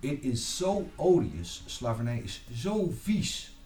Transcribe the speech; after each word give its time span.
It 0.00 0.24
is 0.24 0.56
so 0.56 0.90
odious, 0.96 1.62
slavernij 1.66 2.18
is 2.18 2.44
zo 2.52 2.90
vies, 3.02 3.56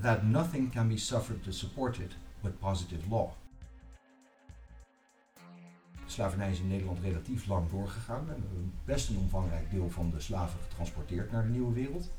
that 0.00 0.22
nothing 0.22 0.72
can 0.72 0.88
be 0.88 0.96
suffered 0.96 1.42
to 1.42 1.50
support 1.50 1.98
it 1.98 2.16
but 2.40 2.58
positive 2.58 3.08
law. 3.08 3.30
Slavernij 6.06 6.50
is 6.50 6.60
in 6.60 6.68
Nederland 6.68 6.98
relatief 7.02 7.46
lang 7.46 7.70
doorgegaan. 7.70 8.24
We 8.24 8.30
hebben 8.30 8.72
best 8.84 9.08
een 9.08 9.16
omvangrijk 9.16 9.70
deel 9.70 9.90
van 9.90 10.10
de 10.10 10.20
slaven 10.20 10.60
getransporteerd 10.68 11.32
naar 11.32 11.42
de 11.42 11.48
nieuwe 11.48 11.72
wereld. 11.72 12.10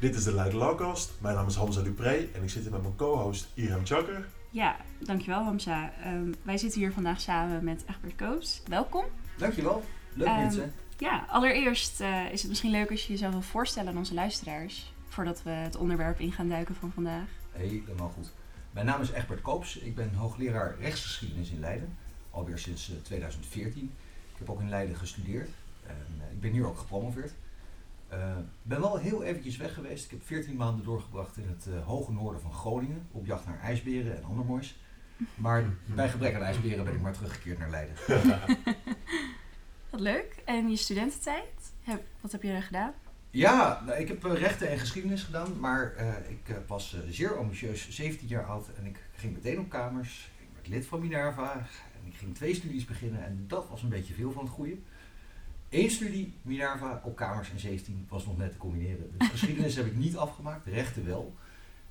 Dit 0.00 0.14
is 0.14 0.24
de 0.24 0.34
Leiden 0.34 0.58
Lawcast. 0.58 1.12
Mijn 1.20 1.34
naam 1.34 1.46
is 1.46 1.54
Hamza 1.54 1.82
Dupré 1.82 2.28
en 2.34 2.42
ik 2.42 2.50
zit 2.50 2.62
hier 2.62 2.72
met 2.72 2.82
mijn 2.82 2.96
co-host 2.96 3.48
Irem 3.54 3.86
Chakker. 3.86 4.28
Ja, 4.50 4.76
dankjewel 5.00 5.44
Hamza. 5.44 5.92
Ehm, 5.92 6.32
wij 6.42 6.58
zitten 6.58 6.80
hier 6.80 6.92
vandaag 6.92 7.20
samen 7.20 7.64
met 7.64 7.84
Egbert 7.88 8.16
Koops. 8.16 8.62
Welkom. 8.68 9.04
Dankjewel. 9.38 9.84
Leuk 10.14 10.26
Ehm, 10.26 10.36
mensen. 10.40 10.72
Ja, 10.98 11.24
allereerst 11.28 12.00
eh, 12.00 12.32
is 12.32 12.40
het 12.40 12.48
misschien 12.48 12.70
leuk 12.70 12.90
als 12.90 13.02
je 13.06 13.12
jezelf 13.12 13.32
wil 13.32 13.42
voorstellen 13.42 13.90
aan 13.90 13.98
onze 13.98 14.14
luisteraars. 14.14 14.92
Voordat 15.08 15.42
we 15.42 15.50
het 15.50 15.76
onderwerp 15.76 16.20
in 16.20 16.32
gaan 16.32 16.48
duiken 16.48 16.74
van 16.74 16.92
vandaag. 16.92 17.28
Helemaal 17.52 18.08
goed. 18.08 18.32
Mijn 18.70 18.86
naam 18.86 19.00
is 19.00 19.10
Egbert 19.10 19.40
Koops. 19.40 19.76
Ik 19.76 19.94
ben 19.94 20.14
hoogleraar 20.14 20.76
rechtsgeschiedenis 20.80 21.50
in 21.50 21.60
Leiden. 21.60 21.96
Alweer 22.30 22.58
sinds 22.58 22.90
eh, 22.90 22.96
2014. 23.02 23.82
Ik 24.32 24.38
heb 24.38 24.50
ook 24.50 24.60
in 24.60 24.68
Leiden 24.68 24.96
gestudeerd. 24.96 25.48
En, 25.86 26.06
eh, 26.20 26.32
ik 26.32 26.40
ben 26.40 26.52
hier 26.52 26.66
ook 26.66 26.78
gepromoveerd. 26.78 27.32
Ik 28.10 28.20
ben 28.62 28.80
wel 28.80 28.96
heel 28.96 29.22
eventjes 29.22 29.56
weg 29.56 29.74
geweest. 29.74 30.04
Ik 30.04 30.10
heb 30.10 30.22
14 30.26 30.56
maanden 30.56 30.84
doorgebracht 30.84 31.36
in 31.36 31.48
het 31.48 31.66
eh, 31.66 31.86
hoge 31.86 32.12
noorden 32.12 32.40
van 32.40 32.52
Groningen. 32.52 33.06
Op 33.10 33.26
jacht 33.26 33.46
naar 33.46 33.60
ijsberen 33.60 34.16
en 34.16 34.24
ander 34.24 34.44
moois. 34.44 34.76
Maar 35.34 35.64
bij 35.94 36.08
gebrek 36.08 36.34
aan 36.34 36.42
ijsberen 36.42 36.84
ben 36.84 36.94
ik 36.94 37.00
maar 37.00 37.12
teruggekeerd 37.12 37.58
naar 37.58 37.70
Leiden. 37.70 37.96
Wat 39.94 40.02
leuk. 40.02 40.42
En 40.44 40.70
je 40.70 40.76
studententijd? 40.76 41.72
Heb- 41.82 42.04
wat 42.20 42.32
heb 42.32 42.42
je 42.42 42.50
er 42.50 42.62
gedaan? 42.62 42.92
Ja, 43.30 43.82
nou, 43.86 43.98
ik 43.98 44.08
heb 44.08 44.24
eh, 44.24 44.32
rechten 44.34 44.68
en 44.68 44.78
geschiedenis 44.78 45.22
gedaan, 45.22 45.60
maar 45.60 45.94
eh, 45.94 46.30
ik 46.30 46.48
eh, 46.48 46.56
was 46.66 46.96
zeer 47.08 47.38
ambitieus, 47.38 47.90
17 47.90 48.28
jaar 48.28 48.44
oud 48.44 48.68
en 48.78 48.86
ik 48.86 48.98
ging 49.16 49.34
meteen 49.34 49.58
op 49.58 49.68
kamers. 49.68 50.30
Ik 50.38 50.46
werd 50.54 50.68
lid 50.68 50.86
van 50.86 51.00
Minerva 51.00 51.52
en 52.02 52.06
ik 52.10 52.14
ging 52.16 52.34
twee 52.34 52.54
studies 52.54 52.84
beginnen 52.84 53.24
en 53.24 53.44
dat 53.48 53.68
was 53.68 53.82
een 53.82 53.88
beetje 53.88 54.14
veel 54.14 54.32
van 54.32 54.44
het 54.44 54.52
goede. 54.52 54.76
Eén 55.68 55.90
studie, 55.90 56.34
Minerva, 56.42 57.00
op 57.04 57.16
kamers 57.16 57.50
en 57.50 57.58
17 57.60 58.06
was 58.08 58.26
nog 58.26 58.36
net 58.36 58.52
te 58.52 58.58
combineren. 58.58 59.14
Dus 59.18 59.28
geschiedenis 59.38 59.76
heb 59.76 59.86
ik 59.86 59.96
niet 59.96 60.16
afgemaakt, 60.16 60.66
rechten 60.66 61.06
wel. 61.06 61.34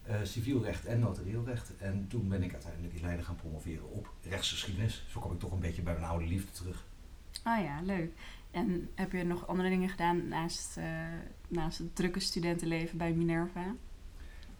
Eh, 0.03 0.15
civiel 0.23 0.63
recht 0.63 0.85
en 0.85 0.99
notarieel 0.99 1.43
recht. 1.45 1.77
En 1.77 2.05
toen 2.09 2.27
ben 2.27 2.43
ik 2.43 2.51
uiteindelijk 2.53 2.93
in 2.93 3.01
Leiden 3.01 3.25
gaan 3.25 3.35
promoveren 3.35 3.89
op 3.91 4.09
rechtsgeschiedenis. 4.29 5.05
Zo 5.09 5.19
kom 5.19 5.31
ik 5.31 5.39
toch 5.39 5.51
een 5.51 5.59
beetje 5.59 5.81
bij 5.81 5.93
mijn 5.93 6.05
oude 6.05 6.25
liefde 6.25 6.51
terug. 6.51 6.85
Ah 7.43 7.63
ja, 7.63 7.81
leuk. 7.81 8.11
En 8.51 8.89
heb 8.95 9.11
je 9.11 9.23
nog 9.23 9.47
andere 9.47 9.69
dingen 9.69 9.89
gedaan 9.89 10.27
naast, 10.27 10.77
eh, 10.77 10.85
naast 11.47 11.77
het 11.77 11.95
drukke 11.95 12.19
studentenleven 12.19 12.97
bij 12.97 13.13
Minerva? 13.13 13.75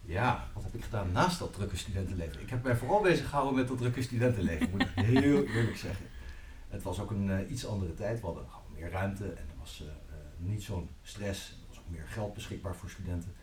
Ja, 0.02 0.48
wat 0.54 0.62
heb 0.62 0.74
ik 0.74 0.84
gedaan 0.84 1.12
naast 1.12 1.38
dat 1.38 1.52
drukke 1.52 1.76
studentenleven? 1.76 2.40
Ik 2.40 2.50
heb 2.50 2.62
mij 2.62 2.76
vooral 2.76 3.00
bezig 3.00 3.28
gehouden 3.28 3.54
met 3.54 3.68
dat 3.68 3.78
drukke 3.78 4.02
studentenleven, 4.02 4.70
moet 4.70 4.82
ik 4.82 4.88
heel 4.94 5.44
eerlijk 5.54 5.76
zeggen. 5.76 6.06
Het 6.68 6.82
was 6.82 7.00
ook 7.00 7.10
een 7.10 7.30
eh, 7.30 7.50
iets 7.50 7.66
andere 7.66 7.94
tijd. 7.94 8.20
We 8.20 8.26
hadden 8.26 8.44
gewoon 8.48 8.72
meer 8.72 8.90
ruimte 8.90 9.24
en 9.24 9.48
er 9.48 9.58
was 9.58 9.84
eh, 9.86 10.14
niet 10.38 10.62
zo'n 10.62 10.88
stress. 11.02 11.50
Er 11.50 11.68
was 11.68 11.78
ook 11.78 11.88
meer 11.88 12.06
geld 12.06 12.34
beschikbaar 12.34 12.76
voor 12.76 12.90
studenten. 12.90 13.34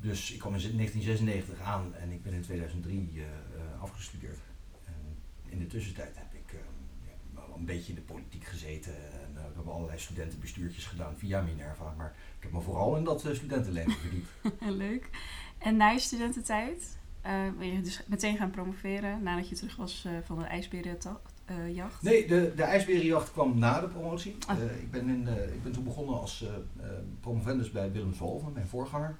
Dus 0.00 0.32
ik 0.32 0.38
kwam 0.38 0.54
in 0.54 0.60
1996 0.60 1.60
aan 1.60 1.94
en 1.94 2.10
ik 2.10 2.22
ben 2.22 2.32
in 2.32 2.42
2003 2.42 3.10
eh, 3.14 3.22
eh, 3.22 3.82
afgestudeerd. 3.82 4.38
En 4.84 5.16
in 5.44 5.58
de 5.58 5.66
tussentijd 5.66 6.16
heb 6.16 6.34
ik 6.34 6.52
eh, 6.52 6.58
ja, 7.06 7.12
wel 7.34 7.47
een 7.58 7.64
beetje 7.64 7.88
in 7.88 7.94
de 7.94 8.00
politiek 8.12 8.44
gezeten. 8.44 8.94
En 8.96 9.30
eh, 9.34 9.42
we 9.42 9.54
hebben 9.54 9.72
allerlei 9.72 9.98
studentenbestuurtjes 9.98 10.86
gedaan 10.86 11.14
via 11.16 11.40
Minerva. 11.42 11.94
Maar 11.96 12.14
ik 12.36 12.42
heb 12.42 12.52
me 12.52 12.60
vooral 12.60 12.96
in 12.96 13.04
dat 13.04 13.24
eh, 13.24 13.34
studentenleven 13.34 13.92
verdiept. 14.04 14.28
leuk. 14.60 15.10
En 15.58 15.76
na 15.76 15.88
je 15.88 15.98
studententijd 15.98 16.96
eh, 17.22 17.32
ben 17.58 17.72
je 17.72 17.80
dus 17.80 18.02
meteen 18.06 18.36
gaan 18.36 18.50
promoveren 18.50 19.22
nadat 19.22 19.48
je 19.48 19.54
terug 19.54 19.76
was 19.76 20.04
eh, 20.04 20.12
van 20.24 20.38
de 20.38 20.44
ijsberenjacht? 20.44 22.02
Nee, 22.02 22.26
de, 22.26 22.52
de 22.56 22.62
ijsberenjacht 22.62 23.32
kwam 23.32 23.58
na 23.58 23.80
de 23.80 23.88
promotie. 23.88 24.36
Ah. 24.46 24.58
Eh, 24.62 24.80
ik, 24.82 24.90
ben 24.90 25.08
in, 25.08 25.28
eh, 25.28 25.54
ik 25.54 25.62
ben 25.62 25.72
toen 25.72 25.84
begonnen 25.84 26.20
als 26.20 26.42
eh, 26.42 26.48
eh, 26.84 26.92
promovendus 27.20 27.70
bij 27.70 27.92
Willem 27.92 28.14
Zolven, 28.14 28.52
mijn 28.52 28.66
voorganger. 28.68 29.16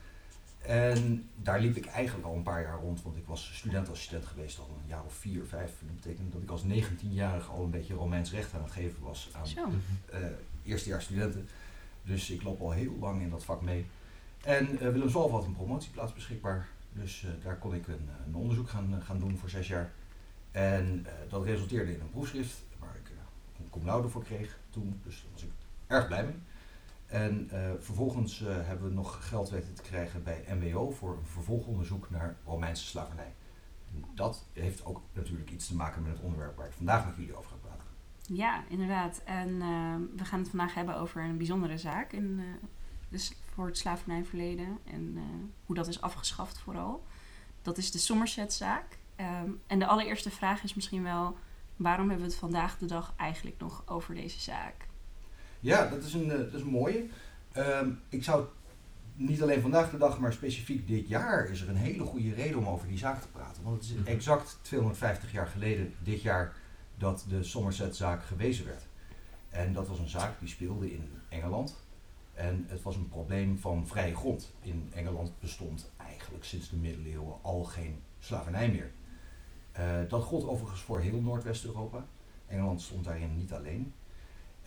En 0.59 1.29
daar 1.37 1.61
liep 1.61 1.77
ik 1.77 1.87
eigenlijk 1.87 2.27
al 2.27 2.35
een 2.35 2.43
paar 2.43 2.63
jaar 2.63 2.79
rond, 2.79 3.03
want 3.03 3.17
ik 3.17 3.27
was 3.27 3.57
studentassistent 3.57 4.27
geweest 4.27 4.59
al 4.59 4.69
een 4.83 4.89
jaar 4.89 5.05
of 5.05 5.13
vier, 5.15 5.45
vijf. 5.45 5.73
Dat 5.81 5.95
betekent 5.95 6.33
dat 6.33 6.43
ik 6.43 6.51
als 6.51 6.63
19-jarige 6.65 7.51
al 7.51 7.65
een 7.65 7.71
beetje 7.71 7.95
Romeins 7.95 8.33
recht 8.33 8.55
aan 8.55 8.63
het 8.63 8.73
geven 8.73 9.03
was 9.03 9.29
aan 9.33 9.47
Zo. 9.47 9.69
eh 10.13 10.21
eerstejaars 10.65 11.05
studenten. 11.05 11.49
Dus 12.03 12.31
ik 12.31 12.43
loop 12.43 12.61
al 12.61 12.71
heel 12.71 12.97
lang 13.01 13.21
in 13.23 13.31
dat 13.31 13.45
vak 13.45 13.63
mee. 13.63 13.87
En 14.45 14.81
eh, 14.81 14.89
Willem 14.91 15.09
Zolf 15.09 15.31
had 15.31 15.45
een 15.45 15.53
promotieplaats 15.53 16.13
beschikbaar. 16.15 16.69
Dus 16.93 17.25
eh, 17.25 17.45
daar 17.45 17.57
kon 17.59 17.75
ik 17.75 17.89
een, 17.89 18.09
een 18.27 18.35
onderzoek 18.35 18.69
gaan, 18.69 19.03
gaan 19.05 19.19
doen 19.19 19.37
voor 19.39 19.51
zes 19.51 19.69
jaar. 19.69 19.93
En 20.51 21.07
dat 21.29 21.45
resulteerde 21.45 21.95
in 21.95 22.01
een 22.01 22.11
proefschrift 22.11 22.57
waar 22.79 22.97
ik 22.97 23.11
een 23.59 23.71
cum 23.71 23.85
laude 23.85 24.09
voor 24.09 24.25
kreeg 24.25 24.59
toen. 24.71 25.01
Dus 25.05 25.21
daar 25.23 25.33
was 25.33 25.43
ik 25.43 25.51
erg 25.87 26.07
blij 26.07 26.25
mee. 26.25 26.35
En 27.09 27.49
eh, 27.51 27.71
vervolgens 27.79 28.43
eh, 28.43 28.49
hebben 28.49 28.89
we 28.89 28.95
nog 28.95 29.29
geld 29.29 29.51
weten 29.51 29.75
te 29.75 29.83
krijgen 29.83 30.23
bij 30.23 30.45
MWO 30.49 30.91
voor 30.91 31.17
een 31.17 31.27
vervolgonderzoek 31.27 32.11
naar 32.11 32.37
Romeinse 32.45 32.87
slavernij. 32.87 33.35
Dat 34.15 34.45
heeft 34.53 34.85
ook 34.85 35.01
natuurlijk 35.13 35.51
iets 35.51 35.67
te 35.67 35.75
maken 35.75 36.03
met 36.03 36.13
het 36.13 36.21
onderwerp 36.21 36.57
waar 36.57 36.67
ik 36.67 36.73
vandaag 36.73 37.07
met 37.07 37.17
jullie 37.17 37.37
over 37.37 37.51
ga 37.51 37.57
praten. 37.57 37.85
Ja, 38.23 38.65
inderdaad. 38.69 39.23
En 39.25 39.49
eh, 39.63 39.95
we 40.17 40.25
gaan 40.25 40.39
het 40.39 40.49
vandaag 40.49 40.75
hebben 40.75 40.97
over 40.97 41.23
een 41.23 41.37
bijzondere 41.37 41.79
zaak 41.79 42.13
in, 42.13 42.43
dus 43.09 43.33
voor 43.55 43.67
het 43.67 43.79
slavernijverleden 43.79 44.79
en 44.85 45.19
hoe 45.67 45.77
dat 45.77 45.89
is 45.89 46.01
afgeschaft 46.01 46.59
vooral. 46.59 47.07
Dat 47.63 47.79
is 47.79 47.91
de 47.91 47.99
Somerset-zaak. 47.99 48.99
Ehm, 49.17 49.51
en 49.67 49.79
de 49.79 49.87
allereerste 49.87 50.31
vraag 50.31 50.63
is 50.63 50.75
misschien 50.75 51.03
wel, 51.03 51.37
waarom 51.77 52.09
hebben 52.09 52.27
we 52.27 52.33
het 52.33 52.41
vandaag 52.41 52.79
de 52.79 52.87
dag 52.87 53.15
eigenlijk 53.17 53.59
nog 53.59 53.83
over 53.87 54.15
deze 54.15 54.41
zaak? 54.41 54.88
Ja, 55.61 55.87
dat 55.89 56.03
is 56.05 56.13
een, 56.15 56.31
eh, 56.31 56.39
dat 56.39 56.53
is 56.55 56.61
een 56.61 56.67
mooie. 56.67 57.07
Ehm, 57.53 57.91
ik 58.09 58.25
zou 58.25 58.45
niet 59.15 59.43
alleen 59.43 59.61
vandaag 59.61 59.91
de 59.91 59.99
dag, 59.99 60.19
maar 60.19 60.33
specifiek 60.33 60.87
dit 60.89 61.09
jaar 61.09 61.49
is 61.51 61.61
er 61.63 61.69
een 61.69 61.77
hele 61.77 62.05
goede 62.05 62.35
reden 62.35 62.59
om 62.59 62.67
over 62.69 62.89
die 62.89 62.99
zaak 62.99 63.21
te 63.21 63.29
praten. 63.29 63.63
Want 63.63 63.77
het 63.77 63.85
is 63.91 63.97
Mhm. 63.97 64.07
exact 64.07 64.59
250 64.63 65.33
jaar 65.33 65.47
geleden, 65.47 65.95
dit 66.03 66.23
jaar, 66.23 66.57
dat 66.97 67.25
de 67.29 67.43
Somerset-zaak 67.43 68.25
gewezen 68.25 68.65
werd. 68.67 68.87
En 69.51 69.73
dat 69.73 69.89
was 69.89 69.99
een 69.99 70.09
zaak 70.09 70.39
die 70.39 70.49
speelde 70.49 70.93
in 70.93 71.11
Engeland. 71.29 71.77
En 72.35 72.65
het 72.69 72.83
was 72.83 72.97
een 72.97 73.09
probleem 73.09 73.59
van 73.59 73.87
vrije 73.87 74.15
grond. 74.17 74.53
In 74.63 74.91
Engeland 74.95 75.33
bestond 75.41 75.91
eigenlijk 75.97 76.45
sinds 76.45 76.71
de 76.71 76.77
middeleeuwen 76.77 77.35
al 77.43 77.65
geen 77.65 78.01
slavernij 78.19 78.71
meer. 78.71 78.91
Eh, 79.73 79.85
dat 80.09 80.23
gold 80.23 80.47
overigens 80.47 80.81
voor 80.81 81.01
heel 81.01 81.21
Noordwest-Europa. 81.21 82.07
Engeland 82.47 82.81
stond 82.83 83.05
daarin 83.05 83.37
niet 83.37 83.53
alleen. 83.53 83.93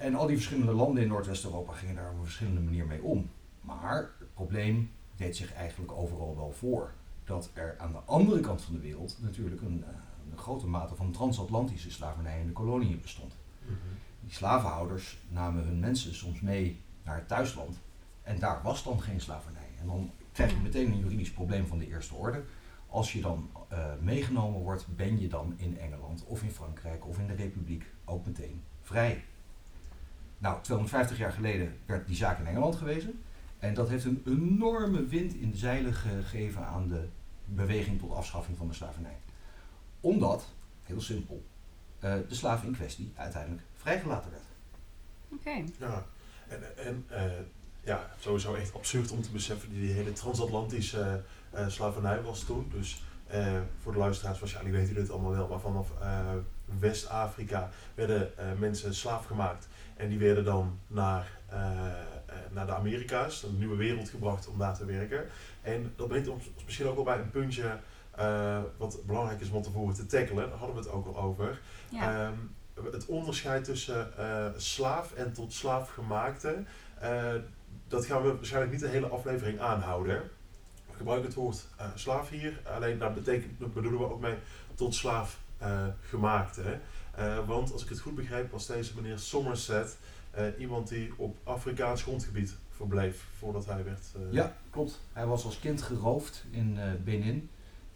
En 0.01 0.15
al 0.15 0.27
die 0.27 0.35
verschillende 0.35 0.73
landen 0.73 1.03
in 1.03 1.09
Noordwest-Europa 1.09 1.73
gingen 1.73 1.95
daar 1.95 2.09
op 2.11 2.17
een 2.17 2.23
verschillende 2.23 2.61
manier 2.61 2.85
mee 2.85 3.01
om. 3.01 3.29
Maar 3.61 4.11
het 4.19 4.33
probleem 4.33 4.91
deed 5.15 5.35
zich 5.35 5.53
eigenlijk 5.53 5.91
overal 5.91 6.35
wel 6.35 6.51
voor. 6.51 6.93
Dat 7.23 7.49
er 7.53 7.75
aan 7.77 7.91
de 7.91 7.97
andere 7.97 8.39
kant 8.39 8.61
van 8.61 8.73
de 8.73 8.79
wereld 8.79 9.17
natuurlijk 9.21 9.61
een, 9.61 9.83
eh, 9.83 9.89
een 10.31 10.37
grote 10.37 10.67
mate 10.67 10.95
van 10.95 11.11
transatlantische 11.11 11.91
slavernij 11.91 12.39
in 12.39 12.45
de 12.45 12.51
koloniën 12.51 13.01
bestond. 13.01 13.35
Die 14.21 14.33
slavenhouders 14.33 15.17
namen 15.27 15.63
hun 15.63 15.79
mensen 15.79 16.15
soms 16.15 16.41
mee 16.41 16.81
naar 17.03 17.15
het 17.15 17.27
thuisland. 17.27 17.79
En 18.23 18.39
daar 18.39 18.61
was 18.63 18.83
dan 18.83 19.01
geen 19.01 19.21
slavernij. 19.21 19.69
En 19.79 19.85
dan 19.85 20.11
krijg 20.31 20.51
je 20.51 20.57
meteen 20.57 20.91
een 20.91 20.99
juridisch 20.99 21.31
probleem 21.31 21.67
van 21.67 21.77
de 21.77 21.87
eerste 21.87 22.15
orde. 22.15 22.43
Als 22.87 23.13
je 23.13 23.21
dan 23.21 23.49
eh, 23.69 23.85
meegenomen 23.99 24.61
wordt, 24.61 24.95
ben 24.95 25.19
je 25.19 25.27
dan 25.27 25.53
in 25.57 25.79
Engeland 25.79 26.23
of 26.25 26.43
in 26.43 26.51
Frankrijk 26.51 27.07
of 27.07 27.19
in 27.19 27.27
de 27.27 27.35
Republiek 27.35 27.85
ook 28.05 28.25
meteen 28.25 28.63
vrij. 28.81 29.23
Nou, 30.41 30.61
250 30.61 31.17
jaar 31.17 31.31
geleden 31.31 31.77
werd 31.85 32.07
die 32.07 32.15
zaak 32.15 32.39
in 32.39 32.47
Engeland 32.47 32.75
gewezen. 32.75 33.21
En 33.59 33.73
dat 33.73 33.89
heeft 33.89 34.05
een 34.05 34.23
enorme 34.25 35.05
wind 35.05 35.33
in 35.33 35.51
de 35.51 35.57
zeilen 35.57 35.93
gegeven 35.93 36.65
aan 36.65 36.87
de 36.87 37.07
beweging 37.45 37.99
tot 37.99 38.11
afschaffing 38.11 38.57
van 38.57 38.67
de 38.67 38.73
slavernij. 38.73 39.17
Omdat, 39.99 40.45
heel 40.83 41.01
simpel, 41.01 41.45
eh, 41.99 42.13
de 42.27 42.35
slaaf 42.35 42.63
in 42.63 42.71
kwestie 42.71 43.11
uiteindelijk 43.15 43.63
vrijgelaten 43.75 44.31
werd. 44.31 44.43
Oké. 45.31 45.63
Ja, 45.79 46.05
en, 46.47 46.77
en 46.77 47.05
eh, 47.07 47.31
ja, 47.83 48.09
sowieso 48.19 48.53
echt 48.53 48.75
absurd 48.75 49.11
om 49.11 49.21
te 49.21 49.31
beseffen 49.31 49.69
die, 49.69 49.81
die 49.81 49.93
hele 49.93 50.13
transatlantische 50.13 51.23
eh, 51.51 51.67
slavernij 51.67 52.21
was 52.21 52.43
toen. 52.43 52.71
Dus 52.73 53.03
eh, 53.31 53.59
voor 53.81 53.91
de 53.91 53.97
luisteraars, 53.97 54.39
waarschijnlijk 54.39 54.75
weten 54.75 54.93
jullie 54.93 55.09
het 55.09 55.13
allemaal 55.17 55.37
wel, 55.37 55.47
maar 55.47 55.59
vanaf 55.59 55.91
eh, 56.01 56.19
West-Afrika 56.79 57.69
werden 57.95 58.37
eh, 58.37 58.45
mensen 58.59 58.95
slaaf 58.95 59.25
gemaakt. 59.25 59.67
En 59.95 60.09
die 60.09 60.19
werden 60.19 60.45
dan 60.45 60.79
naar, 60.87 61.39
naar 62.51 62.65
de 62.65 62.73
Amerika's, 62.73 63.41
naar 63.41 63.51
de 63.51 63.57
nieuwe 63.57 63.75
wereld 63.75 64.09
gebracht 64.09 64.47
om 64.47 64.57
daar 64.57 64.77
te 64.77 64.85
werken. 64.85 65.25
En 65.61 65.93
dat 65.95 66.07
brengt 66.07 66.27
ons 66.27 66.43
misschien 66.65 66.87
ook 66.87 66.95
wel 66.95 67.03
bij 67.03 67.19
een 67.19 67.29
puntje 67.29 67.77
wat 68.77 69.05
belangrijk 69.05 69.41
is 69.41 69.49
om 69.49 69.61
tevoren 69.61 69.95
te 69.95 70.05
tackelen. 70.05 70.49
Daar 70.49 70.57
hadden 70.57 70.75
we 70.75 70.81
het 70.81 70.91
ook 70.91 71.07
al 71.07 71.17
over. 71.17 71.59
Ja. 71.89 72.25
Ehm, 72.25 72.91
het 72.91 73.05
onderscheid 73.05 73.63
tussen 73.63 74.11
slaaf 74.57 75.13
en 75.13 75.33
tot 75.33 75.53
slaaf 75.53 75.89
gemaakte, 75.89 76.63
dat 77.87 78.05
gaan 78.05 78.21
we 78.21 78.35
waarschijnlijk 78.35 78.71
niet 78.71 78.81
de 78.81 78.87
hele 78.87 79.07
aflevering 79.07 79.59
aanhouden. 79.59 80.21
We 81.01 81.07
gebruiken 81.07 81.35
het 81.35 81.43
woord 81.43 81.67
eh, 81.77 81.85
slaaf 81.95 82.29
hier, 82.29 82.61
alleen 82.75 82.97
daar 82.97 83.13
betekent, 83.13 83.73
bedoelen 83.73 83.99
we 83.99 84.09
ook 84.09 84.21
mee 84.21 84.35
tot 84.75 84.95
slaaf 84.95 85.39
eh, 85.57 85.85
gemaakte. 86.01 86.79
Eh, 87.15 87.47
want 87.47 87.71
als 87.71 87.83
ik 87.83 87.89
het 87.89 87.99
goed 87.99 88.15
begrijp, 88.15 88.51
was 88.51 88.67
deze 88.67 88.95
meneer 88.95 89.19
Somerset 89.19 89.97
iemand 90.57 90.87
die 90.87 91.13
op 91.17 91.37
Afrikaans 91.43 92.01
grondgebied 92.01 92.55
verbleef 92.69 93.25
voordat 93.37 93.65
hij 93.65 93.83
werd. 93.83 94.05
Ja, 94.29 94.55
klopt. 94.69 94.99
Hij 95.13 95.25
was 95.25 95.45
als 95.45 95.59
kind 95.59 95.81
geroofd 95.81 96.45
in 96.51 96.79
Benin. 97.03 97.49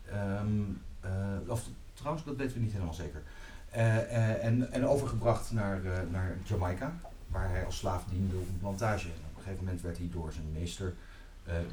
Ehm, 0.06 0.62
eh, 1.00 1.10
of, 1.48 1.68
trouwens, 1.94 2.26
dat 2.26 2.36
weten 2.36 2.54
we 2.56 2.64
niet 2.64 2.72
helemaal 2.72 2.94
zeker. 2.94 3.22
En, 3.70 4.72
en 4.72 4.88
overgebracht 4.88 5.52
naar, 5.52 5.82
naar 6.12 6.38
Jamaica, 6.44 6.96
waar 7.28 7.50
hij 7.50 7.66
als 7.66 7.78
slaaf 7.78 8.06
diende 8.10 8.36
op 8.36 8.48
een 8.48 8.60
plantage. 8.60 9.08
Op 9.08 9.38
een 9.38 9.44
gegeven 9.44 9.64
moment 9.64 9.82
werd 9.82 9.98
hij 9.98 10.10
door 10.12 10.32
zijn 10.32 10.52
meester 10.52 10.94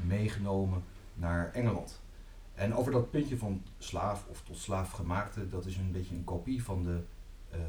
meegenomen 0.07 0.83
naar 1.13 1.51
Engeland. 1.51 2.01
En 2.53 2.75
over 2.75 2.91
dat 2.91 3.11
puntje 3.11 3.37
van 3.37 3.63
slaaf 3.77 4.25
of 4.29 4.41
tot 4.41 4.57
slaaf 4.57 4.91
gemaakte, 4.91 5.49
dat 5.49 5.65
is 5.65 5.77
een 5.77 5.91
beetje 5.91 6.15
een 6.15 6.23
kopie 6.23 6.63
van 6.63 6.83
de 6.83 7.03
eh, 7.49 7.59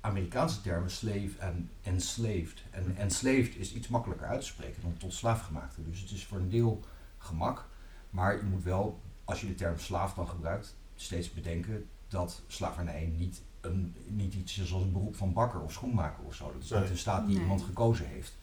Amerikaanse 0.00 0.60
termen 0.60 0.90
slave 0.90 1.30
en 1.38 1.70
enslaved. 1.82 2.62
En 2.70 2.96
enslaved 2.96 3.56
is 3.56 3.74
iets 3.74 3.88
makkelijker 3.88 4.26
uit 4.26 4.40
te 4.40 4.46
spreken 4.46 4.82
dan 4.82 4.96
tot 4.96 5.12
slaaf 5.12 5.40
gemaakte. 5.40 5.82
Dus 5.82 6.00
het 6.00 6.10
is 6.10 6.26
voor 6.26 6.38
een 6.38 6.50
deel 6.50 6.80
gemak. 7.18 7.68
Maar 8.10 8.36
je 8.36 8.42
moet 8.42 8.62
wel, 8.64 9.00
als 9.24 9.40
je 9.40 9.46
de 9.46 9.54
term 9.54 9.78
slaaf 9.78 10.14
dan 10.14 10.28
gebruikt, 10.28 10.76
steeds 10.94 11.32
bedenken 11.32 11.88
dat 12.08 12.42
slavernij 12.46 13.12
niet, 13.16 13.42
een, 13.60 13.94
niet 14.06 14.34
iets 14.34 14.58
is 14.58 14.72
als 14.72 14.82
een 14.82 14.92
beroep 14.92 15.16
van 15.16 15.32
bakker 15.32 15.60
of 15.60 15.72
schoenmaker 15.72 16.24
of 16.24 16.34
zo. 16.34 16.52
Dat 16.52 16.62
is 16.62 16.70
Nee. 16.70 16.80
niet 16.80 16.90
een 16.90 16.98
staat 16.98 17.24
die 17.26 17.34
Nee. 17.34 17.42
iemand 17.42 17.62
gekozen 17.62 18.06
heeft. 18.06 18.36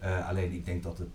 Eh, 0.00 0.28
alleen 0.28 0.52
ik 0.52 0.64
denk 0.64 0.82
dat 0.82 0.96
de 0.96 1.06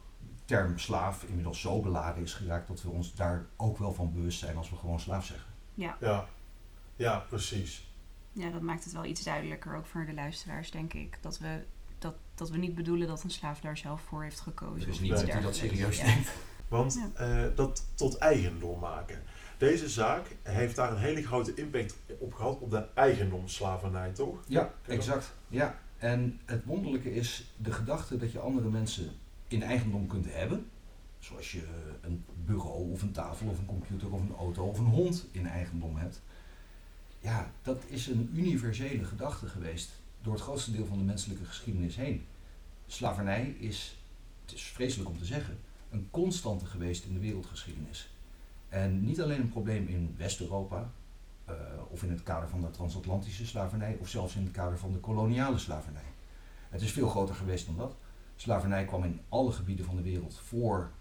term 0.46 0.78
slaaf 0.80 1.24
inmiddels 1.24 1.62
zo 1.62 1.80
beladen 1.82 2.24
is 2.24 2.34
geraakt 2.34 2.68
dat 2.68 2.82
we 2.82 2.90
ons 2.90 3.16
daar 3.16 3.46
ook 3.56 3.78
wel 3.78 3.94
van 3.94 4.14
bewust 4.14 4.40
zijn 4.40 4.58
als 4.58 4.70
we 4.70 4.76
gewoon 4.76 5.00
slaaf 5.00 5.26
zeggen. 5.26 5.48
Ja. 5.74 5.98
ja. 6.00 6.28
ja, 6.96 7.18
precies. 7.30 7.92
ja, 8.32 8.50
dat 8.50 8.62
maakt 8.62 8.84
het 8.84 8.94
wel 8.94 9.06
iets 9.06 9.24
duidelijker 9.24 9.76
ook 9.76 9.86
voor 9.86 10.06
de 10.06 10.14
luisteraars, 10.14 10.72
denk 10.72 10.94
ik. 10.94 11.18
Dat 11.22 11.38
we, 11.40 11.64
dat, 12.00 12.16
dat 12.36 12.50
we 12.50 12.58
niet 12.58 12.76
bedoelen 12.76 13.08
dat 13.08 13.24
een 13.24 13.30
slaaf 13.30 13.60
daar 13.60 13.78
zelf 13.78 14.02
voor 14.02 14.24
heeft 14.24 14.40
gekozen. 14.40 14.88
Is 14.90 14.96
of 14.96 15.02
niemand 15.02 15.22
iets 15.24 15.32
die 15.34 15.42
dat 15.42 15.56
serieus 15.56 15.98
Ja. 15.98 16.06
neemt. 16.06 16.28
Want 16.68 16.94
Ja. 17.16 17.26
eh, 17.46 17.56
dat 17.56 17.86
tot 17.96 18.18
eigendom 18.18 18.80
maken. 18.80 19.22
Deze 19.58 19.90
zaak 19.90 20.36
heeft 20.44 20.76
daar 20.76 20.92
een 20.92 20.98
hele 20.98 21.24
grote 21.24 21.54
impact 21.54 21.96
op 22.20 22.34
gehad 22.34 22.60
op 22.60 22.70
de 22.72 22.88
eigendomsslavernij, 22.94 24.12
toch? 24.12 24.38
Ja, 24.48 24.74
exact. 24.88 25.34
Ja. 25.48 25.80
En 25.98 26.40
het 26.46 26.66
wonderlijke 26.66 27.14
is 27.14 27.54
de 27.58 27.72
gedachte 27.72 28.18
dat 28.18 28.32
je 28.32 28.40
andere 28.40 28.70
mensen 28.70 29.12
in 29.56 29.64
eigendom 29.64 30.08
kunt 30.08 30.26
hebben. 30.34 30.70
Zoals 31.20 31.52
je 31.52 31.64
een 32.02 32.26
bureau 32.46 32.92
of 32.92 33.02
een 33.02 33.12
tafel 33.12 33.48
of 33.48 33.60
een 33.60 33.66
computer 33.66 34.14
of 34.14 34.22
een 34.22 34.36
auto 34.36 34.64
of 34.64 34.80
een 34.80 34.86
hond 34.86 35.26
in 35.32 35.48
eigendom 35.48 35.96
hebt. 35.96 36.22
Ja, 37.20 37.52
dat 37.62 37.84
is 37.88 38.08
een 38.08 38.30
universele 38.34 39.04
gedachte 39.04 39.48
geweest 39.48 39.90
door 40.22 40.34
het 40.34 40.42
grootste 40.42 40.72
deel 40.72 40.86
van 40.86 40.98
de 40.98 41.04
menselijke 41.04 41.46
geschiedenis 41.46 41.96
heen. 41.96 42.26
Slavernij 42.88 43.56
is, 43.60 43.98
het 44.46 44.54
is 44.54 44.64
vreselijk 44.64 45.10
om 45.10 45.18
te 45.18 45.26
zeggen, 45.26 45.58
een 45.90 46.08
constante 46.12 46.66
geweest 46.66 47.06
in 47.06 47.14
de 47.14 47.20
wereldgeschiedenis. 47.20 48.10
En 48.70 49.06
niet 49.06 49.22
alleen 49.22 49.42
een 49.42 49.50
probleem 49.50 49.88
in 49.88 50.16
West-Europa, 50.18 50.92
eh, 51.46 51.56
of 51.90 52.04
in 52.04 52.10
het 52.10 52.24
kader 52.24 52.50
van 52.50 52.62
de 52.62 52.72
transatlantische 52.72 53.46
slavernij, 53.46 53.98
of 54.00 54.10
zelfs 54.10 54.36
in 54.36 54.44
het 54.44 54.52
kader 54.52 54.78
van 54.78 54.92
de 54.92 55.00
koloniale 55.00 55.58
slavernij. 55.58 56.14
Het 56.70 56.82
is 56.82 56.92
veel 56.92 57.10
groter 57.10 57.36
geweest 57.36 57.66
dan 57.66 57.78
dat. 57.78 57.96
Slavernij 58.36 58.86
kwam 58.86 59.04
in 59.04 59.20
alle 59.30 59.52
gebieden 59.52 59.86
van 59.86 59.96
de 59.96 60.02
wereld 60.02 60.40
voor, 60.40 60.92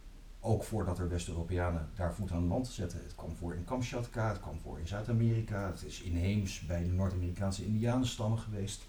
ook 0.41 0.65
voordat 0.65 0.99
er 0.99 1.09
West-Europeanen 1.09 1.89
daar 1.95 2.15
voet 2.15 2.33
aan 2.33 2.47
land 2.47 2.69
zetten. 2.69 2.99
Het 3.03 3.15
kwam 3.15 3.37
voor 3.37 3.55
in 3.55 3.65
Kamchatka, 3.65 4.29
het 4.29 4.41
kwam 4.41 4.61
voor 4.61 4.79
in 4.79 4.87
Zuid-Amerika, 4.87 5.67
het 5.67 5.85
is 5.85 6.01
inheems 6.01 6.61
bij 6.61 6.83
de 6.83 6.93
Noord-Amerikaanse 6.93 7.65
Indianenstammen 7.65 8.39
geweest. 8.39 8.87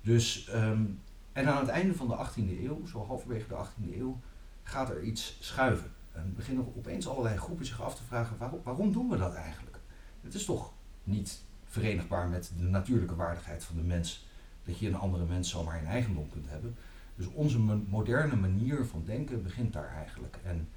Dus, 0.00 0.48
ehm, 0.48 0.84
en 1.32 1.46
aan 1.46 1.60
het 1.60 1.68
einde 1.68 1.94
van 1.94 2.08
de 2.08 2.14
18e 2.14 2.64
eeuw, 2.64 2.86
zo 2.86 3.04
halverwege 3.06 3.48
de 3.48 3.54
18e 3.54 3.98
eeuw, 3.98 4.20
gaat 4.62 4.90
er 4.90 5.02
iets 5.02 5.36
schuiven. 5.40 5.92
En 6.12 6.34
beginnen 6.36 6.72
opeens 6.76 7.08
allerlei 7.08 7.36
groepen 7.36 7.66
zich 7.66 7.82
af 7.82 7.94
te 7.94 8.04
vragen, 8.04 8.38
waarom, 8.38 8.60
waarom 8.64 8.92
doen 8.92 9.08
we 9.08 9.16
dat 9.16 9.34
eigenlijk? 9.34 9.78
Het 10.20 10.34
is 10.34 10.44
toch 10.44 10.72
niet 11.04 11.42
verenigbaar 11.64 12.28
met 12.28 12.52
de 12.56 12.64
natuurlijke 12.64 13.14
waardigheid 13.14 13.64
van 13.64 13.76
de 13.76 13.82
mens 13.82 14.26
dat 14.64 14.78
je 14.78 14.88
een 14.88 14.94
andere 14.94 15.24
mens 15.24 15.50
zomaar 15.50 15.78
in 15.78 15.86
eigendom 15.86 16.30
kunt 16.30 16.48
hebben. 16.48 16.76
Dus 17.18 17.26
onze 17.26 17.58
mo- 17.58 17.82
moderne 17.88 18.36
manier 18.36 18.84
van 18.84 19.02
denken 19.04 19.42
begint 19.42 19.72
daar 19.72 19.88
eigenlijk. 19.94 20.38
En 20.44 20.68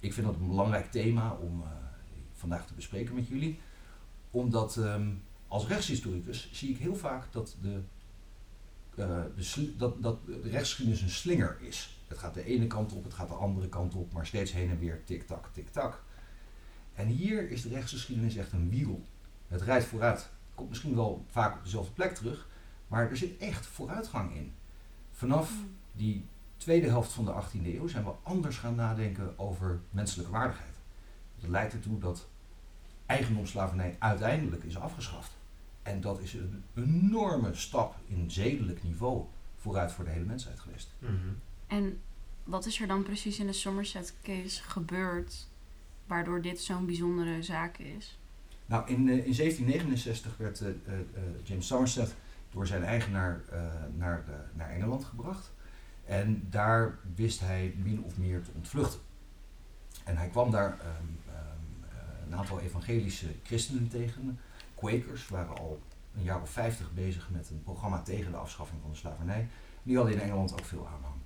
ik 0.00 0.12
vind 0.12 0.26
dat 0.26 0.34
een 0.36 0.46
belangrijk 0.48 0.90
thema 0.90 1.32
om 1.32 1.62
eh, 1.62 1.68
vandaag 2.32 2.66
te 2.66 2.74
bespreken 2.74 3.14
met 3.14 3.26
jullie. 3.28 3.60
Omdat 4.30 4.76
ehm, 4.76 5.08
als 5.48 5.66
rechtshistoricus 5.66 6.48
zie 6.52 6.70
ik 6.70 6.78
heel 6.78 6.96
vaak 6.96 7.32
dat 7.32 7.56
de, 7.62 7.80
sli- 9.36 9.74
dat, 9.78 10.02
dat 10.02 10.26
de 10.26 10.40
rechtsgeschiedenis 10.42 11.02
een 11.02 11.10
slinger 11.10 11.56
is. 11.60 11.98
Het 12.08 12.18
gaat 12.18 12.34
de 12.34 12.44
ene 12.44 12.66
kant 12.66 12.92
op, 12.92 13.04
het 13.04 13.14
gaat 13.14 13.28
de 13.28 13.34
andere 13.34 13.68
kant 13.68 13.94
op, 13.94 14.12
maar 14.12 14.26
steeds 14.26 14.52
heen 14.52 14.70
en 14.70 14.78
weer 14.78 15.04
tik-tak, 15.04 15.48
tik-tak. 15.52 16.02
En 16.94 17.06
hier 17.06 17.50
is 17.50 17.62
de 17.62 17.68
rechtsgeschiedenis 17.68 18.36
echt 18.36 18.52
een 18.52 18.68
wiel. 18.70 19.02
Het 19.48 19.62
rijdt 19.62 19.84
vooruit. 19.84 20.18
Het 20.18 20.54
komt 20.54 20.68
misschien 20.68 20.94
wel 20.94 21.24
vaak 21.28 21.56
op 21.56 21.62
dezelfde 21.64 21.92
plek 21.92 22.14
terug, 22.14 22.48
maar 22.88 23.10
er 23.10 23.16
zit 23.16 23.36
echt 23.36 23.66
vooruitgang 23.66 24.34
in. 24.34 24.52
Vanaf 25.18 25.52
die 25.92 26.24
tweede 26.56 26.86
helft 26.86 27.12
van 27.12 27.24
de 27.24 27.32
18e 27.32 27.66
eeuw 27.66 27.88
zijn 27.88 28.04
we 28.04 28.10
anders 28.22 28.56
gaan 28.56 28.74
nadenken 28.74 29.38
over 29.38 29.80
menselijke 29.90 30.32
waardigheid. 30.32 30.74
Dat 31.40 31.50
leidt 31.50 31.72
ertoe 31.72 31.98
dat 31.98 32.28
eigendomsslavernij 33.06 33.96
uiteindelijk 33.98 34.64
is 34.64 34.78
afgeschaft. 34.78 35.30
En 35.82 36.00
dat 36.00 36.20
is 36.20 36.34
een 36.34 36.64
enorme 36.74 37.54
stap 37.54 37.96
in 38.06 38.30
zedelijk 38.30 38.82
niveau 38.82 39.24
vooruit 39.56 39.92
voor 39.92 40.04
de 40.04 40.10
hele 40.10 40.24
mensheid 40.24 40.60
geweest. 40.60 40.92
Mhm. 40.98 41.12
En 41.66 42.00
wat 42.44 42.66
is 42.66 42.80
er 42.80 42.86
dan 42.86 43.02
precies 43.02 43.38
in 43.38 43.46
de 43.46 43.52
Somerset 43.52 44.14
case 44.22 44.62
gebeurd 44.62 45.48
waardoor 46.06 46.42
dit 46.42 46.60
zo'n 46.60 46.86
bijzondere 46.86 47.42
zaak 47.42 47.78
is? 47.78 48.18
Nou, 48.66 48.88
in, 48.88 49.08
eh, 49.08 49.26
in 49.26 49.34
1769 49.34 50.36
werd 50.36 50.60
eh, 50.60 50.68
eh, 50.68 50.74
eh, 50.98 51.22
James 51.44 51.66
Somerset 51.66 52.14
door 52.50 52.66
zijn 52.66 52.84
eigenaar 52.84 53.40
eh, 53.50 53.60
naar, 53.96 54.24
de, 54.24 54.36
naar 54.54 54.70
Engeland 54.70 55.04
gebracht. 55.04 55.52
En 56.04 56.46
daar 56.50 56.98
wist 57.14 57.40
hij 57.40 57.74
min 57.82 58.02
of 58.02 58.18
meer 58.18 58.42
te 58.42 58.50
ontvluchten. 58.54 59.00
En 60.04 60.16
hij 60.16 60.28
kwam 60.28 60.50
daar 60.50 60.70
ehm, 60.70 60.86
ehm, 61.28 61.90
eh, 61.90 62.26
een 62.26 62.34
aantal 62.34 62.60
evangelische 62.60 63.26
christenen 63.42 63.88
tegen. 63.88 64.38
Quakers 64.74 65.28
waren 65.28 65.56
al 65.56 65.80
een 66.16 66.22
jaar 66.22 66.42
of 66.42 66.50
vijftig 66.50 66.92
bezig 66.94 67.30
met 67.30 67.50
een 67.50 67.62
programma 67.62 68.02
tegen 68.02 68.30
de 68.30 68.36
afschaffing 68.36 68.80
van 68.80 68.90
de 68.90 68.96
slavernij. 68.96 69.48
Die 69.82 69.96
hadden 69.96 70.14
in 70.14 70.20
Engeland 70.20 70.52
ook 70.52 70.64
veel 70.64 70.86
aanhang. 70.86 71.16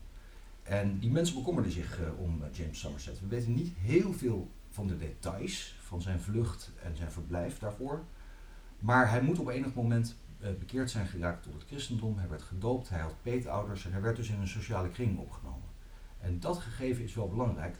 En 0.63 0.99
die 0.99 1.11
mensen 1.11 1.35
bekommerden 1.35 1.73
zich 1.73 2.01
eh, 2.01 2.19
om 2.19 2.43
eh, 2.43 2.49
James 2.53 2.79
Somerset. 2.79 3.21
We 3.21 3.27
weten 3.27 3.55
niet 3.55 3.73
heel 3.77 4.13
veel 4.13 4.51
van 4.71 4.87
de 4.87 4.97
details 4.97 5.79
van 5.83 6.03
zijn 6.03 6.21
vlucht 6.21 6.71
en 6.83 6.97
zijn 6.97 7.13
verblijf 7.13 7.59
daarvoor. 7.59 8.05
Maar 8.79 9.11
hij 9.11 9.23
moet 9.23 9.39
op 9.39 9.49
enig 9.49 9.75
moment 9.75 10.17
eh, 10.32 10.32
bekeerd 10.59 10.91
zijn 10.91 11.07
geraakt 11.07 11.43
tot 11.43 11.53
het 11.53 11.65
christendom. 11.67 12.19
Hij 12.19 12.29
werd 12.29 12.43
gedoopt, 12.43 12.89
hij 12.89 13.01
had 13.01 13.23
peetouders 13.23 13.85
en 13.85 13.93
hij 13.93 14.01
werd 14.01 14.17
dus 14.17 14.29
in 14.29 14.41
een 14.41 14.49
sociale 14.49 14.89
kring 14.89 15.19
opgenomen. 15.19 15.69
En 16.21 16.41
dat 16.41 16.59
gegeven 16.59 17.05
is 17.05 17.15
wel 17.15 17.29
belangrijk, 17.29 17.77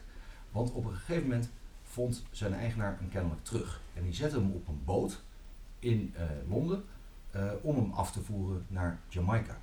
want 0.51 0.71
op 0.71 0.85
een 0.85 0.95
gegeven 0.95 1.23
moment 1.23 1.49
vond 1.83 2.23
zijn 2.31 2.53
eigenaar 2.53 2.97
hem 2.99 3.09
kennelijk 3.09 3.43
terug. 3.43 3.81
En 3.93 4.03
die 4.03 4.13
zette 4.13 4.35
hem 4.35 4.51
op 4.51 4.67
een 4.67 4.81
boot 4.85 5.23
in 5.79 6.13
eh, 6.15 6.25
Londen 6.49 6.83
eh, 7.31 7.51
om 7.61 7.75
hem 7.75 7.91
af 7.91 8.11
te 8.11 8.21
voeren 8.21 8.65
naar 8.67 8.99
Jamaica. 9.07 9.57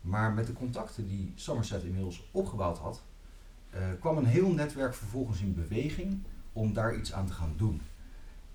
Maar 0.00 0.32
met 0.32 0.46
de 0.46 0.52
contacten 0.52 1.06
die 1.06 1.32
Somerset 1.34 1.82
inmiddels 1.82 2.28
opgebouwd 2.30 2.78
had, 2.78 3.02
eh, 3.70 3.80
kwam 4.00 4.16
een 4.16 4.26
heel 4.26 4.52
netwerk 4.52 4.94
vervolgens 4.94 5.40
in 5.40 5.54
beweging 5.54 6.22
om 6.52 6.72
daar 6.72 6.96
iets 6.96 7.12
aan 7.12 7.26
te 7.26 7.32
gaan 7.32 7.54
doen. 7.56 7.80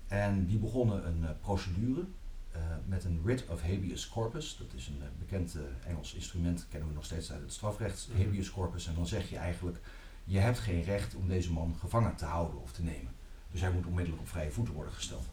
En 0.06 0.46
die 0.46 0.58
begonnen 0.58 1.06
een 1.06 1.24
eh, 1.24 1.30
procedure 1.40 2.04
eh, 2.52 2.60
met 2.98 3.06
een 3.06 3.22
writ 3.22 3.44
of 3.48 3.62
habeas 3.62 4.08
corpus. 4.08 4.56
Dat 4.56 4.72
is 4.74 4.86
een 4.86 5.02
eh, 5.02 5.08
bekend 5.18 5.54
eh, 5.54 5.90
Engels 5.90 6.14
instrument, 6.14 6.66
kennen 6.70 6.88
we 6.88 6.94
nog 6.94 7.04
steeds 7.04 7.32
uit 7.32 7.40
het 7.40 7.52
strafrecht, 7.52 8.08
Mhm. 8.12 8.22
habeas 8.22 8.50
corpus. 8.50 8.86
En 8.86 8.94
dan 8.94 9.06
zeg 9.06 9.30
je 9.30 9.36
eigenlijk, 9.36 9.78
je 10.24 10.38
hebt 10.38 10.58
geen 10.58 10.82
recht 10.82 11.14
om 11.14 11.28
deze 11.28 11.52
man 11.52 11.76
gevangen 11.78 12.16
te 12.16 12.24
houden 12.24 12.62
of 12.62 12.72
te 12.72 12.82
nemen. 12.82 13.12
Dus 13.50 13.60
hij 13.60 13.70
moet 13.72 13.86
onmiddellijk 13.86 14.22
op 14.22 14.28
vrije 14.28 14.50
voeten 14.50 14.74
worden 14.74 14.92
gesteld. 14.92 15.26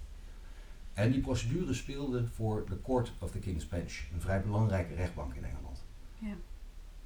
En 0.94 1.12
die 1.12 1.22
procedure 1.22 1.74
speelde 1.74 2.28
voor 2.28 2.66
de 2.70 2.82
Court 2.82 3.12
of 3.20 3.32
the 3.32 3.40
King's 3.40 3.68
Bench, 3.68 3.94
een 4.14 4.22
vrij 4.22 4.42
belangrijke 4.42 4.94
rechtbank 4.94 5.34
in 5.34 5.44
Engeland. 5.44 5.84
Ja. 6.20 6.34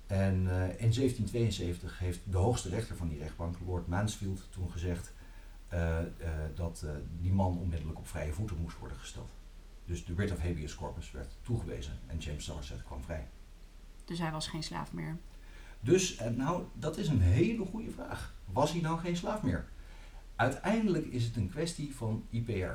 En 0.08 0.34
eh, 0.34 0.70
in 0.82 0.94
1772 0.94 2.00
heeft 2.00 2.20
de 2.24 2.38
hoogste 2.38 2.70
rechter 2.70 2.96
van 2.96 3.08
die 3.08 3.20
rechtbank, 3.20 3.56
Lord 3.66 3.88
Mansfield, 3.88 4.48
toen 4.50 4.72
gezegd 4.72 5.13
eh, 5.68 6.00
eh, 6.00 6.06
dat 6.56 6.84
eh, 6.86 6.92
die 7.22 7.32
man 7.32 7.58
onmiddellijk 7.58 8.00
op 8.00 8.08
vrije 8.08 8.34
voeten 8.34 8.58
moest 8.62 8.78
worden 8.80 8.98
gesteld. 8.98 9.30
Dus 9.89 10.05
de 10.05 10.13
writ 10.13 10.31
of 10.31 10.39
habeas 10.39 10.75
corpus 10.75 11.12
werd 11.12 11.36
toegewezen 11.41 12.00
en 12.08 12.17
James 12.17 12.43
Somerset 12.43 12.84
kwam 12.84 13.03
vrij. 13.03 13.27
Dus 14.05 14.19
hij 14.19 14.31
was 14.31 14.48
geen 14.48 14.63
slaaf 14.63 14.93
meer. 14.93 15.17
Dus, 15.79 16.15
en 16.15 16.36
nou, 16.36 16.63
dat 16.74 16.98
is 16.98 17.08
een 17.08 17.22
hele 17.22 17.65
goede 17.65 17.91
vraag. 17.91 18.34
Was 18.46 18.72
hij 18.72 18.81
nou 18.81 19.00
geen 19.00 19.17
slaaf 19.17 19.43
meer? 19.43 19.67
Uiteindelijk 20.36 21.05
is 21.05 21.24
het 21.24 21.36
een 21.36 21.50
kwestie 21.50 21.96
van 21.96 22.25
IPR. 22.29 22.72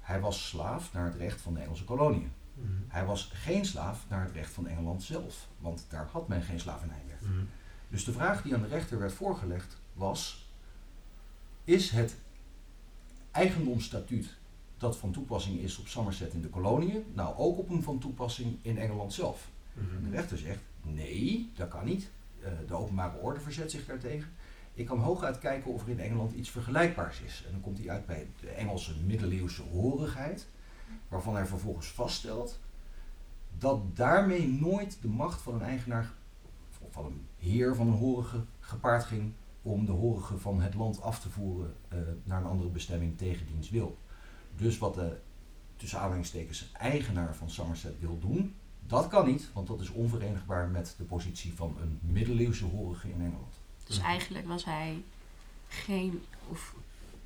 Hij 0.00 0.20
was 0.20 0.48
slaaf 0.48 0.92
naar 0.92 1.04
het 1.04 1.14
recht 1.14 1.40
van 1.40 1.54
de 1.54 1.60
Engelse 1.60 1.84
koloniën. 1.84 2.32
Mhm. 2.54 2.68
Hij 2.88 3.04
was 3.04 3.30
geen 3.34 3.64
slaaf 3.64 4.06
naar 4.08 4.24
het 4.24 4.32
recht 4.32 4.52
van 4.52 4.66
Engeland 4.66 5.02
zelf, 5.02 5.48
want 5.58 5.86
daar 5.88 6.08
had 6.12 6.28
men 6.28 6.42
geen 6.42 6.60
slavernij 6.60 7.02
meer. 7.06 7.30
Mhm. 7.30 7.44
Dus 7.88 8.04
de 8.04 8.12
vraag 8.12 8.42
die 8.42 8.54
aan 8.54 8.62
de 8.62 8.68
rechter 8.68 8.98
werd 8.98 9.12
voorgelegd 9.12 9.80
was: 9.92 10.50
is 11.64 11.90
het 11.90 12.16
eigendomsstatuut 13.30 14.38
dat 14.80 14.96
van 14.96 15.10
toepassing 15.10 15.58
is 15.60 15.78
op 15.78 15.86
Somerset 15.88 16.32
in 16.32 16.42
de 16.42 16.48
koloniën, 16.48 17.04
nou 17.14 17.36
ook 17.36 17.58
op 17.58 17.68
hem 17.68 17.82
van 17.82 17.98
toepassing 17.98 18.56
in 18.62 18.78
Engeland 18.78 19.12
zelf? 19.12 19.48
En 19.76 19.88
de 19.94 20.00
Mhm. 20.06 20.10
rechter 20.14 20.38
zegt: 20.38 20.60
nee, 20.82 21.50
dat 21.54 21.68
kan 21.68 21.84
niet. 21.84 22.10
Eh, 22.42 22.50
de 22.66 22.74
openbare 22.74 23.18
orde 23.18 23.40
verzet 23.40 23.70
zich 23.70 23.86
daartegen. 23.86 24.28
Ik 24.74 24.86
kan 24.86 24.98
hooguit 24.98 25.38
kijken 25.38 25.72
of 25.72 25.82
er 25.82 25.88
in 25.88 26.00
Engeland 26.00 26.32
iets 26.32 26.50
vergelijkbaars 26.50 27.20
is. 27.20 27.42
En 27.46 27.52
dan 27.52 27.60
komt 27.60 27.78
hij 27.78 27.90
uit 27.90 28.06
bij 28.06 28.26
de 28.40 28.48
Engelse 28.48 28.92
middeleeuwse 29.06 29.62
horigheid, 29.62 30.46
waarvan 31.08 31.34
hij 31.34 31.46
vervolgens 31.46 31.86
vaststelt 31.88 32.58
dat 33.58 33.96
daarmee 33.96 34.48
nooit 34.48 34.98
de 35.02 35.08
macht 35.08 35.42
van 35.42 35.54
een 35.54 35.62
eigenaar 35.62 36.12
of 36.80 36.92
van 36.92 37.04
een 37.04 37.26
heer 37.38 37.74
van 37.74 37.86
een 37.86 37.92
horige 37.98 38.44
gepaard 38.60 39.04
ging 39.04 39.32
om 39.62 39.86
de 39.86 39.92
horige 39.92 40.38
van 40.38 40.60
het 40.60 40.74
land 40.74 41.02
af 41.02 41.20
te 41.20 41.30
voeren 41.30 41.74
eh, 41.88 41.98
naar 42.22 42.40
een 42.40 42.46
andere 42.50 42.70
bestemming 42.70 43.18
tegen 43.18 43.46
diens 43.46 43.70
wil. 43.70 43.96
Dus 44.60 44.78
wat 44.78 44.94
de 44.94 45.16
tussen 45.76 46.00
aanhalingstekens 46.00 46.70
eigenaar 46.72 47.34
van 47.34 47.50
Somerset 47.50 48.00
wil 48.00 48.18
doen, 48.18 48.54
dat 48.86 49.08
kan 49.08 49.26
niet, 49.26 49.48
want 49.52 49.66
dat 49.66 49.80
is 49.80 49.88
onverenigbaar 49.90 50.68
met 50.68 50.94
de 50.98 51.04
positie 51.04 51.52
van 51.54 51.76
een 51.80 51.98
middeleeuwse 52.02 52.64
horige 52.64 53.08
in 53.08 53.20
Engeland. 53.20 53.54
Dus 53.86 53.98
eigenlijk 53.98 54.46
was 54.46 54.64
hij 54.64 55.02
geen, 55.68 56.22
of 56.48 56.74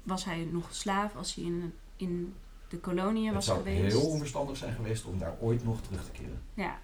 was 0.02 0.24
hij 0.24 0.48
nog 0.52 0.74
slaaf 0.74 1.16
als 1.16 1.34
hij 1.34 1.44
in, 1.44 1.72
in 1.96 2.34
de 2.68 2.76
koloniën 2.78 3.24
het 3.26 3.34
was 3.34 3.44
zou 3.44 3.58
geweest? 3.58 3.92
heel 3.96 4.06
onverstandig 4.10 4.56
zijn 4.56 4.74
geweest 4.74 5.04
om 5.04 5.18
daar 5.18 5.34
ooit 5.40 5.64
nog 5.64 5.80
terug 5.82 6.04
te 6.04 6.10
keren. 6.10 6.40
Ja, 6.54 6.78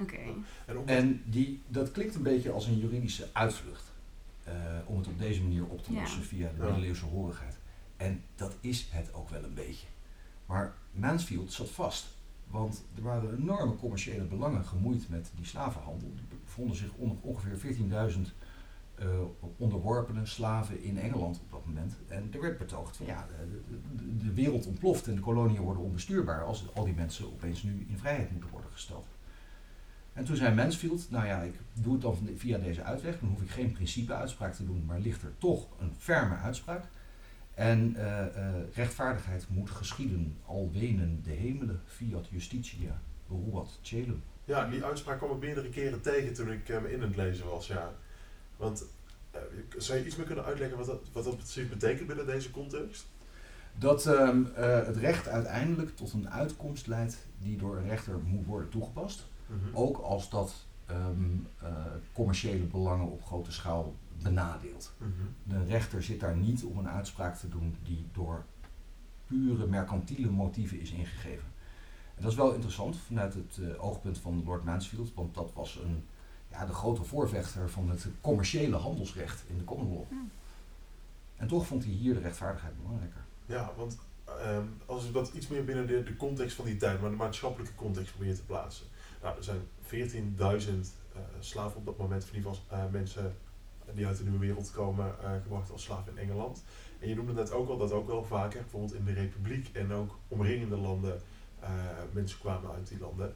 oké. 0.00 0.18
En 0.84 1.22
die, 1.26 1.60
dat 1.68 1.90
klinkt 1.92 2.14
een 2.14 2.22
beetje 2.22 2.50
als 2.52 2.66
een 2.66 2.78
juridische 2.78 3.28
uitvlucht. 3.32 3.90
eh, 4.44 4.52
om 4.86 4.98
het 4.98 5.06
op 5.06 5.18
deze 5.18 5.42
manier 5.42 5.64
op 5.64 5.84
te 5.84 5.92
Ja. 5.92 6.00
lossen 6.00 6.22
via 6.22 6.50
de 6.56 6.62
middeleeuwse 6.62 7.04
horigheid. 7.04 7.56
En 8.02 8.22
dat 8.36 8.56
is 8.60 8.88
het 8.90 9.14
ook 9.14 9.28
wel 9.28 9.44
een 9.44 9.54
beetje. 9.54 9.86
Maar 10.46 10.74
Mansfield 10.92 11.52
zat 11.52 11.70
vast. 11.70 12.06
Want 12.50 12.84
er 12.96 13.02
waren 13.02 13.36
enorme 13.38 13.76
commerciële 13.76 14.24
belangen 14.24 14.64
gemoeid 14.64 15.08
met 15.08 15.30
die 15.36 15.44
slavenhandel. 15.46 16.08
Er 16.30 16.36
bevonden 16.44 16.76
zich 16.76 16.90
on- 16.96 17.18
ongeveer 17.22 17.56
14.000 17.56 18.32
eh, 18.94 19.06
onderworpene 19.56 20.26
slaven 20.26 20.82
in 20.82 20.98
Engeland 20.98 21.40
op 21.40 21.50
dat 21.50 21.66
moment. 21.66 21.94
En 22.08 22.28
er 22.32 22.40
werd 22.40 22.58
betoogd 22.58 22.96
van 22.96 23.06
ja, 23.06 23.26
de, 23.38 23.60
de- 23.96 24.16
de 24.26 24.32
wereld 24.32 24.66
ontploft 24.66 25.06
en 25.06 25.14
de 25.14 25.20
koloniën 25.20 25.60
worden 25.60 25.82
onbestuurbaar 25.82 26.44
als 26.44 26.74
al 26.74 26.84
die 26.84 26.94
mensen 26.94 27.26
opeens 27.26 27.62
nu 27.62 27.86
in 27.88 27.98
vrijheid 27.98 28.30
moeten 28.30 28.50
worden 28.50 28.70
gesteld. 28.72 29.06
En 30.12 30.24
toen 30.24 30.36
zei 30.36 30.54
Mansfield, 30.54 31.10
nou 31.10 31.26
ja, 31.26 31.42
ik 31.42 31.54
doe 31.74 31.92
het 31.92 32.02
dan 32.02 32.28
via 32.36 32.58
deze 32.58 32.82
uitweg, 32.82 33.18
dan 33.20 33.28
hoef 33.28 33.42
ik 33.42 33.50
geen 33.50 33.72
principeuitspraak 33.72 34.54
te 34.54 34.64
doen, 34.66 34.84
maar 34.86 34.98
ligt 35.00 35.22
er 35.22 35.32
toch 35.38 35.66
een 35.80 35.92
ferme 35.98 36.36
uitspraak. 36.36 36.84
En 37.54 37.96
eh, 37.96 38.26
eh, 38.26 38.54
rechtvaardigheid 38.74 39.46
moet 39.48 39.70
geschieden, 39.70 40.36
al 40.46 40.70
wenen 40.72 41.20
de 41.22 41.30
hemelen, 41.30 41.80
fiat 41.86 42.28
justitia, 42.28 43.00
beruat 43.28 43.78
celum. 43.82 44.22
Ja, 44.44 44.68
die 44.68 44.84
uitspraak 44.84 45.18
kwam 45.18 45.30
ik 45.30 45.40
meerdere 45.40 45.68
keren 45.68 46.00
tegen 46.00 46.32
toen 46.32 46.50
ik 46.50 46.68
hem 46.68 46.86
in 46.86 47.02
het 47.02 47.16
lezen 47.16 47.46
was. 47.46 47.66
Ja. 47.66 47.92
Want 48.56 48.84
eh, 49.30 49.40
zou 49.78 49.98
je 49.98 50.06
iets 50.06 50.16
meer 50.16 50.26
kunnen 50.26 50.44
uitleggen 50.44 50.78
wat 50.78 50.86
dat, 50.86 51.00
wat 51.12 51.24
dat 51.24 51.36
precies 51.36 51.68
betekent 51.68 52.06
binnen 52.06 52.26
deze 52.26 52.50
context? 52.50 53.06
Dat 53.78 54.06
ehm, 54.06 54.44
eh, 54.54 54.86
het 54.86 54.96
recht 54.96 55.28
uiteindelijk 55.28 55.96
tot 55.96 56.12
een 56.12 56.30
uitkomst 56.30 56.86
leidt 56.86 57.26
die 57.38 57.56
door 57.56 57.76
een 57.76 57.88
rechter 57.88 58.18
moet 58.18 58.46
worden 58.46 58.68
toegepast. 58.68 59.26
Mhm. 59.46 59.76
Ook 59.76 59.98
als 59.98 60.30
dat 60.30 60.54
ehm, 60.86 60.98
eh, 61.58 61.68
commerciële 62.12 62.64
belangen 62.64 63.10
op 63.10 63.24
grote 63.24 63.52
schaal 63.52 63.94
benadeelt. 64.22 64.92
Mhm. 64.98 65.10
De 65.42 65.64
rechter 65.64 66.02
zit 66.02 66.20
daar 66.20 66.36
niet 66.36 66.64
om 66.64 66.78
een 66.78 66.88
uitspraak 66.88 67.36
te 67.36 67.48
doen 67.48 67.76
die 67.82 68.06
door 68.12 68.44
pure 69.26 69.66
mercantiele 69.66 70.30
motieven 70.30 70.80
is 70.80 70.90
ingegeven. 70.90 71.50
En 72.14 72.22
dat 72.22 72.30
is 72.30 72.36
wel 72.36 72.52
interessant 72.52 72.96
vanuit 72.96 73.34
het 73.34 73.58
eh, 73.60 73.84
oogpunt 73.84 74.18
van 74.18 74.42
Lord 74.44 74.64
Mansfield, 74.64 75.14
want 75.14 75.34
dat 75.34 75.52
was 75.54 75.80
een, 75.84 76.04
ja, 76.50 76.66
de 76.66 76.72
grote 76.72 77.04
voorvechter 77.04 77.70
van 77.70 77.90
het 77.90 78.06
commerciële 78.20 78.76
handelsrecht 78.76 79.44
in 79.48 79.58
de 79.58 79.64
common 79.64 79.92
law. 79.92 80.04
Hm. 80.08 80.14
En 81.36 81.48
toch 81.48 81.66
vond 81.66 81.84
hij 81.84 81.92
hier 81.92 82.14
de 82.14 82.20
rechtvaardigheid 82.20 82.76
belangrijker. 82.76 83.24
Ja, 83.46 83.72
want 83.76 83.98
ehm, 84.24 84.66
als 84.86 85.06
we 85.06 85.12
dat 85.12 85.32
iets 85.34 85.48
meer 85.48 85.64
binnen 85.64 85.86
de, 85.86 86.02
de 86.02 86.16
context 86.16 86.56
van 86.56 86.64
die 86.64 86.76
tijd, 86.76 87.00
maar 87.00 87.10
de 87.10 87.16
maatschappelijke 87.16 87.74
context 87.74 88.10
proberen 88.10 88.36
te 88.36 88.44
plaatsen. 88.44 88.86
Nou, 89.22 89.36
er 89.36 89.44
zijn 89.44 89.60
14.000 89.82 90.38
eh, 91.14 91.20
slaven 91.40 91.76
op 91.76 91.86
dat 91.86 91.98
moment, 91.98 92.28
in 92.28 92.36
ieder 92.36 92.54
geval 92.54 92.78
eh, 92.78 92.92
die 93.94 94.06
uit 94.06 94.16
de 94.16 94.22
nieuwe 94.22 94.38
wereld 94.38 94.70
komen, 94.70 95.14
eh, 95.22 95.30
gebracht 95.42 95.70
als 95.70 95.82
slaaf 95.82 96.06
in 96.06 96.18
Engeland. 96.18 96.64
En 96.98 97.08
je 97.08 97.14
noemde 97.14 97.32
net 97.32 97.52
ook 97.52 97.68
al 97.68 97.78
dat 97.78 97.92
ook 97.92 98.06
wel 98.06 98.24
vaker, 98.24 98.60
bijvoorbeeld 98.60 98.94
in 98.94 99.04
de 99.04 99.12
Republiek 99.12 99.68
en 99.72 99.92
ook 99.92 100.18
omringende 100.28 100.76
landen, 100.76 101.20
eh, 101.60 101.70
mensen 102.12 102.38
kwamen 102.38 102.70
uit 102.70 102.88
die 102.88 102.98
landen. 102.98 103.34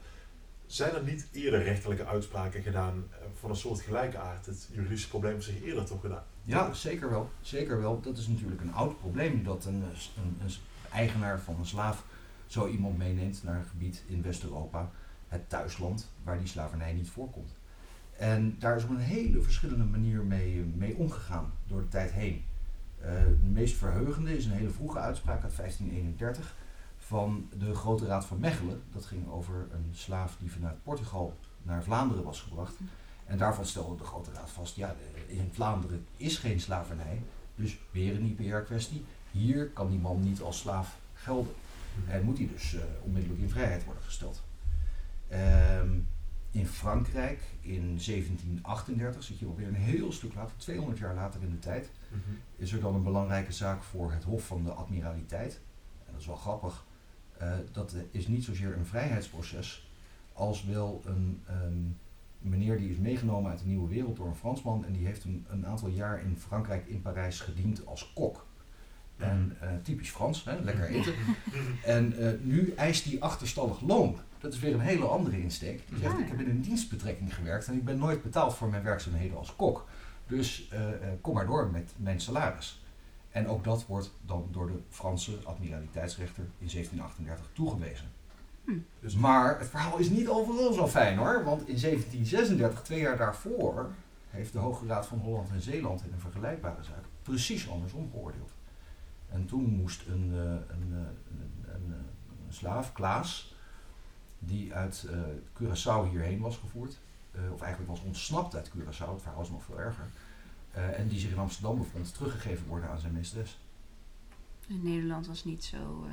Zijn 0.67 0.95
er 0.95 1.03
niet 1.03 1.29
eerder 1.33 1.63
rechterlijke 1.63 2.07
uitspraken 2.07 2.63
gedaan 2.63 3.07
eh, 3.11 3.17
van 3.39 3.51
een 3.51 3.57
soort 3.57 3.81
gelijke 3.81 4.19
aard? 4.19 4.47
Het 4.47 4.69
juridische 4.73 5.09
probleem 5.09 5.41
zich 5.41 5.63
eerder 5.63 5.85
toch 5.85 6.01
gedaan? 6.01 6.25
Ja, 6.43 6.73
zeker 6.73 7.11
wel. 7.11 7.31
Zeker 7.41 7.81
wel. 7.81 8.01
Dat 8.01 8.19
is 8.19 8.27
natuurlijk 8.27 8.61
een 8.61 8.73
oud 8.73 8.99
probleem 8.99 9.45
dat 9.45 9.65
een, 9.65 9.75
een, 9.75 10.37
een 10.45 10.51
eigenaar 10.93 11.41
van 11.41 11.57
een 11.59 11.67
slaaf 11.67 12.05
zo 12.47 12.69
iemand 12.69 12.99
meeneemt 12.99 13.43
naar 13.43 13.57
een 13.57 13.65
gebied 13.65 14.03
in 14.07 14.23
West-Europa, 14.23 14.91
het 15.29 15.49
thuisland, 15.49 16.09
waar 16.25 16.39
die 16.39 16.47
slavernij 16.47 16.93
niet 16.93 17.11
voorkomt. 17.11 17.55
En 18.19 18.57
daar 18.59 18.77
is 18.77 18.85
op 18.85 18.91
een 18.91 18.97
hele 18.97 19.41
verschillende 19.41 19.85
manier 19.85 20.23
mee, 20.23 20.65
mee 20.75 20.97
omgegaan 20.97 21.53
door 21.67 21.81
de 21.81 21.89
tijd 21.89 22.11
heen. 22.11 22.45
De 23.41 23.49
meest 23.53 23.77
verheugende 23.77 24.37
is 24.37 24.45
een 24.45 24.53
hele 24.53 24.71
vroege 24.71 24.99
uitspraak 24.99 25.43
uit 25.43 25.57
1531 25.57 26.55
van 26.97 27.49
de 27.59 27.75
Grote 27.75 28.07
Raad 28.07 28.25
van 28.25 28.41
Mechelen. 28.41 28.83
Dat 28.93 29.05
ging 29.05 29.29
over 29.29 29.67
een 29.73 29.91
slaaf 29.93 30.37
die 30.41 30.53
vanuit 30.53 30.83
Portugal 30.83 31.37
naar 31.63 31.83
Vlaanderen 31.83 32.25
was 32.25 32.41
gebracht. 32.41 32.75
En 33.25 33.39
daarvan 33.39 33.67
stelde 33.67 33.97
de 33.97 34.05
Grote 34.05 34.31
Raad 34.33 34.51
vast, 34.51 34.77
ja, 34.77 34.95
eh, 35.29 35.39
in 35.39 35.51
Vlaanderen 35.53 36.07
is 36.17 36.39
geen 36.39 36.61
slavernij, 36.61 37.23
dus 37.55 37.79
weer 37.91 38.17
een 38.17 38.37
IPR-kwestie. 38.39 39.05
Hier 39.31 39.67
kan 39.69 39.89
die 39.89 39.99
man 39.99 40.23
niet 40.23 40.41
als 40.41 40.59
slaaf 40.59 40.99
gelden. 41.15 41.53
En 42.09 42.23
moet 42.23 42.39
hij 42.39 42.49
dus 42.53 42.75
eh, 42.75 42.81
onmiddellijk 43.03 43.41
in 43.41 43.51
vrijheid 43.51 43.85
worden 43.85 44.03
gesteld. 44.03 44.43
Ehm, 45.29 45.89
in 46.59 46.67
Frankrijk 46.67 47.41
in 47.61 47.81
1738, 47.83 49.23
zit 49.23 49.39
je 49.39 49.47
alweer 49.47 49.69
een 49.69 49.75
heel 49.75 50.13
stuk 50.13 50.35
later, 50.35 50.57
200 50.57 50.99
jaar 50.99 51.15
later 51.15 51.43
in 51.43 51.51
de 51.51 51.59
tijd, 51.59 51.91
Mhm. 52.11 52.21
is 52.57 52.73
er 52.73 52.81
dan 52.81 52.95
een 52.95 53.03
belangrijke 53.03 53.53
zaak 53.53 53.83
voor 53.83 54.13
het 54.13 54.25
Hof 54.25 54.47
van 54.47 54.63
de 54.65 54.71
Admiraliteit. 54.71 55.61
En 56.07 56.13
dat 56.13 56.21
is 56.21 56.27
wel 56.27 56.37
grappig. 56.37 56.85
eh, 57.39 57.53
dat 57.73 57.95
is 58.11 58.27
niet 58.27 58.45
zozeer 58.45 58.77
een 58.77 58.87
vrijheidsproces, 58.87 59.91
als 60.33 60.65
wel 60.65 61.03
een, 61.05 61.43
een 61.47 61.97
meneer 62.39 62.79
die 62.79 62.91
is 62.91 62.97
meegenomen 62.97 63.51
uit 63.51 63.59
de 63.61 63.67
Nieuwe 63.67 63.89
Wereld 63.89 64.17
door 64.17 64.27
een 64.27 64.35
Fransman. 64.35 64.85
En 64.85 64.93
die 64.93 65.07
heeft 65.07 65.25
een, 65.25 65.45
een 65.49 65.67
aantal 65.67 65.89
jaar 65.89 66.21
in 66.23 66.37
Frankrijk, 66.39 66.87
in 66.87 67.03
Parijs, 67.03 67.41
gediend 67.41 67.87
als 67.87 68.13
kok. 68.15 68.47
En 69.17 69.57
eh, 69.61 69.69
typisch 69.83 70.11
Frans, 70.11 70.45
hè, 70.45 70.61
lekker 70.61 70.85
eten. 70.97 71.15
En 71.85 72.19
eh, 72.19 72.33
nu 72.43 72.73
eist 72.77 73.05
hij 73.05 73.21
achterstallig 73.21 73.81
loon. 73.81 74.17
Dat 74.47 74.55
is 74.55 74.61
weer 74.61 74.75
een 74.75 74.81
hele 74.81 75.05
andere 75.05 75.43
insteek. 75.43 75.83
Die 75.89 75.99
zegt, 75.99 76.13
Ah, 76.13 76.19
ja. 76.19 76.25
ik 76.25 76.31
heb 76.31 76.41
in 76.41 76.51
een 76.51 76.61
dienstbetrekking 76.61 77.35
gewerkt 77.35 77.67
en 77.67 77.75
ik 77.75 77.85
ben 77.85 77.99
nooit 77.99 78.23
betaald 78.23 78.55
voor 78.55 78.69
mijn 78.69 78.83
werkzaamheden 78.83 79.37
als 79.37 79.57
kok. 79.57 79.87
Dus 80.27 80.69
eh, 80.71 80.89
eh, 80.89 80.97
kom 81.21 81.35
maar 81.35 81.47
door 81.47 81.71
met 81.71 81.93
mijn 81.97 82.21
salaris. 82.21 82.83
En 83.31 83.49
ook 83.49 83.65
dat 83.65 83.87
wordt 83.87 84.11
dan 84.27 84.49
door 84.51 84.67
de 84.67 84.79
Franse 84.91 85.39
admiraliteitsrechter 85.45 86.43
in 86.43 86.69
1738 86.69 87.47
toegewezen. 87.53 88.07
Dus 89.01 89.17
Maar 89.17 89.59
het 89.59 89.69
verhaal 89.69 89.99
is 89.99 90.09
niet 90.09 90.29
overal 90.29 90.73
zo 90.73 90.89
fijn 90.89 91.19
hoor. 91.19 91.45
Want 91.45 91.69
in 91.69 91.79
1736, 91.79 92.83
twee 92.83 93.01
jaar 93.01 93.17
daarvoor, 93.17 93.91
heeft 94.31 94.53
de 94.53 94.59
Hoge 94.59 94.87
Raad 94.87 95.07
van 95.07 95.19
Holland 95.19 95.51
en 95.51 95.61
Zeeland 95.61 96.03
in 96.05 96.13
een 96.13 96.21
vergelijkbare 96.21 96.83
zaak 96.83 97.05
precies 97.23 97.71
andersom 97.71 98.11
geoordeeld. 98.11 98.51
En 99.29 99.47
toen 99.47 99.65
moest 99.65 100.03
een, 100.09 100.31
eh, 100.35 100.41
een, 100.41 100.93
een, 100.93 101.93
een 102.47 102.53
slaaf, 102.53 102.93
Klaas, 102.93 103.55
die 104.39 104.75
uit 104.75 105.07
eh, 105.11 105.19
Curaçao 105.53 106.11
hierheen 106.11 106.41
was 106.41 106.57
gevoerd, 106.57 106.99
eh, 107.31 107.53
of 107.53 107.61
eigenlijk 107.61 107.91
was 107.91 108.03
ontsnapt 108.03 108.57
uit 108.57 108.71
Curaçao, 108.71 109.13
het 109.13 109.23
verhaal 109.23 109.43
is 109.43 109.51
nog 109.51 109.65
veel 109.65 109.81
erger, 109.81 110.07
eh, 110.71 110.99
en 110.99 111.09
die 111.09 111.19
zich 111.19 111.31
in 111.31 111.39
Amsterdam 111.39 111.79
bevond, 111.79 112.15
teruggegeven 112.15 112.67
worden 112.67 112.89
aan 112.89 113.01
zijn 113.01 113.13
meesteres. 113.13 113.59
In 114.67 114.83
Nederland 114.83 115.27
was 115.27 115.45
niet 115.45 115.65
zo, 115.65 116.07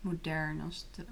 modern 0.00 0.60
als 0.60 0.86
de 0.90 1.04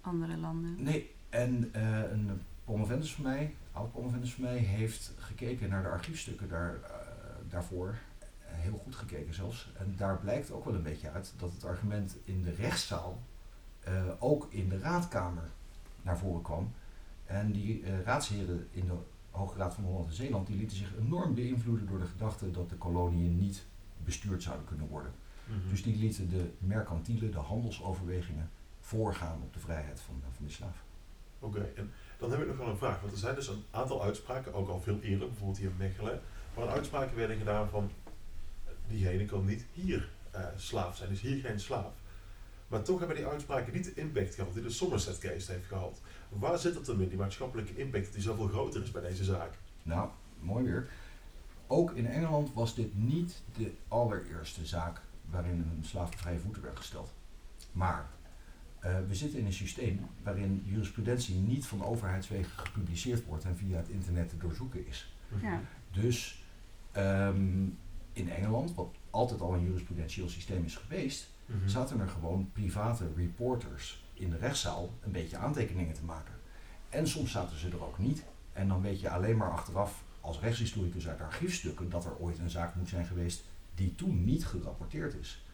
andere 0.00 0.36
landen. 0.36 0.82
Nee, 0.82 1.14
en 1.28 1.70
een 2.12 2.40
promovendus 2.64 3.14
van 3.14 3.24
mij, 3.24 3.54
oud 3.72 3.92
promovendus 3.92 4.34
van 4.34 4.44
mij, 4.44 4.58
heeft 4.58 5.12
gekeken 5.18 5.68
naar 5.68 5.82
de 5.82 5.88
archiefstukken 5.88 6.48
daar, 6.48 6.78
daarvoor. 7.48 7.98
Heel 8.40 8.76
goed 8.76 8.94
gekeken 8.94 9.34
zelfs. 9.34 9.72
En 9.78 9.94
daar 9.96 10.18
blijkt 10.18 10.50
ook 10.50 10.64
wel 10.64 10.74
een 10.74 10.82
beetje 10.82 11.10
uit 11.10 11.32
dat 11.36 11.52
het 11.52 11.64
argument 11.64 12.16
in 12.24 12.42
de 12.42 12.54
rechtszaal 12.54 13.22
ook 14.18 14.46
in 14.50 14.68
de 14.68 14.78
raadkamer 14.78 15.50
naar 16.02 16.18
voren 16.18 16.42
kwam. 16.42 16.72
En 17.26 17.52
die 17.52 17.82
eh, 17.82 18.02
raadsheren 18.02 18.68
in 18.70 18.86
de 18.86 18.94
Hoge 19.30 19.58
Raad 19.58 19.74
van 19.74 19.84
Holland 19.84 20.06
en 20.06 20.14
Zeeland 20.14 20.46
die 20.46 20.56
lieten 20.56 20.76
zich 20.76 20.96
enorm 20.98 21.34
beïnvloeden 21.34 21.86
door 21.86 21.98
de 21.98 22.06
gedachte 22.06 22.50
dat 22.50 22.70
de 22.70 22.76
koloniën 22.76 23.38
niet 23.38 23.66
bestuurd 24.04 24.42
zouden 24.42 24.66
kunnen 24.66 24.88
worden. 24.88 25.12
Mhm. 25.44 25.68
Dus 25.68 25.82
die 25.82 25.96
lieten 25.96 26.28
de 26.28 26.50
mercantiele, 26.58 27.28
de 27.30 27.38
handelsoverwegingen 27.38 28.50
voorgaan 28.80 29.42
op 29.42 29.52
de 29.52 29.58
vrijheid 29.58 30.00
van, 30.00 30.22
van 30.36 30.46
de 30.46 30.52
slaaf. 30.52 30.84
Oké, 31.38 31.72
en 31.76 31.90
dan 32.18 32.30
heb 32.30 32.40
ik 32.40 32.46
nog 32.46 32.56
wel 32.56 32.68
een 32.68 32.76
vraag. 32.76 33.00
Want 33.00 33.12
er 33.12 33.18
zijn 33.18 33.34
dus 33.34 33.48
een 33.48 33.64
aantal 33.70 34.02
uitspraken, 34.02 34.54
ook 34.54 34.68
al 34.68 34.80
veel 34.80 35.00
eerder, 35.00 35.26
bijvoorbeeld 35.28 35.58
hier 35.58 35.70
in 35.70 35.76
Mechelen, 35.76 36.20
waar 36.54 36.68
uitspraken 36.68 37.16
werden 37.16 37.38
gedaan 37.38 37.68
van 37.68 37.90
diegene 38.88 39.24
kan 39.24 39.44
niet 39.44 39.66
hier 39.72 40.08
eh, 40.30 40.44
slaaf 40.56 40.96
zijn, 40.96 41.10
is 41.10 41.20
hier 41.20 41.40
geen 41.40 41.60
slaaf. 41.60 41.92
Maar 42.68 42.82
toch 42.82 42.98
hebben 42.98 43.16
die 43.16 43.26
uitspraken 43.26 43.72
niet 43.72 43.84
de 43.84 43.94
impact 43.94 44.34
gehad 44.34 44.54
die 44.54 44.62
de 44.62 44.70
Somerset 44.70 45.18
case 45.18 45.52
heeft 45.52 45.66
gehad. 45.66 46.00
Waar 46.28 46.58
zit 46.58 46.74
het 46.74 46.86
dan 46.86 47.00
in, 47.00 47.08
die 47.08 47.18
maatschappelijke 47.18 47.76
impact 47.76 48.12
die 48.12 48.22
zoveel 48.22 48.48
groter 48.48 48.82
is 48.82 48.90
bij 48.90 49.02
deze 49.02 49.24
zaak? 49.24 49.52
Nou, 49.82 50.10
mooi 50.40 50.64
weer. 50.64 50.88
Ook 51.66 51.92
in 51.92 52.06
Engeland 52.06 52.54
was 52.54 52.74
dit 52.74 52.96
niet 52.96 53.42
de 53.56 53.72
allereerste 53.88 54.66
zaak 54.66 55.00
waarin 55.30 55.70
een 55.76 55.84
slaaf 55.84 56.06
op 56.06 56.18
vrije 56.18 56.38
voeten 56.38 56.62
werd 56.62 56.76
gesteld. 56.76 57.12
Maar 57.72 58.08
eh, 58.78 58.96
we 59.08 59.14
zitten 59.14 59.38
in 59.38 59.46
een 59.46 59.52
systeem 59.52 60.06
waarin 60.22 60.62
jurisprudentie 60.64 61.34
niet 61.34 61.66
van 61.66 61.84
overheidswegen 61.84 62.58
gepubliceerd 62.58 63.24
wordt 63.24 63.44
en 63.44 63.56
via 63.56 63.76
het 63.76 63.88
internet 63.88 64.28
te 64.28 64.36
doorzoeken 64.36 64.86
is. 64.86 65.12
Ja. 65.42 65.60
Dus 65.92 66.44
ehm, 66.92 67.66
in 68.12 68.30
Engeland, 68.30 68.74
wat 68.74 68.94
altijd 69.10 69.40
al 69.40 69.54
een 69.54 69.64
jurisprudentieel 69.64 70.28
systeem 70.28 70.64
is 70.64 70.76
geweest, 70.76 71.30
Mhm. 71.48 71.68
zaten 71.68 72.00
er 72.00 72.08
gewoon 72.08 72.50
private 72.52 73.04
reporters 73.16 74.04
in 74.14 74.30
de 74.30 74.36
rechtszaal 74.36 74.90
een 75.00 75.12
beetje 75.12 75.36
aantekeningen 75.36 75.94
te 75.94 76.04
maken. 76.04 76.34
En 76.88 77.08
soms 77.08 77.30
zaten 77.30 77.58
ze 77.58 77.68
er 77.68 77.84
ook 77.84 77.98
niet. 77.98 78.24
En 78.52 78.68
dan 78.68 78.82
weet 78.82 79.00
je 79.00 79.10
alleen 79.10 79.36
maar 79.36 79.50
achteraf 79.50 80.02
als 80.20 80.40
rechtshistoricus 80.40 81.08
uit 81.08 81.20
archiefstukken 81.20 81.90
dat 81.90 82.04
er 82.04 82.18
ooit 82.18 82.38
een 82.38 82.50
zaak 82.50 82.74
moet 82.74 82.88
zijn 82.88 83.06
geweest 83.06 83.44
die 83.74 83.94
toen 83.94 84.24
niet 84.24 84.46
gerapporteerd 84.46 85.14
is. 85.14 85.44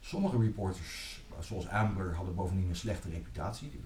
Sommige 0.00 0.38
reporters, 0.38 1.20
zoals 1.40 1.68
Ambler, 1.68 2.14
hadden 2.14 2.34
bovendien 2.34 2.68
een 2.68 2.76
slechte 2.76 3.10
reputatie. 3.10 3.70
Die 3.70 3.80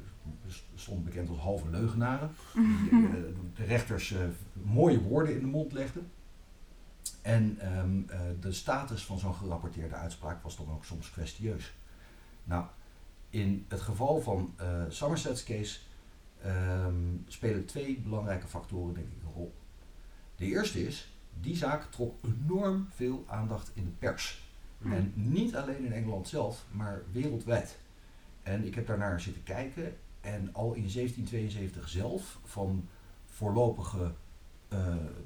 stonden 0.74 1.04
bekend 1.04 1.28
als 1.28 1.38
halve 1.38 1.70
leugenaren. 1.70 2.30
Die 2.54 2.90
eh, 3.06 3.12
de 3.54 3.64
rechters 3.64 4.12
eh, 4.12 4.20
mooie 4.52 5.00
woorden 5.02 5.34
in 5.34 5.40
de 5.40 5.46
mond 5.46 5.72
legden. 5.72 6.10
En 7.22 7.58
ehm, 7.60 8.02
eh, 8.08 8.20
de 8.40 8.52
status 8.52 9.04
van 9.04 9.18
zo'n 9.18 9.34
gerapporteerde 9.34 9.94
uitspraak 9.94 10.42
was 10.42 10.56
dan 10.56 10.70
ook 10.70 10.84
soms 10.84 11.10
kwestieus. 11.10 11.72
Nou, 12.44 12.64
in 13.30 13.64
het 13.68 13.80
geval 13.80 14.20
van 14.20 14.54
eh 14.56 14.82
Somerset's 14.88 15.44
case 15.44 15.78
ehm, 16.42 16.94
spelen 17.26 17.66
twee 17.66 18.00
belangrijke 18.00 18.46
factoren 18.46 18.94
denk 18.94 19.06
ik 19.06 19.22
een 19.22 19.32
rol. 19.32 19.54
De 20.36 20.44
eerste 20.44 20.86
is, 20.86 21.12
die 21.40 21.56
zaak 21.56 21.90
trok 21.90 22.14
enorm 22.24 22.88
veel 22.94 23.24
aandacht 23.26 23.70
in 23.74 23.84
de 23.84 23.90
pers. 23.90 24.42
Hmm. 24.78 24.92
En 24.92 25.12
niet 25.14 25.56
alleen 25.56 25.84
in 25.84 25.92
Engeland 25.92 26.28
zelf, 26.28 26.64
maar 26.70 27.02
wereldwijd. 27.12 27.78
En 28.42 28.66
ik 28.66 28.74
heb 28.74 28.86
daarnaar 28.86 29.20
zitten 29.20 29.42
kijken 29.42 29.96
en 30.20 30.48
al 30.52 30.72
in 30.74 30.90
1772 30.92 31.88
zelf 31.88 32.38
van 32.44 32.88
voorlopige 33.26 34.12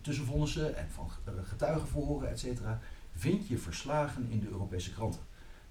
tussenvonnissen 0.01 0.77
en 0.77 0.87
van 0.91 1.09
eh, 1.25 1.33
getuigenverhoren, 1.43 2.31
et 2.31 2.39
cetera, 2.39 2.81
vind 3.15 3.49
je 3.49 3.59
verslagen 3.59 4.27
in 4.31 4.41
de 4.41 4.49
Europese 4.49 4.93
kranten. 4.93 5.21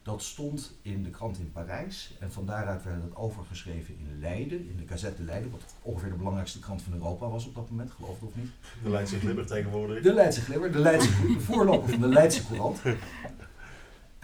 Dat 0.02 0.24
stond 0.24 0.74
in 0.82 1.04
de 1.04 1.10
krant 1.10 1.38
in 1.38 1.52
Parijs 1.52 2.16
en 2.20 2.32
van 2.32 2.46
daaruit 2.46 2.84
werd 2.84 3.04
het 3.04 3.16
overgeschreven 3.16 3.98
in 3.98 4.20
Leiden, 4.20 4.70
in 4.70 4.78
de 4.78 4.88
Gazette 4.88 5.18
de 5.18 5.24
Leiden, 5.24 5.52
wat 5.52 5.62
ongeveer 5.82 6.10
de 6.10 6.16
belangrijkste 6.16 6.60
krant 6.60 6.82
van 6.82 6.94
Europa 6.94 7.28
was 7.28 7.48
op 7.48 7.56
dat 7.56 7.70
moment, 7.70 7.92
geloof 7.92 8.20
het 8.20 8.30
of 8.30 8.36
niet. 8.36 8.52
De 8.84 8.90
Leidse 8.90 9.20
Glibber 9.20 9.46
tegenwoordig. 9.46 10.04
De 10.04 10.14
Leidse 10.14 10.42
Glimmer, 10.42 10.72
de, 10.72 10.80
Leidse, 10.80 11.10
de 11.34 11.40
voorloper 11.40 11.90
van 11.90 12.02
de 12.02 12.08
Leidse 12.08 12.48
Courant. 12.48 12.82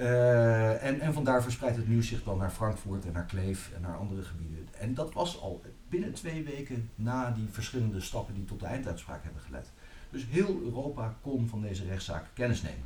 Eh, 0.02 0.84
en, 0.84 1.00
en 1.00 1.14
vandaar 1.14 1.44
verspreidt 1.44 1.78
het 1.78 1.88
nieuws 1.88 2.08
zich 2.08 2.24
dan 2.24 2.38
naar 2.38 2.50
Frankfurt 2.50 3.06
en 3.06 3.14
naar 3.14 3.26
Kleef 3.26 3.72
en 3.76 3.82
naar 3.82 3.98
andere 3.98 4.24
gebieden. 4.24 4.68
En 4.80 4.94
dat 4.94 5.14
was 5.14 5.42
al 5.42 5.62
binnen 5.90 6.14
twee 6.14 6.44
weken 6.44 6.90
na 6.96 7.32
die 7.32 7.48
verschillende 7.50 8.02
stappen 8.02 8.34
die 8.34 8.46
tot 8.46 8.60
de 8.60 8.66
einduitspraak 8.66 9.24
hebben 9.24 9.42
geleid. 9.42 9.72
Dus 10.10 10.26
heel 10.26 10.60
Europa 10.62 11.16
kon 11.22 11.48
van 11.48 11.62
deze 11.62 11.86
rechtszaak 11.86 12.26
kennis 12.34 12.62
nemen. 12.62 12.86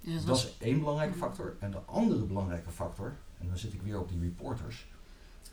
Dus 0.00 0.12
dat 0.14 0.26
Dat 0.26 0.28
was, 0.28 0.44
is 0.46 0.56
één 0.58 0.78
belangrijke 0.78 1.18
factor. 1.18 1.56
En 1.60 1.70
de 1.70 1.78
andere 1.78 2.24
belangrijke 2.24 2.70
factor, 2.70 3.14
en 3.40 3.46
dan 3.48 3.58
zit 3.58 3.72
ik 3.72 3.82
weer 3.82 4.00
op 4.00 4.08
die 4.08 4.20
reporters, 4.20 4.86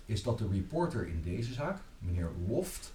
is 0.05 0.23
dat 0.23 0.37
de 0.37 0.47
reporter 0.47 1.07
in 1.07 1.21
deze 1.21 1.53
zaak, 1.53 1.79
meneer 1.99 2.31
Loft, 2.47 2.93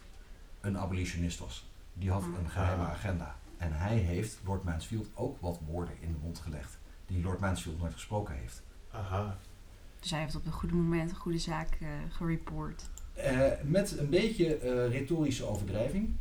een 0.60 0.78
abolitionist 0.78 1.38
was. 1.38 1.70
Die 1.94 2.10
had 2.10 2.22
een 2.22 2.50
geheime 2.50 2.82
Ah. 2.82 2.90
agenda. 2.90 3.36
En 3.56 3.72
hij 3.72 3.96
heeft 3.96 4.38
Lord 4.44 4.64
Mansfield 4.64 5.08
ook 5.14 5.40
wat 5.40 5.60
woorden 5.66 5.94
in 6.00 6.12
de 6.12 6.18
mond 6.22 6.38
gelegd 6.38 6.80
die 7.06 7.22
Lord 7.22 7.40
Mansfield 7.40 7.78
nooit 7.80 7.92
gesproken 7.92 8.34
heeft. 8.34 8.62
Aha. 8.90 9.38
dus 10.00 10.10
hij 10.10 10.20
heeft 10.20 10.36
op 10.36 10.46
een 10.46 10.52
goede 10.52 10.74
moment 10.74 11.10
een 11.10 11.16
goede 11.16 11.38
zaak 11.38 11.68
eh 11.80 11.88
gereport. 12.08 12.90
Eh, 13.12 13.40
met 13.62 13.98
een 13.98 14.08
beetje 14.08 14.56
eh, 14.56 14.88
retorische 14.90 15.44
overdrijving 15.44 16.14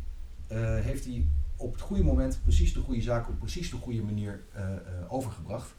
eh, 0.48 0.58
heeft 0.80 1.06
hij 1.06 1.26
op 1.56 1.72
het 1.72 1.82
goede 1.82 2.04
moment 2.04 2.40
precies 2.44 2.74
de 2.74 2.80
goede 2.82 3.02
zaak 3.02 3.28
op 3.30 3.40
precies 3.40 3.70
de 3.70 3.78
goede 3.78 4.02
manier 4.04 4.44
eh, 4.54 4.74
eh, 4.76 4.80
overgebracht. 5.08 5.74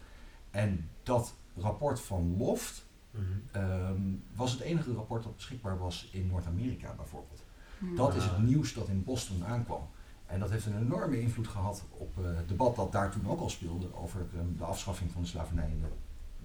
En 0.50 0.88
dat 1.02 1.34
rapport 1.56 2.00
van 2.00 2.36
Loft 2.38 2.84
Mhm. 3.10 3.22
ehm, 3.50 4.00
was 4.34 4.52
het 4.52 4.60
enige 4.60 4.92
rapport 4.92 5.22
dat 5.22 5.36
beschikbaar 5.36 5.78
was 5.78 6.08
in 6.12 6.26
Noord-Amerika 6.26 6.94
bijvoorbeeld. 6.96 7.42
Hmm. 7.78 7.96
Dat 7.96 8.14
is 8.14 8.24
het 8.24 8.32
Ah. 8.32 8.40
nieuws 8.42 8.74
dat 8.74 8.88
in 8.88 9.04
Boston 9.04 9.44
aankwam. 9.44 9.88
En 10.32 10.40
dat 10.40 10.50
heeft 10.50 10.66
een 10.66 10.78
enorme 10.78 11.20
invloed 11.20 11.48
gehad 11.48 11.84
op 11.90 12.18
eh, 12.18 12.24
het 12.36 12.48
debat 12.48 12.76
dat 12.76 12.92
daar 12.92 13.10
toen 13.10 13.28
ook 13.28 13.40
al 13.40 13.50
speelde 13.50 13.86
over 13.94 14.20
ehm, 14.34 14.56
de 14.58 14.64
afschaffing 14.64 15.10
van 15.10 15.22
de 15.22 15.28
slavernij 15.28 15.68
in 15.70 15.80
de 15.80 15.86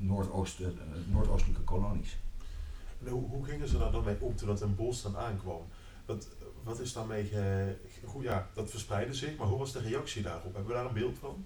Noordoost, 0.06 0.60
eh, 0.60 0.68
Noordoostelijke 1.12 1.62
kolonies. 1.62 2.18
En 3.06 3.12
hoe, 3.12 3.30
hoe 3.30 3.46
gingen 3.46 3.68
ze 3.68 3.78
daar 3.78 3.92
dan 3.92 4.04
mee 4.04 4.16
om 4.20 4.36
toen 4.36 4.48
dat 4.48 4.62
in 4.62 4.76
Boston 4.76 5.18
aankwam? 5.18 5.62
Wat, 6.06 6.28
wat 6.64 6.80
is 6.80 6.94
daarmee 6.94 7.26
ge, 7.26 7.76
ge- 7.88 8.08
goed, 8.08 8.24
ja, 8.24 8.48
dat 8.54 8.70
verspreidde 8.70 9.14
zich, 9.14 9.38
maar 9.38 9.48
hoe 9.48 9.58
was 9.58 9.72
de 9.72 9.80
reactie 9.80 10.22
daarop? 10.24 10.44
Hebben 10.54 10.66
we 10.66 10.74
daar 10.74 10.86
een 10.86 10.94
beeld 10.94 11.18
van? 11.18 11.46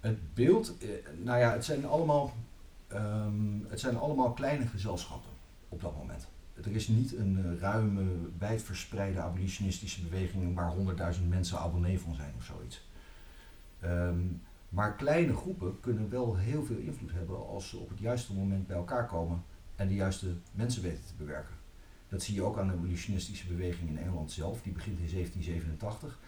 Het 0.00 0.34
beeld, 0.34 0.78
eh, 0.78 0.88
nou 1.22 1.38
ja, 1.38 1.52
het 1.52 1.64
zijn 1.64 1.86
allemaal, 1.86 2.32
ehm, 2.88 3.64
het 3.68 3.80
zijn 3.80 3.96
allemaal 3.96 4.32
kleine 4.32 4.66
gezelschappen 4.66 5.30
op 5.68 5.80
dat 5.80 5.96
moment. 5.96 6.26
Er 6.62 6.74
is 6.74 6.88
niet 6.88 7.16
een 7.16 7.38
eh, 7.38 7.58
ruime, 7.60 8.02
wijdverspreide 8.38 9.20
abolitionistische 9.20 10.02
beweging 10.02 10.54
waar 10.54 10.70
honderdduizend 10.70 11.28
mensen 11.28 11.58
abonnee 11.58 12.00
van 12.00 12.14
zijn 12.14 12.34
of 12.36 12.44
zoiets. 12.44 12.88
Ehm, 13.80 14.20
maar 14.68 14.94
kleine 14.94 15.34
groepen 15.34 15.80
kunnen 15.80 16.10
wel 16.10 16.36
heel 16.36 16.64
veel 16.64 16.76
invloed 16.76 17.12
hebben 17.12 17.48
als 17.48 17.68
ze 17.68 17.76
op 17.76 17.88
het 17.88 17.98
juiste 17.98 18.34
moment 18.34 18.66
bij 18.66 18.76
elkaar 18.76 19.06
komen 19.06 19.42
en 19.76 19.88
de 19.88 19.94
juiste 19.94 20.34
mensen 20.52 20.82
weten 20.82 21.04
te 21.06 21.14
bewerken. 21.18 21.54
Dat 22.08 22.22
zie 22.22 22.34
je 22.34 22.42
ook 22.42 22.58
aan 22.58 22.66
de 22.66 22.72
abolitionistische 22.72 23.46
beweging 23.46 23.88
in 23.88 23.98
Engeland 23.98 24.32
zelf, 24.32 24.62
die 24.62 24.72
begint 24.72 24.98
in 24.98 25.10
1787. 25.10 26.18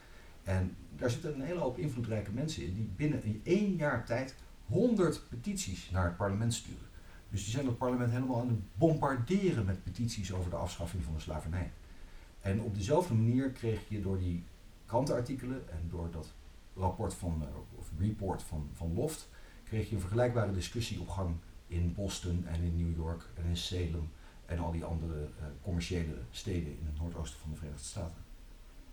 En 0.43 0.77
daar 0.97 1.11
zitten 1.11 1.35
een 1.35 1.47
hele 1.47 1.61
hoop 1.61 1.79
invloedrijke 1.79 2.31
mensen 2.31 2.65
in 2.65 2.75
die 2.75 2.91
binnen 2.97 3.25
in 3.25 3.41
één 3.45 3.77
jaar 3.77 4.05
tijd 4.05 4.35
100 4.67 5.29
petities 5.29 5.91
naar 5.91 6.05
het 6.05 6.17
parlement 6.17 6.55
sturen. 6.55 6.86
Dus 7.37 7.45
die 7.45 7.55
zijn 7.55 7.67
het 7.67 7.79
parlement 7.79 8.11
helemaal 8.11 8.41
aan 8.41 8.49
het 8.49 8.79
bombarderen 8.79 9.65
met 9.65 9.85
petities 9.85 10.33
over 10.33 10.51
de 10.51 10.57
afschaffing 10.57 11.05
van 11.05 11.15
de 11.15 11.21
slavernij. 11.21 11.73
En 12.41 12.61
op 12.61 12.75
dezelfde 12.75 13.15
manier 13.15 13.51
kreeg 13.51 13.89
je 13.89 14.01
door 14.01 14.19
die 14.19 14.45
krantenartikelen 14.87 15.71
en 15.71 15.89
door 15.89 16.11
dat 16.11 16.33
rapport 16.75 17.15
van, 17.15 17.43
eh, 17.43 17.79
of 17.79 17.91
report 17.99 18.43
van, 18.43 18.69
van 18.73 18.95
Loft, 18.95 19.29
kreeg 19.65 19.89
je 19.89 19.95
een 19.95 20.01
vergelijkbare 20.01 20.53
discussie 20.53 21.01
op 21.01 21.09
gang 21.09 21.35
in 21.67 21.95
Boston 21.95 22.47
en 22.47 22.63
in 22.63 22.77
New 22.77 22.97
York 22.97 23.29
en 23.35 23.45
in 23.45 23.57
Salem 23.57 24.11
en 24.47 24.59
al 24.59 24.73
die 24.73 24.85
andere 24.85 25.25
eh, 25.25 25.47
commerciële 25.63 26.19
steden 26.31 26.79
in 26.79 26.87
het 26.87 27.01
noordoosten 27.01 27.41
van 27.41 27.51
de 27.51 27.57
Verenigde 27.57 27.85
Staten. 27.85 28.25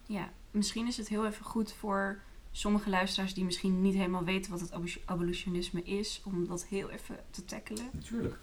Ja, 0.06 0.30
misschien 0.52 0.88
is 0.88 0.98
het 0.98 1.08
heel 1.08 1.26
even 1.26 1.46
goed 1.46 1.74
voor 1.74 2.22
sommige 2.56 2.90
luisteraars 2.90 3.34
die 3.34 3.44
misschien 3.44 3.82
niet 3.82 3.94
helemaal 3.94 4.24
weten 4.24 4.52
wat 4.52 4.60
het 4.60 4.72
abo- 4.72 5.02
abolitionisme 5.06 5.84
is, 5.84 6.22
om 6.26 6.48
dat 6.48 6.66
heel 6.66 6.90
even 6.90 7.16
te 7.30 7.46
tackelen. 7.46 7.86
Natuurlijk. 7.94 8.38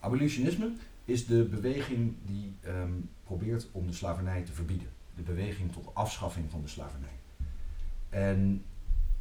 Abolitionisme 0.00 0.72
is 1.04 1.26
de 1.26 1.44
beweging 1.44 2.14
die 2.26 2.54
ehm, 2.60 2.92
probeert 3.24 3.68
om 3.72 3.86
de 3.86 3.92
slavernij 3.92 4.42
te 4.42 4.52
verbieden. 4.52 4.88
De 5.14 5.22
beweging 5.22 5.72
tot 5.72 5.94
afschaffing 5.94 6.50
van 6.50 6.62
de 6.62 6.68
slavernij. 6.68 7.18
En 8.08 8.64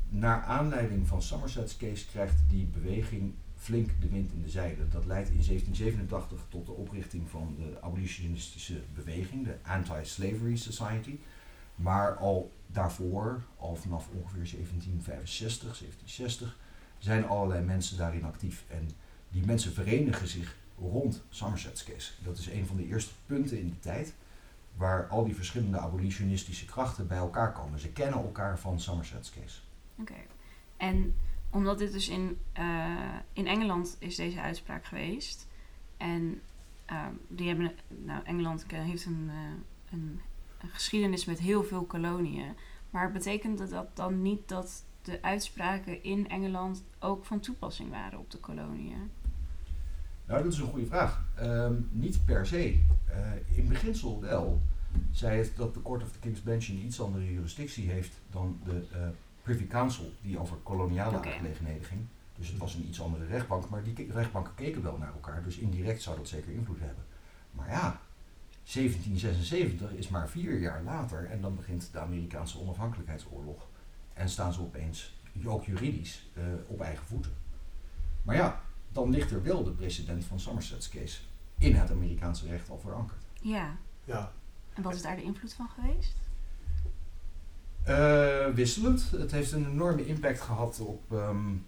naar 0.10 0.42
aanleiding 0.42 1.08
van 1.08 1.22
Somerset's 1.22 1.78
case 1.78 2.06
krijgt 2.06 2.36
die 2.50 2.66
beweging 2.66 3.34
flink 3.56 3.90
de 4.00 4.10
wind 4.10 4.32
in 4.32 4.42
de 4.42 4.50
zeilen. 4.50 4.90
Dat 4.92 5.06
leidt 5.06 5.30
in 5.30 5.44
1787 5.46 6.46
tot 6.50 6.66
de 6.66 6.72
oprichting 6.72 7.30
van 7.30 7.56
de 7.58 7.82
abolitionistische 7.82 8.82
beweging, 8.94 9.46
de 9.46 9.58
Anti-Slavery 9.62 10.56
Society. 10.56 11.18
Maar 11.76 12.16
al 12.16 12.52
daarvoor, 12.68 13.44
al 13.58 13.76
vanaf 13.76 14.08
ongeveer 14.08 14.50
1765, 14.52 15.62
1760, 15.62 16.58
zijn 16.98 17.28
allerlei 17.28 17.64
mensen 17.64 17.98
daarin 17.98 18.26
actief. 18.26 18.64
En 18.68 18.90
die 19.30 19.46
mensen 19.46 19.74
verenigen 19.74 20.28
zich 20.28 20.56
rond 20.78 21.24
Somerset's 21.30 21.84
case. 21.84 22.12
Dat 22.24 22.38
is 22.38 22.48
een 22.48 22.66
van 22.66 22.76
de 22.76 22.88
eerste 22.88 23.14
punten 23.26 23.60
in 23.60 23.70
de 23.70 23.80
tijd 23.80 24.14
waar 24.76 25.08
al 25.08 25.26
die 25.26 25.36
verschillende 25.36 25.80
abolitionistische 25.80 26.66
krachten 26.66 27.08
bij 27.08 27.18
elkaar 27.18 27.52
komen. 27.52 27.80
Ze 27.80 27.92
kennen 27.92 28.20
elkaar 28.20 28.60
van 28.60 28.80
Somerset's 28.80 29.32
case. 29.32 29.60
Oké. 30.00 30.14
En 30.78 31.16
omdat 31.50 31.78
dit 31.78 31.92
dus 31.92 32.10
in, 32.10 32.38
uh, 32.58 33.16
in 33.34 33.48
Engeland 33.48 33.96
is 34.00 34.16
deze 34.16 34.42
uitspraak 34.42 34.86
geweest. 34.86 35.48
En 35.98 36.42
uh, 36.92 37.06
die 37.28 37.48
hebben, 37.48 37.72
nou, 37.88 38.24
Engeland 38.24 38.66
heeft 38.72 39.06
een, 39.06 39.30
uh, 39.30 39.92
een, 39.92 40.22
een, 40.62 40.70
geschiedenis 40.70 41.26
met 41.26 41.40
heel 41.40 41.64
veel 41.64 41.84
koloniën. 41.84 42.56
Maar 42.90 43.12
betekent 43.12 43.70
dat 43.70 43.88
dan 43.94 44.22
niet 44.22 44.48
dat 44.50 44.84
de 45.02 45.22
uitspraken 45.22 46.04
in 46.04 46.30
Engeland 46.30 46.84
ook 47.00 47.26
van 47.26 47.40
toepassing 47.40 47.90
waren 47.90 48.20
op 48.20 48.32
de 48.32 48.38
koloniën? 48.38 49.12
Nou, 50.26 50.44
dat 50.44 50.54
is 50.54 50.60
een 50.60 50.68
goede 50.68 50.86
vraag. 50.86 51.26
Um, 51.42 51.90
niet 51.92 52.26
per 52.26 52.46
se. 52.46 52.80
Uh, 53.10 53.58
in 53.58 53.68
beginsel 53.68 54.22
wel. 54.22 54.62
Zij 55.12 55.38
het 55.38 55.52
dat 55.56 55.74
de 55.74 55.82
Court 55.82 56.04
of 56.04 56.12
the 56.12 56.20
King's 56.20 56.44
Bench 56.44 56.68
een 56.68 56.86
iets 56.86 57.02
andere 57.02 57.34
jurisdictie 57.34 57.90
heeft 57.90 58.14
dan 58.30 58.60
de 58.64 58.84
uh, 58.92 59.08
Privy 59.44 59.68
Council, 59.68 60.14
die 60.22 60.40
over 60.40 60.58
koloniale 60.64 61.18
okay. 61.18 61.32
aangelegenheden 61.32 61.84
ging. 61.84 62.02
Dus 62.38 62.48
het 62.48 62.58
was 62.58 62.74
een 62.74 62.88
iets 62.88 63.02
andere 63.02 63.26
rechtbank, 63.26 63.70
maar 63.70 63.84
die 63.84 64.12
rechtbanken 64.12 64.56
keken 64.56 64.84
wel 64.84 64.98
naar 64.98 65.14
elkaar, 65.14 65.44
dus 65.44 65.58
indirect 65.58 66.02
zou 66.02 66.18
dat 66.18 66.28
zeker 66.28 66.52
invloed 66.52 66.80
hebben. 66.80 67.04
Maar 67.52 67.70
ja, 67.70 68.02
1776 68.74 69.92
is 69.92 70.10
maar 70.10 70.30
vier 70.30 70.60
jaar 70.60 70.84
later 70.84 71.26
en 71.26 71.42
dan 71.42 71.56
begint 71.56 71.90
de 71.92 72.00
Amerikaanse 72.00 72.60
onafhankelijkheidsoorlog. 72.60 73.68
En 74.14 74.30
staan 74.30 74.54
ze 74.54 74.62
opeens, 74.62 75.16
ook 75.46 75.66
juridisch, 75.66 76.30
uh, 76.38 76.44
op 76.68 76.82
eigen 76.82 77.06
voeten. 77.06 77.32
Maar 78.24 78.36
ja, 78.36 78.62
dan 78.92 79.10
ligt 79.10 79.32
er 79.32 79.44
wel 79.44 79.64
de 79.64 79.72
precedent 79.72 80.26
van 80.26 80.40
Somerset's 80.40 80.90
case 80.90 81.20
in 81.58 81.76
het 81.76 81.92
Amerikaanse 81.92 82.48
recht 82.48 82.70
al 82.70 82.80
verankerd. 82.80 83.24
Ja. 83.42 83.78
ja. 84.04 84.32
En 84.74 84.84
wat 84.84 84.96
is 84.96 85.02
daar 85.02 85.16
de 85.16 85.24
invloed 85.24 85.54
van 85.54 85.70
geweest? 85.70 86.16
Uh, 87.88 88.48
wisselend. 88.56 89.12
Het 89.12 89.32
heeft 89.32 89.52
een 89.52 89.70
enorme 89.70 90.06
impact 90.06 90.42
gehad 90.42 90.80
op, 90.80 91.12
um, 91.12 91.54
uh, 91.54 91.60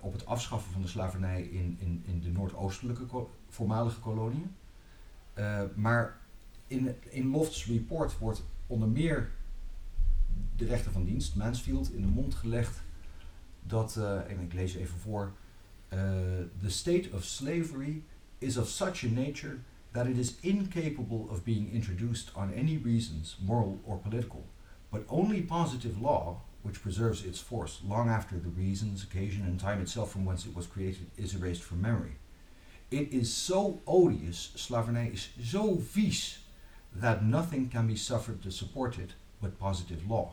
op 0.00 0.12
het 0.12 0.26
afschaffen 0.26 0.72
van 0.72 0.82
de 0.82 0.88
slavernij 0.88 1.42
in, 1.42 1.76
in, 1.80 2.02
in 2.06 2.20
de 2.20 2.30
noordoostelijke 2.30 3.26
voormalige 3.48 4.00
koloniën. 4.00 4.54
Uh, 5.38 5.62
maar 5.74 6.16
in, 6.66 6.94
in 7.10 7.30
Loft's 7.30 7.66
report 7.66 8.18
wordt 8.18 8.42
onder 8.66 8.88
meer 8.88 9.30
de 10.56 10.64
rechter 10.64 10.92
van 10.92 11.04
dienst, 11.04 11.36
Mansfield, 11.36 11.92
in 11.92 12.00
de 12.00 12.06
mond 12.06 12.34
gelegd 12.34 12.82
dat, 13.62 13.96
en 14.28 14.40
ik 14.40 14.52
lees 14.52 14.74
even 14.74 14.98
voor, 14.98 15.32
the 16.60 16.68
state 16.68 17.08
of 17.12 17.24
slavery 17.24 18.02
is 18.38 18.56
of 18.56 18.68
such 18.68 19.04
a 19.04 19.08
nature 19.08 19.58
that 19.90 20.06
it 20.06 20.16
is 20.16 20.36
incapable 20.40 21.28
of 21.28 21.42
being 21.42 21.72
introduced 21.72 22.34
on 22.34 22.52
any 22.54 22.80
reasons, 22.84 23.38
moral 23.40 23.80
or 23.84 23.98
political, 23.98 24.44
but 24.90 25.02
only 25.08 25.42
positive 25.42 26.00
law, 26.00 26.44
which 26.66 26.82
preserves 26.82 27.24
its 27.24 27.40
force 27.40 27.80
long 27.88 28.08
after 28.08 28.36
the 28.38 28.60
reasons, 28.62 29.02
occasion, 29.02 29.44
and 29.44 29.60
time 29.60 29.80
itself 29.80 30.10
from 30.10 30.24
whence 30.24 30.48
it 30.48 30.54
was 30.54 30.66
created 30.66 31.06
is 31.16 31.34
erased 31.34 31.62
from 31.62 31.80
memory. 31.80 32.16
It 32.90 33.12
is 33.12 33.44
so 33.44 33.80
odious, 33.84 34.52
slavernij 34.54 35.10
is 35.12 35.34
zo 35.40 35.78
vies, 35.92 36.44
that 37.00 37.22
nothing 37.24 37.70
can 37.70 37.86
be 37.86 37.96
suffered 37.96 38.42
to 38.42 38.50
support 38.50 38.98
it 38.98 39.14
but 39.40 39.58
positive 39.58 40.08
law. 40.08 40.32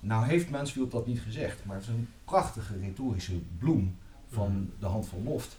Nou 0.00 0.26
heeft 0.26 0.50
Mansfield 0.50 0.90
dat 0.90 1.06
niet 1.06 1.20
gezegd, 1.20 1.64
maar 1.64 1.76
het 1.76 1.84
is 1.84 1.90
een 1.90 2.08
prachtige 2.24 2.78
retorische 2.78 3.38
bloem 3.58 3.96
van 4.28 4.70
de 4.78 4.86
hand 4.86 5.06
van 5.06 5.22
Loft. 5.22 5.56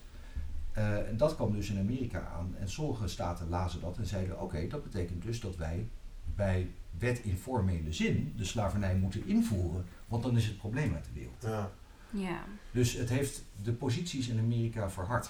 Uh, 0.77 1.07
en 1.07 1.17
dat 1.17 1.35
kwam 1.35 1.51
dus 1.51 1.69
in 1.69 1.79
Amerika 1.79 2.27
aan. 2.37 2.55
En 2.59 2.69
sommige 2.69 3.07
staten 3.07 3.49
lazen 3.49 3.81
dat 3.81 3.97
en 3.97 4.05
zeiden: 4.05 4.35
oké, 4.35 4.43
okay, 4.43 4.67
dat 4.67 4.83
betekent 4.83 5.23
dus 5.23 5.39
dat 5.39 5.55
wij 5.55 5.87
bij 6.35 6.69
wet 6.97 7.19
in 7.19 7.37
formele 7.37 7.93
zin 7.93 8.33
de 8.37 8.45
slavernij 8.45 8.95
moeten 8.95 9.25
invoeren, 9.25 9.85
want 10.07 10.23
dan 10.23 10.37
is 10.37 10.45
het 10.45 10.57
probleem 10.57 10.93
uit 10.93 11.05
de 11.05 11.11
wereld. 11.13 11.43
Ja. 11.43 11.71
ja. 12.09 12.43
Dus 12.71 12.93
het 12.93 13.09
heeft 13.09 13.43
de 13.63 13.73
posities 13.73 14.27
in 14.27 14.39
Amerika 14.39 14.89
verhard. 14.89 15.29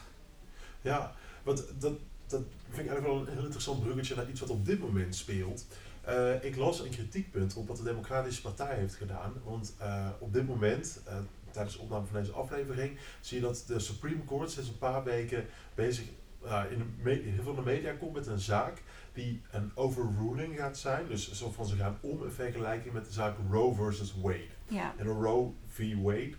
Ja, 0.82 1.16
want 1.44 1.64
dat, 1.80 2.00
dat 2.28 2.42
vind 2.70 2.86
ik 2.86 2.92
eigenlijk 2.92 3.06
wel 3.08 3.20
een 3.20 3.34
heel 3.34 3.44
interessant 3.44 3.84
bruggetje 3.84 4.16
naar 4.16 4.30
iets 4.30 4.40
wat 4.40 4.50
op 4.50 4.66
dit 4.66 4.80
moment 4.80 5.16
speelt. 5.16 5.66
Uh, 6.10 6.44
ik 6.44 6.56
las 6.56 6.80
een 6.80 6.90
kritiekpunt 6.90 7.56
op 7.56 7.68
wat 7.68 7.78
de 7.78 7.84
Democratische 7.84 8.42
Partij 8.42 8.76
heeft 8.76 8.96
gedaan. 8.96 9.34
Want 9.44 9.74
uh, 9.82 10.08
op 10.20 10.34
dit 10.34 10.48
moment, 10.48 11.02
uh, 11.08 11.18
tijdens 11.52 11.76
de 11.76 11.82
opname 11.82 12.06
van 12.06 12.20
deze 12.20 12.32
aflevering, 12.32 12.98
zie 13.22 13.40
je 13.40 13.44
dat 13.44 13.64
de 13.68 13.80
Supreme 13.80 14.26
Court 14.26 14.52
sinds 14.52 14.70
een 14.70 14.78
paar 14.78 15.04
weken 15.04 15.46
bezig 15.76 16.06
uh, 16.46 16.64
in, 16.70 16.94
de 17.04 17.10
heel 17.10 17.44
veel 17.44 17.56
de 17.56 17.62
media 17.62 17.92
komt 17.92 18.14
met 18.14 18.28
een 18.28 18.40
zaak 18.40 18.82
die 19.18 19.42
een 19.52 19.72
overruling 19.76 20.58
gaat 20.58 20.78
zijn. 20.78 21.08
Dus 21.08 21.32
zo 21.32 21.52
van 21.52 21.66
ze 21.66 21.76
gaan 21.76 21.98
om 22.02 22.24
in 22.24 22.32
vergelijking 22.32 22.94
met 22.94 23.06
de 23.06 23.12
zaak 23.12 23.38
Roe 23.50 23.76
versus 23.76 24.16
Wade. 24.22 24.48
Ja. 24.68 24.94
En 24.98 25.06
Roe 25.06 25.52
v. 25.68 25.96
Wade 25.96 26.34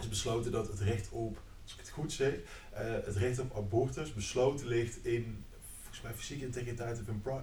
is 0.00 0.08
besloten 0.08 0.52
dat 0.52 0.68
het 0.68 0.80
recht 0.80 1.08
op, 1.10 1.40
als 1.62 1.72
ik 1.72 1.78
het 1.78 1.90
goed 1.90 2.12
zeg, 2.12 2.34
uh, 2.34 2.38
het 3.04 3.16
recht 3.16 3.38
op 3.38 3.56
abortus 3.56 4.14
besloten 4.14 4.66
ligt 4.66 5.04
in 5.04 5.44
volgens 5.80 6.00
mij 6.00 6.12
fysieke 6.14 6.44
integriteit 6.44 7.00
of 7.00 7.08
in 7.08 7.22
pri 7.22 7.32
uh, 7.32 7.38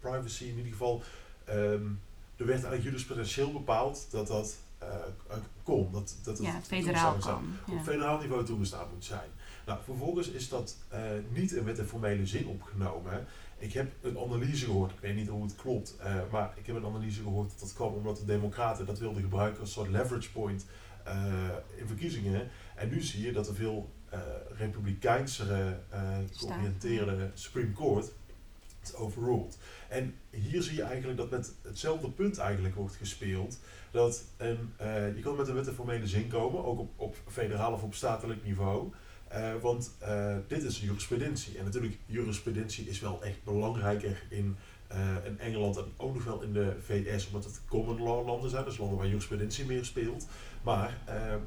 privacy. 0.00 0.44
In 0.44 0.56
ieder 0.56 0.72
geval, 0.72 1.02
um, 1.48 2.00
er 2.36 2.46
werd 2.46 2.62
eigenlijk 2.62 2.82
jurisprudentieel 2.82 3.52
bepaald 3.52 4.06
dat 4.10 4.26
dat 4.26 4.56
uh, 4.82 4.88
kon. 5.62 5.92
Dat, 5.92 6.16
dat 6.22 6.38
ja, 6.38 6.60
federaal 6.62 7.16
kan. 7.16 7.44
Ja. 7.66 7.72
Op 7.74 7.82
federaal 7.82 8.18
niveau 8.18 8.44
toegestaan 8.44 8.88
moet 8.94 9.04
zijn. 9.04 9.30
Nou, 9.66 9.78
vervolgens 9.84 10.28
is 10.28 10.48
dat 10.48 10.76
niet 11.28 11.52
in 11.52 11.64
wet 11.64 11.78
en 11.78 11.86
formele 11.86 12.26
zin 12.26 12.46
opgenomen. 12.46 13.26
Ik 13.58 13.72
heb 13.72 13.92
een 14.02 14.18
analyse 14.18 14.64
gehoord, 14.64 14.90
ik 14.90 15.00
weet 15.00 15.14
niet 15.14 15.28
hoe 15.28 15.42
het 15.42 15.56
klopt, 15.56 15.96
uh, 16.00 16.14
maar 16.30 16.52
ik 16.56 16.66
heb 16.66 16.76
een 16.76 16.84
analyse 16.84 17.22
gehoord 17.22 17.50
dat 17.50 17.60
dat 17.60 17.72
kwam 17.72 17.92
omdat 17.92 18.16
de 18.16 18.24
Democraten 18.24 18.86
dat 18.86 18.98
wilden 18.98 19.22
gebruiken 19.22 19.60
als 19.60 19.72
soort 19.72 19.88
leverage 19.88 20.32
point 20.32 20.66
in 21.76 21.86
verkiezingen. 21.86 22.48
En 22.76 22.88
nu 22.88 23.02
zie 23.02 23.24
je 23.24 23.32
dat 23.32 23.48
er 23.48 23.54
veel 23.54 23.90
republikeinsere 24.56 25.78
georiënteerde 26.32 27.30
Supreme 27.34 27.72
Court 27.72 28.10
het 28.80 28.96
overruled. 28.96 29.58
En 29.88 30.14
hier 30.30 30.62
zie 30.62 30.76
je 30.76 30.82
eigenlijk 30.82 31.18
dat 31.18 31.30
met 31.30 31.52
hetzelfde 31.62 32.10
punt 32.10 32.38
eigenlijk 32.38 32.74
wordt 32.74 32.94
gespeeld. 32.94 33.58
Dat 33.90 34.24
een, 34.36 34.72
uh, 34.80 35.16
je 35.16 35.22
kan 35.22 35.36
met 35.36 35.48
een 35.48 35.54
wet 35.54 35.68
en 35.68 35.74
formele 35.74 36.06
zin 36.06 36.28
komen, 36.28 36.64
ook 36.64 36.78
op, 36.78 36.90
op 36.96 37.16
federaal 37.26 37.72
of 37.72 37.82
op 37.82 37.94
statelijk 37.94 38.44
niveau. 38.44 38.92
Uh, 39.32 39.54
want 39.60 39.96
uh, 40.02 40.36
dit 40.46 40.62
is 40.62 40.80
jurisprudentie. 40.80 41.58
En 41.58 41.64
natuurlijk, 41.64 41.98
jurisprudentie 42.06 42.88
is 42.88 43.00
wel 43.00 43.22
echt 43.22 43.44
belangrijker 43.44 44.22
in, 44.28 44.56
in 45.24 45.38
Engeland 45.38 45.76
en 45.76 45.84
ook 45.96 46.14
nog 46.14 46.24
wel 46.24 46.42
in 46.42 46.52
de 46.52 46.76
VS, 46.80 47.26
omdat 47.26 47.44
het 47.44 47.60
common 47.68 48.02
law 48.02 48.26
landen 48.26 48.50
zijn, 48.50 48.64
dus 48.64 48.78
landen 48.78 48.98
waar 48.98 49.06
jurisprudentie 49.06 49.66
meer 49.66 49.84
speelt. 49.84 50.26
Maar 50.62 50.98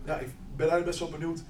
ja, 0.05 0.19
ik 0.19 0.29
ben 0.55 0.69
eigenlijk 0.69 0.85
best 0.85 0.99
wel 0.99 1.09
benieuwd. 1.09 1.43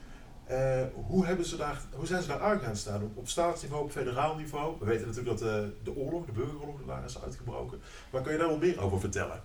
Hoe, 0.93 1.25
hebben 1.25 1.45
ze 1.45 1.57
daar, 1.57 1.81
hoe 1.93 2.07
zijn 2.07 2.21
ze 2.21 2.27
daar 2.27 2.41
aan 2.41 2.59
gaan 2.59 2.75
staan? 2.75 3.11
Op, 3.13 3.27
staatsniveau, 3.27 3.83
op 3.83 3.91
federaal 3.91 4.35
niveau? 4.35 4.75
We 4.79 4.85
weten 4.85 5.07
natuurlijk 5.07 5.39
dat 5.39 5.49
de, 5.49 5.73
de 5.83 5.95
oorlog, 5.95 6.25
de 6.25 6.31
burgeroorlog, 6.31 6.85
daar 6.85 7.05
is 7.05 7.23
uitgebroken. 7.23 7.79
Maar 8.11 8.21
kun 8.21 8.31
je 8.31 8.37
daar 8.37 8.47
wel 8.47 8.57
meer 8.57 8.81
over 8.81 8.99
vertellen? 8.99 9.41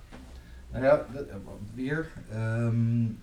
Nou 0.70 0.84
ja, 0.84 1.06
weer. 1.74 2.12
Um, 2.34 3.22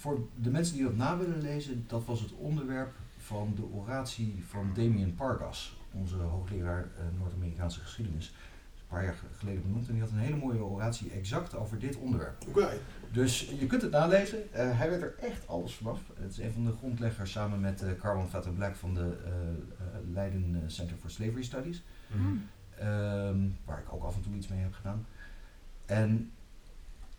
voor 0.00 0.28
de 0.36 0.50
mensen 0.50 0.74
die 0.74 0.84
dat 0.84 0.96
na 0.96 1.18
willen 1.18 1.40
lezen, 1.40 1.84
dat 1.86 2.04
was 2.04 2.20
het 2.20 2.32
onderwerp 2.32 2.92
van 3.16 3.52
de 3.54 3.64
oratie 3.64 4.44
van 4.48 4.70
Damien 4.74 5.14
Pargas, 5.14 5.78
onze 5.92 6.16
hoogleraar 6.16 6.82
uh, 6.82 7.18
Noord-Amerikaanse 7.18 7.80
geschiedenis. 7.80 8.34
Een 8.74 8.96
paar 8.96 9.04
jaar 9.04 9.16
geleden 9.36 9.62
benoemd 9.62 9.86
en 9.86 9.92
die 9.92 10.02
had 10.02 10.10
een 10.10 10.18
hele 10.18 10.36
mooie 10.36 10.64
oratie 10.64 11.10
exact 11.10 11.56
over 11.56 11.78
dit 11.78 11.96
onderwerp. 11.96 12.42
Oké. 12.48 12.58
Okay. 12.58 12.78
Dus 13.12 13.40
je 13.58 13.66
kunt 13.66 13.82
het 13.82 13.90
nalezen. 13.90 14.38
Uh, 14.38 14.78
hij 14.78 14.90
weet 14.90 15.02
er 15.02 15.14
echt 15.20 15.48
alles 15.48 15.74
vanaf. 15.74 16.00
Het 16.14 16.30
is 16.30 16.38
een 16.38 16.52
van 16.52 16.64
de 16.64 16.72
grondleggers 16.72 17.30
samen 17.30 17.60
met 17.60 17.82
uh, 17.82 17.90
Carwan 17.98 18.28
Vatter 18.28 18.52
Black 18.52 18.74
van 18.74 18.94
de 18.94 19.18
uh, 19.24 20.12
Leiden 20.12 20.62
Center 20.66 20.96
for 20.96 21.10
Slavery 21.10 21.42
Studies. 21.42 21.82
Mm. 22.06 22.42
Um, 22.82 23.56
waar 23.64 23.78
ik 23.78 23.92
ook 23.92 24.02
af 24.02 24.14
en 24.16 24.22
toe 24.22 24.34
iets 24.34 24.48
mee 24.48 24.60
heb 24.60 24.74
gedaan. 24.74 25.06
En 25.86 26.30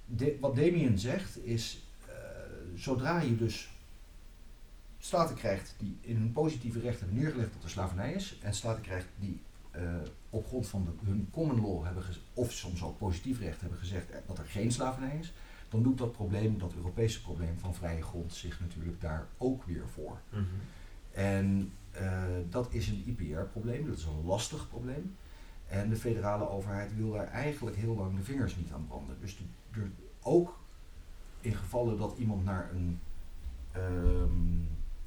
de, 0.06 0.38
wat 0.40 0.56
Damien 0.56 1.00
zegt 1.00 1.46
is, 1.46 1.84
zodra 2.76 3.22
je 3.22 3.38
dus 3.38 3.70
staten 5.00 5.36
krijgt 5.36 5.76
die 5.78 5.98
in 6.02 6.16
hun 6.16 6.32
positieve 6.32 6.80
recht 6.80 7.00
hebben 7.00 7.18
neergelegd 7.18 7.54
dat 7.54 7.64
er 7.64 7.70
slavernij 7.70 8.14
is, 8.14 8.38
en 8.42 8.54
staten 8.54 8.82
krijgt 8.84 9.08
die 9.20 9.42
op 10.30 10.48
grond 10.48 10.68
van 10.68 10.86
de, 10.86 11.06
hun 11.06 11.28
common 11.32 11.62
law 11.62 11.84
hebben 11.86 12.04
of 12.34 12.52
soms 12.52 12.84
ook 12.84 12.98
positief 12.98 13.40
recht 13.40 13.62
hebben 13.62 13.80
gezegd 13.80 14.06
dat 14.28 14.38
er 14.38 14.46
geen 14.46 14.72
slavernij 14.72 15.18
is, 15.20 15.34
dan 15.70 15.84
doet 15.84 15.98
dat 15.98 16.12
probleem, 16.12 16.58
dat 16.60 16.74
Europese 16.74 17.22
probleem 17.22 17.60
van 17.60 17.76
vrije 17.76 18.02
grond, 18.02 18.34
zich 18.34 18.60
natuurlijk 18.60 19.02
daar 19.02 19.28
ook 19.38 19.64
weer 19.64 19.88
voor. 19.94 20.20
Mhm. 20.30 20.44
En 21.12 21.72
eh, 21.92 22.24
dat 22.50 22.74
is 22.74 22.88
een 22.88 23.04
IPR-probleem, 23.08 23.88
dat 23.88 23.98
is 23.98 24.04
een 24.06 24.26
lastig 24.26 24.70
probleem. 24.70 25.16
En 25.68 25.90
de 25.90 25.96
federale 25.96 26.50
overheid 26.50 26.96
wil 26.96 27.12
daar 27.12 27.28
eigenlijk 27.28 27.76
heel 27.78 27.96
lang 27.96 28.16
de 28.18 28.24
vingers 28.24 28.56
niet 28.56 28.72
aan 28.72 28.88
branden. 28.88 29.16
Dus 29.20 29.38
de, 29.38 29.44
de- 29.74 29.90
ook 30.22 30.60
in 31.42 31.56
gevallen 31.56 31.98
dat 31.98 32.18
iemand 32.18 32.44
naar 32.44 32.70
een 32.74 33.00
ehm, 33.72 34.60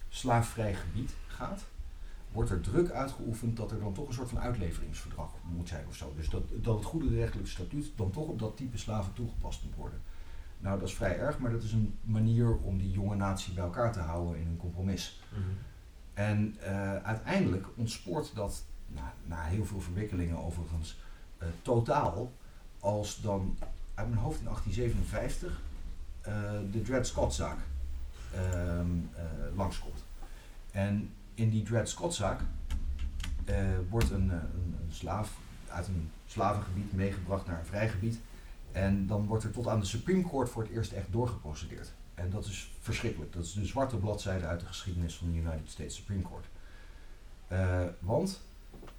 slaafvrij 0.09 0.75
gebied 0.75 1.15
gaat, 1.27 1.65
wordt 2.33 2.51
er 2.51 2.61
druk 2.61 2.91
uitgeoefend 2.91 3.57
dat 3.57 3.71
er 3.71 3.81
dan 3.81 3.93
toch 3.93 4.07
een 4.07 4.15
soort 4.15 4.29
van 4.29 4.41
uitleveringsverdrag 4.41 5.31
moet 5.43 5.69
zijn 5.69 5.85
of 5.89 5.97
zo. 5.97 6.13
Dus 6.17 6.29
dat, 6.29 6.43
dat 6.55 6.77
het 6.77 6.85
goederechtelijk 6.85 7.49
statuut 7.49 7.93
dan 7.97 8.11
toch 8.11 8.27
op 8.27 8.39
dat 8.39 8.57
type 8.57 8.79
slaven 8.79 9.13
toegepast 9.13 9.65
moet 9.65 9.75
worden. 9.75 10.01
Nou, 10.59 10.79
dat 10.79 10.89
is 10.89 10.95
vrij 10.95 11.19
erg, 11.19 11.39
maar 11.39 11.51
dat 11.51 11.63
is 11.63 11.73
een 11.73 11.99
manier 12.03 12.57
om 12.57 12.79
die 12.79 12.91
jonge 12.91 13.17
natie 13.17 13.55
bij 13.55 13.65
elkaar 13.65 13.93
te 13.93 14.01
houden 14.01 14.41
in 14.41 14.47
een 14.47 14.57
compromis. 14.57 15.21
Mhm. 15.31 15.41
En 16.15 16.57
eh, 16.61 16.97
uiteindelijk 16.97 17.67
ontspoort 17.75 18.35
dat, 18.35 18.65
na, 18.87 19.13
na 19.27 19.43
heel 19.43 19.65
veel 19.65 19.81
verwikkelingen 19.81 20.45
overigens, 20.45 20.99
eh, 21.39 21.49
totaal 21.63 22.33
als 22.81 23.21
dan 23.21 23.57
uit 23.95 24.09
mijn 24.09 24.21
hoofd 24.21 24.39
in 24.39 24.45
1857 24.45 25.49
eh, 25.49 25.74
de 26.71 26.83
Dred 26.83 27.07
Scott-zaak 27.07 27.59
ehm, 28.35 28.87
eh, 29.15 29.25
langskomt. 29.57 30.05
En 30.71 31.11
in 31.35 31.51
die 31.51 31.63
Dred 31.63 31.89
Scott-zaak 31.89 32.41
eh, 33.45 33.57
wordt 33.89 34.11
een, 34.11 34.31
eh, 34.31 34.37
een, 34.37 34.77
slaaf 34.91 35.39
uit 35.69 35.87
een 35.87 36.11
slavengebied 36.27 36.93
meegebracht 36.93 37.47
naar 37.47 37.59
een 37.59 37.67
vrij 37.67 37.89
gebied. 37.89 38.21
En 38.73 39.07
dan 39.07 39.27
wordt 39.27 39.45
er 39.45 39.51
tot 39.51 39.69
aan 39.69 39.81
de 39.81 39.87
Supreme 39.87 40.29
Court 40.29 40.49
voor 40.49 40.63
het 40.63 40.73
eerst 40.73 40.93
echt 40.93 41.13
doorgeprocedeerd. 41.13 41.93
En 42.15 42.31
dat 42.31 42.45
is 42.45 42.73
verschrikkelijk. 42.81 43.33
Dat 43.33 43.45
is 43.45 43.53
de 43.53 43.67
zwarte 43.67 43.97
bladzijde 43.97 44.47
uit 44.47 44.61
de 44.61 44.67
geschiedenis 44.67 45.17
van 45.17 45.33
de 45.33 45.39
United 45.39 45.71
States 45.71 45.95
Supreme 45.97 46.23
Court. 46.23 46.47
Eh, 47.49 47.83
want, 47.99 48.41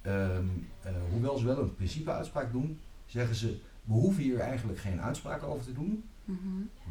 ehm, 0.01 0.45
eh, 0.81 0.91
hoewel 1.11 1.37
ze 1.37 1.45
wel 1.45 1.59
een 1.59 1.75
principeuitspraak 1.75 2.51
doen, 2.51 2.79
zeggen 3.05 3.35
ze, 3.35 3.59
we 3.83 3.93
hoeven 3.93 4.23
hier 4.23 4.39
eigenlijk 4.39 4.79
geen 4.79 5.01
uitspraak 5.01 5.43
over 5.43 5.65
te 5.65 5.73
doen. 5.73 6.03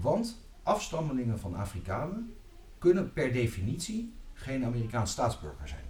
Want 0.01 0.37
afstammelingen 0.63 1.39
van 1.39 1.55
Afrikanen 1.55 2.35
kunnen 2.79 3.13
per 3.13 3.33
definitie 3.33 4.13
geen 4.33 4.65
Amerikaans 4.65 5.11
staatsburger 5.11 5.69
zijn. 5.69 5.85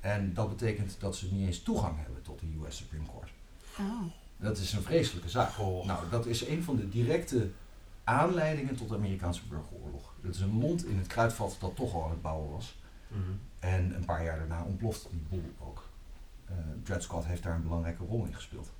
En 0.00 0.34
dat 0.34 0.48
betekent 0.48 0.96
dat 1.00 1.16
ze 1.16 1.32
niet 1.32 1.46
eens 1.46 1.62
toegang 1.62 1.96
hebben 1.96 2.22
tot 2.22 2.40
de 2.40 2.46
US 2.64 2.76
Supreme 2.76 3.06
Court. 3.06 3.32
Oh. 3.78 4.02
Dat 4.36 4.58
is 4.58 4.72
een 4.72 4.82
vreselijke 4.82 5.28
zaak. 5.28 5.56
Nou, 5.58 6.08
dat 6.10 6.26
is 6.26 6.46
een 6.46 6.62
van 6.62 6.76
de 6.76 6.88
directe 6.88 7.50
aanleidingen 8.04 8.76
tot 8.76 8.88
de 8.88 8.94
Amerikaanse 8.94 9.46
burgeroorlog. 9.48 10.14
Dat 10.20 10.34
is 10.34 10.40
een 10.40 10.58
lont 10.58 10.86
in 10.86 10.98
het 10.98 11.06
kruidvat 11.06 11.56
dat 11.60 11.76
toch 11.76 11.94
al 11.94 12.04
aan 12.04 12.10
het 12.10 12.22
bouwen 12.22 12.50
was. 12.50 12.78
Mhm. 13.08 13.20
En 13.58 13.94
een 13.94 14.04
paar 14.04 14.24
jaar 14.24 14.38
daarna 14.38 14.62
ontploft 14.62 15.06
die 15.10 15.22
boel 15.28 15.52
ook. 15.58 15.88
Eh 16.46 16.54
Dred 16.82 17.02
Scott 17.02 17.26
heeft 17.26 17.42
daar 17.42 17.54
een 17.54 17.62
belangrijke 17.62 18.04
rol 18.04 18.24
in 18.24 18.34
gespeeld. 18.34 18.70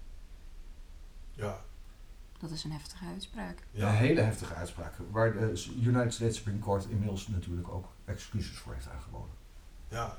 Ja, 1.33 1.61
Dat 2.39 2.51
is 2.51 2.65
een 2.65 2.73
heftige 2.73 3.05
uitspraak. 3.05 3.59
ja. 3.71 3.89
Een 3.89 3.95
hele 3.97 4.21
heftige 4.21 4.55
uitspraak, 4.55 4.93
waar 5.11 5.33
de 5.33 5.65
United 5.81 6.15
States 6.15 6.37
Supreme 6.37 6.59
Court 6.59 6.87
inmiddels 6.89 7.29
natuurlijk 7.29 7.69
ook 7.69 7.87
excuses 8.05 8.59
voor 8.59 8.73
heeft 8.75 8.89
aangeboden. 8.89 9.35
ja. 9.89 10.19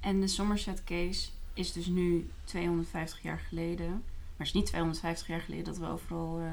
En 0.00 0.20
de 0.20 0.26
Somerset 0.26 0.84
case 0.84 1.28
is 1.54 1.72
dus 1.72 1.86
nu 1.86 2.30
250 2.44 3.22
jaar 3.22 3.38
geleden. 3.38 3.90
Maar 3.90 4.46
het 4.46 4.46
is 4.46 4.52
niet 4.52 4.66
250 4.66 5.26
jaar 5.26 5.40
geleden 5.40 5.64
dat 5.64 5.78
we 5.78 5.86
overal 5.86 6.40
eh, 6.40 6.52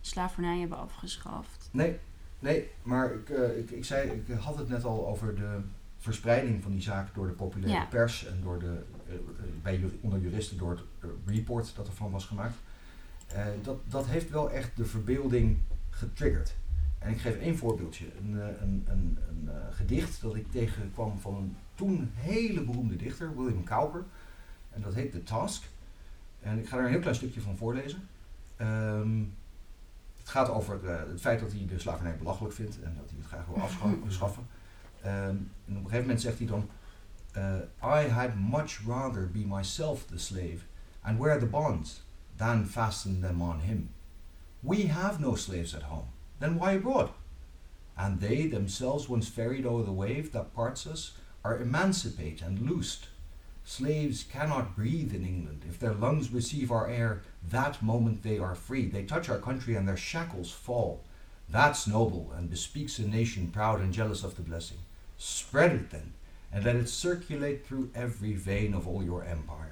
slavernij 0.00 0.58
hebben 0.58 0.78
afgeschaft. 0.78 1.68
Nee, 1.70 1.98
nee, 2.38 2.70
maar 2.82 3.12
ik, 3.14 3.30
eh, 3.30 3.58
ik, 3.58 3.70
ik, 3.70 3.84
zei, 3.84 4.10
ik 4.10 4.36
had 4.38 4.58
het 4.58 4.68
net 4.68 4.84
al 4.84 5.06
over 5.08 5.34
de 5.34 5.60
verspreiding 5.98 6.62
van 6.62 6.72
die 6.72 6.82
zaak 6.82 7.14
door 7.14 7.26
de 7.26 7.32
populaire 7.32 7.80
Ja. 7.80 7.86
pers 7.86 8.26
en 8.26 8.40
door 8.42 8.58
de, 8.58 8.82
eh, 9.08 9.14
bij, 9.62 9.84
onder 10.00 10.20
juristen 10.20 10.58
door 10.58 10.70
het 10.70 11.10
report 11.26 11.72
dat 11.76 11.86
ervan 11.86 12.10
was 12.10 12.24
gemaakt. 12.24 12.54
Eh, 13.34 13.44
dat, 13.62 13.78
dat 13.88 14.06
heeft 14.06 14.30
wel 14.30 14.50
echt 14.50 14.76
de 14.76 14.84
verbeelding 14.84 15.58
getriggerd. 15.90 16.54
En 16.98 17.10
ik 17.10 17.20
geef 17.20 17.36
één 17.36 17.56
voorbeeldje. 17.56 18.06
Een, 18.18 18.40
eh, 18.40 18.46
een, 18.60 18.84
een, 18.88 19.18
een 19.28 19.48
eh, 19.48 19.56
gedicht 19.70 20.20
dat 20.20 20.34
ik 20.34 20.50
tegenkwam 20.50 21.18
van 21.18 21.34
een 21.34 21.56
toen 21.74 22.10
hele 22.14 22.64
beroemde 22.64 22.96
dichter, 22.96 23.36
William 23.36 23.64
Cowper. 23.64 24.04
En 24.70 24.82
dat 24.82 24.94
heet 24.94 25.12
The 25.12 25.22
Task. 25.22 25.62
En 26.40 26.58
ik 26.58 26.68
ga 26.68 26.76
er 26.76 26.84
een 26.84 26.90
heel 26.90 27.00
klein 27.00 27.14
stukje 27.14 27.40
van 27.40 27.56
voorlezen. 27.56 28.08
Ehm, 28.56 29.18
het 30.18 30.28
gaat 30.28 30.48
over 30.48 30.88
het 31.10 31.20
feit 31.20 31.40
dat 31.40 31.52
hij 31.52 31.66
de 31.66 31.78
slavernij 31.78 32.16
belachelijk 32.16 32.54
vindt 32.54 32.82
en 32.82 32.94
dat 32.96 33.10
hij 33.10 33.18
het 33.18 33.26
graag 33.26 33.46
wil 33.46 33.56
afscha- 33.62 33.96
afschaffen. 34.06 34.46
Ehm, 35.02 35.14
en 35.18 35.46
op 35.66 35.68
een 35.68 35.76
gegeven 35.76 36.00
moment 36.00 36.20
zegt 36.20 36.38
hij 36.38 36.46
dan: 36.46 36.68
I 37.82 38.08
had 38.08 38.34
much 38.34 38.80
rather 38.86 39.30
be 39.30 39.46
myself 39.46 40.04
the 40.04 40.18
slave 40.18 40.58
and 41.00 41.18
wear 41.18 41.38
the 41.38 41.46
bonds 41.46 42.04
than 42.42 42.64
fasten 42.64 43.20
them 43.20 43.40
on 43.40 43.60
him. 43.60 43.90
We 44.64 44.82
have 44.86 45.20
no 45.20 45.36
slaves 45.36 45.76
at 45.76 45.84
home, 45.84 46.08
then 46.40 46.58
why 46.58 46.72
abroad? 46.72 47.10
And 47.96 48.20
they 48.20 48.46
themselves, 48.46 49.08
once 49.08 49.28
ferried 49.28 49.64
over 49.64 49.84
the 49.84 49.92
wave 49.92 50.32
that 50.32 50.52
parts 50.52 50.84
us, 50.84 51.12
are 51.44 51.60
emancipate 51.60 52.42
and 52.42 52.68
loosed. 52.68 53.06
Slaves 53.64 54.24
cannot 54.24 54.74
breathe 54.74 55.14
in 55.14 55.24
England. 55.24 55.62
If 55.68 55.78
their 55.78 55.94
lungs 55.94 56.32
receive 56.32 56.72
our 56.72 56.88
air, 56.90 57.22
that 57.48 57.80
moment 57.80 58.24
they 58.24 58.40
are 58.40 58.56
free. 58.56 58.86
They 58.86 59.04
touch 59.04 59.28
our 59.28 59.38
country 59.38 59.76
and 59.76 59.86
their 59.86 59.96
shackles 59.96 60.50
fall. 60.50 61.04
That's 61.48 61.86
noble 61.86 62.32
and 62.36 62.50
bespeaks 62.50 62.98
a 62.98 63.06
nation 63.06 63.52
proud 63.52 63.80
and 63.80 63.92
jealous 63.92 64.24
of 64.24 64.34
the 64.34 64.42
blessing. 64.42 64.78
Spread 65.16 65.72
it 65.72 65.90
then, 65.90 66.12
and 66.52 66.64
let 66.64 66.74
it 66.74 66.88
circulate 66.88 67.64
through 67.64 67.92
every 67.94 68.32
vein 68.32 68.74
of 68.74 68.88
all 68.88 69.04
your 69.04 69.22
empire. 69.22 69.71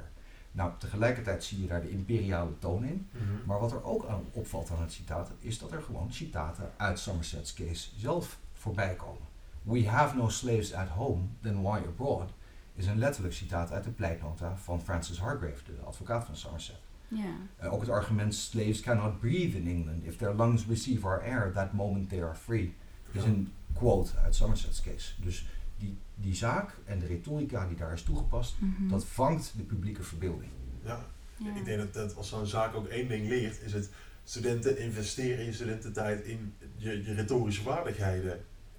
Nou, 0.53 0.73
tegelijkertijd 0.79 1.45
zie 1.45 1.61
je 1.61 1.67
daar 1.67 1.81
de 1.81 1.91
imperiale 1.91 2.59
toon 2.59 2.85
in. 2.85 3.09
Mhm. 3.11 3.47
Maar 3.47 3.61
wat 3.61 3.73
er 3.73 3.85
ook 3.85 4.07
aan 4.07 4.25
opvalt 4.33 4.71
aan 4.71 4.81
het 4.81 4.93
citaat, 4.93 5.31
is 5.39 5.59
dat 5.59 5.73
er 5.73 5.83
gewoon 5.83 6.13
citaten 6.13 6.71
uit 6.77 6.99
Somerset's 6.99 7.55
case 7.55 7.89
zelf 7.97 8.39
voorbij 8.53 8.95
komen. 8.95 9.29
We 9.63 9.89
have 9.89 10.17
no 10.17 10.29
slaves 10.29 10.75
at 10.75 10.89
home, 10.89 11.23
then 11.41 11.63
why 11.63 11.81
abroad? 11.87 12.31
Is 12.75 12.87
een 12.87 12.99
letterlijk 12.99 13.35
citaat 13.35 13.73
uit 13.73 13.85
de 13.85 13.91
pleitnota 13.91 14.57
van 14.57 14.81
Francis 14.81 15.19
Hargrave, 15.19 15.65
de 15.65 15.83
advocaat 15.85 16.25
van 16.25 16.37
Somerset. 16.37 16.81
Ja. 17.09 17.35
Eh, 17.57 17.73
ook 17.73 17.81
het 17.81 17.91
argument 17.91 18.35
slaves 18.35 18.81
cannot 18.81 19.21
breathe 19.21 19.57
in 19.57 19.69
England. 19.69 20.05
If 20.05 20.17
their 20.17 20.35
lungs 20.35 20.67
receive 20.67 21.07
our 21.07 21.23
air, 21.23 21.53
that 21.53 21.73
moment 21.73 22.09
they 22.09 22.23
are 22.23 22.35
free. 22.35 22.75
Is 23.13 23.25
een 23.25 23.53
quote 23.73 24.17
uit 24.17 24.35
Somerset's 24.35 24.83
case. 24.83 25.23
Dus 25.23 25.47
die, 25.81 25.97
die 26.15 26.35
zaak 26.35 26.75
en 26.85 26.99
de 26.99 27.07
retorica 27.07 27.67
die 27.67 27.77
daar 27.77 27.93
is 27.93 28.03
toegepast, 28.03 28.55
Mhm. 28.59 28.89
dat 28.89 29.05
vangt 29.05 29.53
de 29.57 29.63
publieke 29.63 30.03
verbeelding. 30.03 30.51
ja. 30.85 31.07
Ja. 31.45 31.57
Ik 31.57 31.65
denk 31.65 31.79
dat, 31.79 31.95
dat 31.95 32.17
als 32.17 32.29
zo'n 32.29 32.47
zaak 32.47 32.75
ook 32.75 32.87
één 32.87 33.09
ding 33.09 33.29
leert, 33.29 33.63
is 33.63 33.73
het 33.73 33.91
studenten 34.25 34.79
investeren 34.79 35.39
in 35.39 35.45
je 35.45 35.53
studententijd 35.53 36.25
in 36.25 36.55
je, 36.77 37.05
je 37.05 37.15
retorische 37.15 37.63
vaardigheden. 37.63 38.33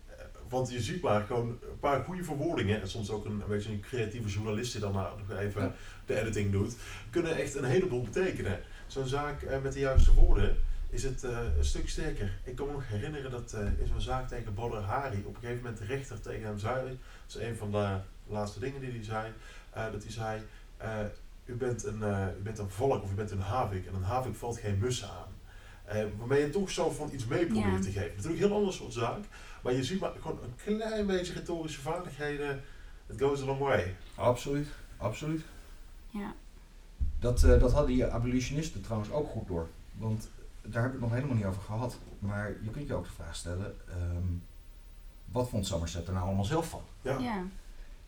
Eh, 0.08 0.16
Want 0.50 0.72
je 0.72 0.82
ziet 0.82 1.02
maar 1.02 1.22
gewoon 1.26 1.48
een 1.50 1.80
paar 1.80 2.04
goede 2.04 2.24
verwoordingen 2.24 2.82
en 2.82 2.90
soms 2.90 3.10
ook 3.10 3.26
een, 3.26 3.32
een 3.32 3.48
beetje 3.48 3.72
een 3.72 3.80
creatieve 3.80 4.30
journalist 4.30 4.72
die 4.72 4.82
dan 4.82 4.94
nou 4.94 5.20
nog 5.28 5.38
even 5.40 5.62
Ja. 5.62 5.74
de 6.06 6.20
editing 6.22 6.52
doet, 6.52 6.76
kunnen 7.10 7.36
echt 7.38 7.56
een 7.56 7.64
heleboel 7.64 8.02
betekenen. 8.04 8.60
Zo'n 8.88 9.08
zaak 9.08 9.42
eh, 9.42 9.62
met 9.62 9.74
de 9.74 9.80
juiste 9.80 10.14
woorden 10.14 10.58
is 10.92 11.04
het 11.04 11.24
eh, 11.24 11.58
een 11.58 11.66
stuk 11.66 11.90
sterker. 11.90 12.40
Ik 12.44 12.56
kan 12.56 12.68
me 12.68 12.72
nog 12.72 12.88
herinneren 12.88 13.32
dat 13.32 13.54
eh, 13.54 13.80
in 13.80 13.88
zo'n 13.88 14.02
zaak 14.02 14.28
tegen 14.28 14.54
Badr 14.54 14.76
Hari 14.76 15.24
op 15.26 15.36
een 15.36 15.42
gegeven 15.42 15.62
moment 15.64 15.78
de 15.78 15.86
rechter 15.86 16.22
tegen 16.22 16.46
hem 16.46 16.58
zei, 16.60 16.88
dat 17.26 17.36
is 17.42 17.48
een 17.48 17.58
van 17.58 17.72
de 17.72 18.00
laatste 18.28 18.60
dingen 18.60 18.82
die 18.82 18.92
hij 18.92 19.04
zei, 19.04 19.34
eh, 19.70 19.92
dat 19.92 20.04
hij 20.04 20.12
zei, 20.12 20.42
u, 21.46 21.56
bent 21.56 21.84
een, 21.84 22.04
eh, 22.04 22.28
u 22.40 22.42
bent 22.42 22.60
een 22.60 22.70
valk 22.70 23.04
of 23.04 23.12
u 23.12 23.16
bent 23.16 23.32
een 23.32 23.42
havik 23.42 23.86
en 23.86 23.96
een 23.96 24.04
havik 24.04 24.36
valt 24.36 24.58
geen 24.58 24.80
mussen 24.80 25.10
aan. 25.10 25.40
Eh, 25.86 26.06
waarmee 26.18 26.42
je 26.42 26.50
toch 26.50 26.70
zo 26.70 26.90
van 26.90 27.10
iets 27.14 27.26
mee 27.26 27.46
probeert 27.46 27.82
te 27.82 27.92
geven. 27.92 28.16
Natuurlijk 28.16 28.42
een 28.42 28.48
heel 28.48 28.58
ander 28.58 28.74
soort 28.74 28.94
zaak, 28.94 29.24
maar 29.62 29.74
je 29.74 29.84
ziet 29.84 30.00
maar 30.00 30.12
gewoon 30.20 30.40
een 30.44 30.78
klein 30.78 31.06
beetje 31.06 31.34
retorische 31.34 31.82
vaardigheden, 31.82 32.62
it 33.10 33.22
goes 33.22 33.42
a 33.42 33.46
long 33.46 33.60
way. 33.60 33.96
Absoluut, 34.16 34.68
absoluut. 34.98 35.42
ja. 36.10 36.34
Dat, 37.20 37.44
eh, 37.44 37.60
dat 37.60 37.72
hadden 37.72 37.92
die 37.92 38.06
abolitionisten 38.06 38.82
trouwens 38.82 39.12
ook 39.12 39.30
goed 39.30 39.48
door. 39.48 39.68
Want 39.94 40.30
daar 40.62 40.84
heb 40.84 40.94
ik 40.94 41.00
het 41.00 41.10
nog 41.10 41.12
helemaal 41.14 41.36
niet 41.36 41.46
over 41.46 41.62
gehad. 41.62 41.98
Maar 42.20 42.56
je 42.64 42.70
kunt 42.70 42.88
je 42.88 42.94
ook 42.94 43.04
de 43.04 43.12
vraag 43.12 43.36
stellen, 43.36 43.76
ehm, 43.90 44.26
wat 45.26 45.50
vond 45.50 45.66
Somerset 45.68 46.08
er 46.08 46.14
nou 46.14 46.26
allemaal 46.26 46.46
zelf 46.46 46.70
van? 46.70 46.82
Ja. 47.02 47.18
ja. 47.20 47.44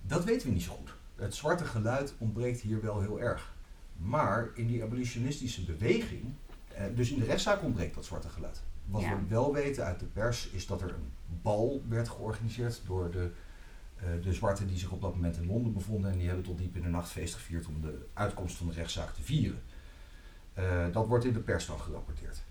Dat 0.01 0.23
weten 0.23 0.47
we 0.47 0.53
niet 0.53 0.63
zo 0.63 0.71
goed. 0.73 0.93
Het 1.15 1.35
zwarte 1.35 1.65
geluid 1.65 2.13
ontbreekt 2.17 2.61
hier 2.61 2.81
wel 2.81 3.01
heel 3.01 3.21
erg. 3.21 3.53
Maar 3.97 4.49
in 4.53 4.67
die 4.67 4.83
abolitionistische 4.83 5.63
beweging, 5.65 6.23
eh, 6.75 6.85
dus 6.95 7.11
in 7.11 7.19
de 7.19 7.25
rechtszaak 7.25 7.63
ontbreekt 7.63 7.95
dat 7.95 8.05
zwarte 8.05 8.29
geluid. 8.29 8.61
Wat 8.85 9.01
Ja. 9.01 9.15
we 9.15 9.27
wel 9.27 9.53
weten 9.53 9.85
uit 9.85 9.99
de 9.99 10.05
pers 10.05 10.49
is 10.49 10.67
dat 10.67 10.81
er 10.81 10.89
een 10.89 11.11
bal 11.41 11.83
werd 11.89 12.09
georganiseerd 12.09 12.81
door 12.85 13.11
de, 13.11 13.31
eh, 13.95 14.05
de 14.21 14.33
zwarten 14.33 14.67
die 14.67 14.77
zich 14.77 14.91
op 14.91 15.01
dat 15.01 15.15
moment 15.15 15.37
in 15.37 15.45
Londen 15.45 15.73
bevonden. 15.73 16.11
En 16.11 16.17
die 16.17 16.27
hebben 16.27 16.45
tot 16.45 16.57
diep 16.57 16.75
in 16.75 16.81
de 16.81 16.87
nacht 16.89 17.09
feest 17.09 17.33
gevierd 17.33 17.67
om 17.67 17.81
de 17.81 18.05
uitkomst 18.13 18.55
van 18.57 18.67
de 18.67 18.73
rechtszaak 18.73 19.13
te 19.13 19.21
vieren. 19.21 19.61
Eh, 20.53 20.85
dat 20.91 21.07
wordt 21.07 21.25
in 21.25 21.33
de 21.33 21.39
pers 21.39 21.65
dan 21.65 21.79
gerapporteerd. 21.79 22.43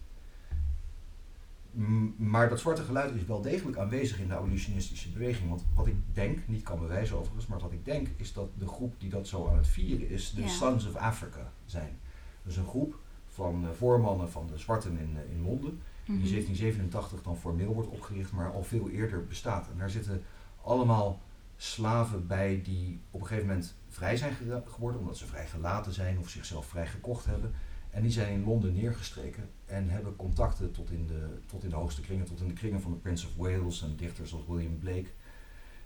Maar 2.16 2.48
dat 2.48 2.60
zwarte 2.60 2.82
geluid 2.82 3.14
is 3.14 3.24
wel 3.24 3.40
degelijk 3.40 3.76
aanwezig 3.78 4.18
in 4.20 4.28
de 4.28 4.34
abolitionistische 4.36 5.10
beweging. 5.10 5.48
Want 5.48 5.64
wat 5.74 5.86
ik 5.86 5.94
denk, 6.12 6.38
niet 6.48 6.62
kan 6.62 6.78
bewijzen 6.78 7.16
overigens, 7.16 7.46
maar 7.46 7.58
wat 7.58 7.72
ik 7.72 7.84
denk 7.84 8.08
is 8.16 8.32
dat 8.32 8.48
de 8.58 8.66
groep 8.66 8.94
die 8.98 9.10
dat 9.10 9.28
zo 9.28 9.48
aan 9.48 9.56
het 9.56 9.68
vieren 9.68 10.08
is, 10.08 10.30
de 10.30 10.40
Ja. 10.42 10.48
Sons 10.48 10.86
of 10.86 10.94
Africa 10.94 11.52
zijn. 11.66 11.98
Dus 12.42 12.56
een 12.56 12.66
groep 12.66 12.98
van 13.26 13.64
eh, 13.64 13.70
voormannen 13.70 14.30
van 14.30 14.46
de 14.46 14.58
zwarten 14.58 14.98
in, 14.98 15.16
eh, 15.16 15.34
in 15.34 15.42
Londen, 15.42 15.80
die 16.04 16.14
in 16.14 16.20
Mhm. 16.20 16.26
1787 16.28 17.22
dan 17.22 17.36
formeel 17.36 17.74
wordt 17.74 17.88
opgericht, 17.88 18.32
maar 18.32 18.52
al 18.52 18.62
veel 18.64 18.88
eerder 18.90 19.26
bestaat. 19.26 19.68
En 19.72 19.78
daar 19.78 19.90
zitten 19.90 20.22
allemaal 20.62 21.20
slaven 21.56 22.26
bij 22.26 22.60
die 22.64 23.00
op 23.10 23.20
een 23.20 23.26
gegeven 23.26 23.48
moment 23.48 23.74
vrij 23.88 24.16
zijn 24.16 24.32
geworden, 24.66 25.00
omdat 25.00 25.16
ze 25.16 25.26
vrij 25.26 25.46
gelaten 25.46 25.92
zijn 25.92 26.18
of 26.18 26.28
zichzelf 26.28 26.66
vrij 26.66 26.86
gekocht 26.86 27.24
hebben. 27.24 27.52
En 27.92 28.02
die 28.02 28.11
zijn 28.11 28.33
in 28.33 28.44
Londen 28.44 28.74
neergestreken 28.74 29.50
en 29.66 29.88
hebben 29.88 30.16
contacten 30.16 30.72
tot 30.72 30.90
in 30.90 31.07
de, 31.07 31.38
tot 31.46 31.62
in 31.64 31.70
de 31.70 31.76
hoogste 31.76 32.00
kringen, 32.00 32.26
tot 32.26 32.40
in 32.40 32.48
de 32.48 32.55
kringen 32.55 32.81
van 32.81 32.90
de 32.90 32.96
Prince 32.96 33.26
of 33.26 33.37
Wales 33.37 33.83
en 33.83 33.96
dichters 33.96 34.33
als 34.33 34.42
William 34.48 34.78
Blake. 34.78 35.09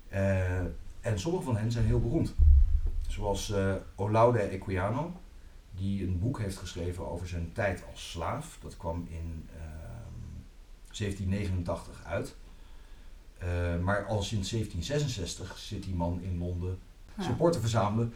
Eh, 0.08 0.60
en 1.00 1.18
sommige 1.20 1.44
van 1.44 1.56
hen 1.56 1.72
zijn 1.72 1.84
heel 1.84 2.00
beroemd. 2.00 2.34
Zoals 3.08 3.50
eh, 3.50 3.74
Olaude 3.94 4.38
Equiano, 4.38 5.12
die 5.74 6.06
een 6.06 6.18
boek 6.18 6.38
heeft 6.38 6.56
geschreven 6.56 7.08
over 7.10 7.28
zijn 7.28 7.52
tijd 7.52 7.84
als 7.90 8.10
slaaf. 8.10 8.58
Dat 8.62 8.76
kwam 8.76 9.06
in 9.10 9.48
ehm, 9.56 10.12
1789 10.98 12.04
uit. 12.04 12.34
Eh, 13.38 13.48
maar 13.82 14.06
al 14.06 14.22
sinds 14.22 14.50
1766 14.50 15.58
zit 15.58 15.82
die 15.82 15.94
man 15.94 16.20
in 16.22 16.38
Londen 16.38 16.78
Ja. 17.16 17.22
supporten 17.22 17.60
verzamelen 17.60 18.12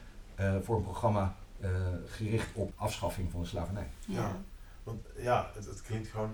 voor 0.62 0.76
een 0.76 0.82
programma 0.82 1.36
eh, 1.60 1.70
gericht 2.06 2.48
op 2.54 2.72
afschaffing 2.76 3.30
van 3.30 3.40
de 3.40 3.46
slavernij. 3.46 3.88
Ja. 4.06 4.42
Want 4.82 5.06
ja, 5.16 5.50
het, 5.54 5.64
het 5.64 5.82
klinkt 5.82 6.08
gewoon. 6.08 6.32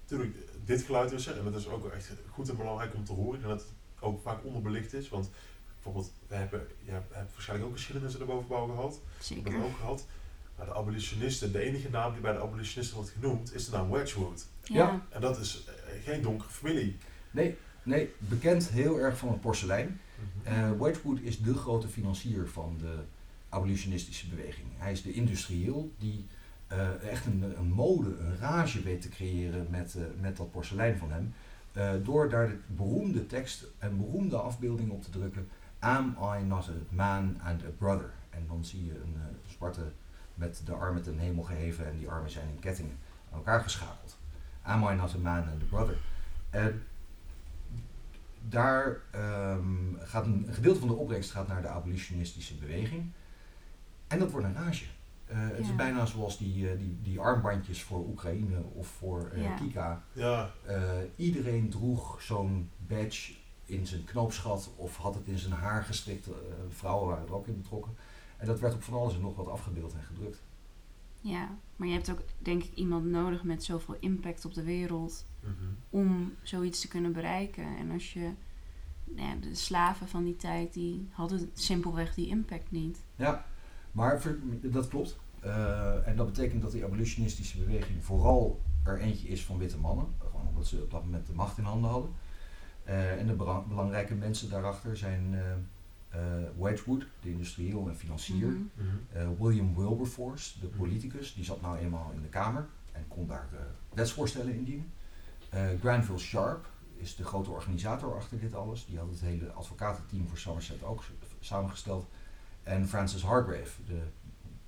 Natuurlijk, 0.00 0.36
dit 0.64 0.82
geluid 0.82 1.12
is 1.12 1.26
er 1.26 1.38
en 1.38 1.44
dat 1.44 1.54
is 1.54 1.68
ook 1.68 1.88
echt 1.88 2.12
goed 2.30 2.48
en 2.48 2.56
belangrijk 2.56 2.94
om 2.94 3.04
te 3.04 3.12
horen. 3.12 3.42
En 3.42 3.48
dat 3.48 3.60
het 3.60 3.68
ook 4.00 4.20
vaak 4.20 4.44
onderbelicht 4.44 4.92
is. 4.92 5.08
Want 5.08 5.30
bijvoorbeeld, 5.74 6.12
we 6.26 6.34
hebben, 6.34 6.66
je 6.84 6.90
hebt, 6.90 7.14
hebt 7.14 7.32
waarschijnlijk 7.32 7.68
ook 7.68 7.76
geschiedenis 7.76 8.12
in 8.12 8.18
de 8.18 8.24
bovenbouw 8.24 8.66
gehad. 8.66 9.00
Zeker. 9.20 9.52
dat 9.52 9.62
ook 9.62 9.76
gehad. 9.76 10.06
Maar 10.56 10.66
de 10.66 10.74
abolitionisten, 10.74 11.52
de 11.52 11.60
enige 11.60 11.90
naam 11.90 12.12
die 12.12 12.20
bij 12.20 12.32
de 12.32 12.40
abolitionisten 12.40 12.96
wordt 12.96 13.10
genoemd, 13.10 13.54
is 13.54 13.64
de 13.64 13.70
naam 13.70 13.90
Wedgwood. 13.90 14.46
Ja. 14.62 15.06
En 15.08 15.20
dat 15.20 15.38
is 15.38 15.64
eh, 15.64 16.04
geen 16.04 16.22
donkere 16.22 16.50
familie. 16.50 16.96
Nee, 17.30 17.56
nee, 17.82 18.14
bekend 18.18 18.68
heel 18.68 18.98
erg 18.98 19.18
van 19.18 19.28
het 19.28 19.40
porselein. 19.40 20.00
Eh, 20.42 20.70
Wedgwood 20.72 21.20
is 21.20 21.40
de 21.40 21.54
grote 21.54 21.88
financier 21.88 22.48
van 22.48 22.76
de 22.78 22.98
abolitionistische 23.48 24.28
beweging. 24.28 24.66
Hij 24.76 24.92
is 24.92 25.02
de 25.02 25.12
industrieel 25.12 25.92
die 25.98 26.26
eh, 26.66 27.10
echt 27.10 27.26
een, 27.26 27.58
een 27.58 27.68
mode, 27.72 28.16
een 28.18 28.36
rage 28.38 28.82
weet 28.82 29.02
te 29.02 29.08
creëren 29.08 29.66
met, 29.70 29.94
eh, 29.94 30.02
met 30.20 30.36
dat 30.36 30.50
porselein 30.50 30.98
van 30.98 31.10
hem. 31.10 31.34
eh, 31.72 31.90
door 32.04 32.28
daar 32.28 32.48
de 32.48 32.58
beroemde 32.66 33.26
tekst 33.26 33.66
en 33.78 33.96
beroemde 33.96 34.36
afbeelding 34.36 34.90
op 34.90 35.02
te 35.02 35.10
drukken. 35.10 35.48
Am 35.78 36.16
I 36.38 36.42
not 36.44 36.68
a 36.68 36.72
man 36.90 37.40
and 37.42 37.62
a 37.64 37.70
brother? 37.78 38.10
En 38.30 38.44
dan 38.48 38.64
zie 38.64 38.84
je 38.84 39.00
een 39.00 39.16
zwarte 39.46 39.92
met 40.34 40.62
de 40.64 40.72
armen 40.72 41.02
ten 41.02 41.18
hemel 41.18 41.42
geheven 41.42 41.86
en 41.86 41.98
die 41.98 42.08
armen 42.08 42.30
zijn 42.30 42.48
in 42.48 42.58
kettingen 42.58 42.96
aan 43.30 43.38
elkaar 43.38 43.60
geschakeld. 43.60 44.18
Am 44.62 44.88
I 44.88 44.94
not 44.94 45.14
a 45.14 45.18
man 45.18 45.48
and 45.48 45.62
a 45.62 45.66
brother? 45.68 45.96
En 46.50 46.82
daar 48.48 48.96
ehm, 49.10 49.94
gaat 49.98 50.26
een, 50.26 50.44
een 50.48 50.54
gedeelte 50.54 50.78
van 50.78 50.88
de 50.88 50.94
opbrengst 50.94 51.30
gaat 51.30 51.48
naar 51.48 51.62
de 51.62 51.68
abolitionistische 51.68 52.54
beweging. 52.54 53.10
En 54.08 54.18
dat 54.18 54.30
wordt 54.30 54.46
een 54.46 54.54
rage. 54.54 54.84
Eh, 55.26 55.36
Het 55.38 55.58
is 55.58 55.74
bijna 55.74 56.06
zoals 56.06 56.38
die, 56.38 56.70
eh, 56.70 56.78
die, 56.78 56.98
die 57.02 57.20
armbandjes 57.20 57.82
voor 57.82 58.06
Oekraïne 58.06 58.62
of 58.72 58.86
voor 58.86 59.30
eh, 59.34 59.42
Ja. 59.42 59.54
Kika. 59.54 60.02
Ja, 60.12 60.50
Eh, 60.66 60.90
iedereen 61.16 61.68
droeg 61.70 62.22
zo'n 62.22 62.70
badge 62.86 63.32
in 63.64 63.86
zijn 63.86 64.04
knoopsgat 64.04 64.70
of 64.76 64.96
had 64.96 65.14
het 65.14 65.26
in 65.26 65.38
zijn 65.38 65.52
haar 65.52 65.82
gestrikt. 65.84 66.26
Eh, 66.26 66.32
vrouwen 66.68 67.08
waren 67.08 67.26
er 67.26 67.34
ook 67.34 67.46
in 67.46 67.56
betrokken. 67.56 67.94
En 68.36 68.46
dat 68.46 68.60
werd 68.60 68.74
op 68.74 68.82
van 68.82 68.94
alles 68.94 69.14
en 69.14 69.20
nog 69.20 69.36
wat 69.36 69.48
afgebeeld 69.48 69.92
en 69.94 70.02
gedrukt. 70.02 70.42
ja, 71.20 71.56
maar 71.76 71.88
je 71.88 71.94
hebt 71.94 72.10
ook 72.10 72.20
denk 72.38 72.62
ik 72.62 72.74
iemand 72.74 73.04
nodig 73.04 73.42
met 73.42 73.64
zoveel 73.64 73.96
impact 74.00 74.44
op 74.44 74.54
de 74.54 74.62
wereld 74.62 75.26
mhm. 75.40 75.52
om 75.90 76.34
zoiets 76.42 76.80
te 76.80 76.88
kunnen 76.88 77.12
bereiken. 77.12 77.76
En 77.76 77.90
als 77.90 78.12
je, 78.12 78.30
nou 79.04 79.28
ja, 79.28 79.34
de 79.40 79.54
slaven 79.54 80.08
van 80.08 80.24
die 80.24 80.36
tijd, 80.36 80.72
die 80.72 81.08
hadden 81.10 81.50
simpelweg 81.54 82.14
die 82.14 82.28
impact 82.28 82.70
niet. 82.70 82.98
Ja, 83.16 83.46
maar 83.98 84.20
ver- 84.20 84.38
dat 84.62 84.88
klopt. 84.88 85.16
Eh, 85.40 86.06
en 86.08 86.16
dat 86.16 86.26
betekent 86.26 86.62
dat 86.62 86.72
die 86.72 86.84
abolitionistische 86.84 87.58
beweging 87.58 88.04
vooral 88.04 88.60
er 88.84 88.98
eentje 88.98 89.28
is 89.28 89.44
van 89.44 89.58
witte 89.58 89.78
mannen. 89.78 90.06
Gewoon 90.30 90.46
omdat 90.48 90.66
ze 90.66 90.82
op 90.82 90.90
dat 90.90 91.04
moment 91.04 91.26
de 91.26 91.32
macht 91.32 91.58
in 91.58 91.64
handen 91.64 91.90
hadden. 91.90 92.10
Eh, 92.84 93.20
en 93.20 93.26
de 93.26 93.34
belangrijke 93.68 94.14
mensen 94.14 94.50
daarachter 94.50 94.96
zijn 94.96 95.34
eh, 95.34 95.40
eh, 96.08 96.48
Wedgwood, 96.58 97.06
de 97.22 97.30
industrieel 97.30 97.88
en 97.88 97.96
financier. 97.96 98.46
Mhm. 98.46 98.62
Mhm. 98.74 98.96
Eh, 99.12 99.28
William 99.38 99.74
Wilberforce, 99.76 100.60
de 100.60 100.66
politicus, 100.66 101.34
die 101.34 101.44
zat 101.44 101.60
nou 101.60 101.78
eenmaal 101.78 102.10
in 102.14 102.22
de 102.22 102.28
Kamer 102.28 102.66
en 102.92 103.04
kon 103.08 103.26
daar 103.26 103.48
wetsvoorstellen 103.94 104.54
indienen. 104.54 104.92
Eh 105.50 105.60
Granville 105.80 106.18
Sharp 106.18 106.66
is 106.96 107.16
de 107.16 107.24
grote 107.24 107.50
organisator 107.50 108.16
achter 108.16 108.38
dit 108.40 108.54
alles. 108.54 108.86
Die 108.86 108.98
had 108.98 109.10
het 109.10 109.20
hele 109.20 109.52
advocatenteam 109.52 110.28
voor 110.28 110.38
Somerset 110.38 110.82
ook 110.82 111.02
samengesteld. 111.40 112.06
En 112.68 112.88
Francis 112.88 113.22
Hargrave, 113.22 113.82
de 113.86 114.00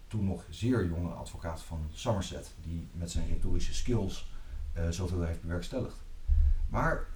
toen 0.06 0.24
nog 0.24 0.44
zeer 0.50 0.86
jonge 0.86 1.10
advocaat 1.10 1.62
van 1.62 1.78
Somerset, 1.92 2.54
die 2.62 2.88
met 2.92 3.10
zijn 3.10 3.28
retorische 3.28 3.74
skills 3.74 4.30
eh, 4.72 4.88
zoveel 4.88 5.22
heeft 5.22 5.40
bewerkstelligd. 5.42 5.96
Maar 6.68 7.06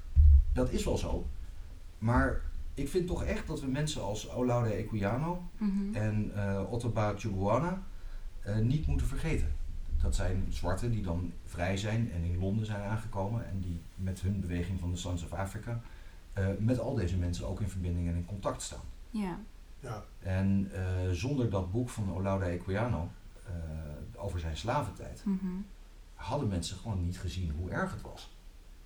dat 0.52 0.70
is 0.70 0.84
wel 0.84 0.98
zo. 0.98 1.26
Maar 1.98 2.40
ik 2.74 2.88
vind 2.88 3.06
toch 3.06 3.24
echt 3.24 3.46
dat 3.46 3.60
we 3.60 3.66
mensen 3.66 4.02
als 4.02 4.30
Olaude 4.30 4.70
Equiano 4.72 5.42
Mhm. 5.56 5.94
en 5.94 6.32
Ottobah 6.70 7.18
Chuguana 7.18 7.82
eh, 8.40 8.56
niet 8.58 8.86
moeten 8.86 9.06
vergeten. 9.06 9.52
Dat 10.02 10.14
zijn 10.14 10.46
zwarten 10.48 10.90
die 10.90 11.02
dan 11.02 11.32
vrij 11.44 11.76
zijn 11.76 12.12
en 12.12 12.22
in 12.24 12.38
Londen 12.38 12.66
zijn 12.66 12.82
aangekomen 12.82 13.46
en 13.48 13.60
die 13.60 13.80
met 13.94 14.20
hun 14.20 14.40
beweging 14.40 14.80
van 14.80 14.90
de 14.90 14.96
Sons 14.96 15.24
of 15.24 15.32
Africa 15.32 15.80
met 16.58 16.78
al 16.78 16.94
deze 16.94 17.16
mensen 17.16 17.46
ook 17.48 17.60
in 17.60 17.68
verbinding 17.68 18.08
en 18.08 18.14
in 18.14 18.24
contact 18.26 18.62
staan. 18.62 18.80
Ja, 19.10 19.38
Ja, 19.84 20.04
En 20.18 20.70
eh, 20.72 21.10
zonder 21.12 21.50
dat 21.50 21.70
boek 21.72 21.88
van 21.88 22.14
Olaude 22.14 22.44
Equiano 22.44 23.08
eh, 23.46 23.52
over 24.16 24.40
zijn 24.40 24.56
slaventijd 24.56 25.24
Mhm. 25.24 25.46
hadden 26.14 26.48
mensen 26.48 26.76
gewoon 26.76 27.04
niet 27.04 27.18
gezien 27.18 27.50
hoe 27.58 27.70
erg 27.70 27.92
het 27.92 28.02
was. 28.02 28.32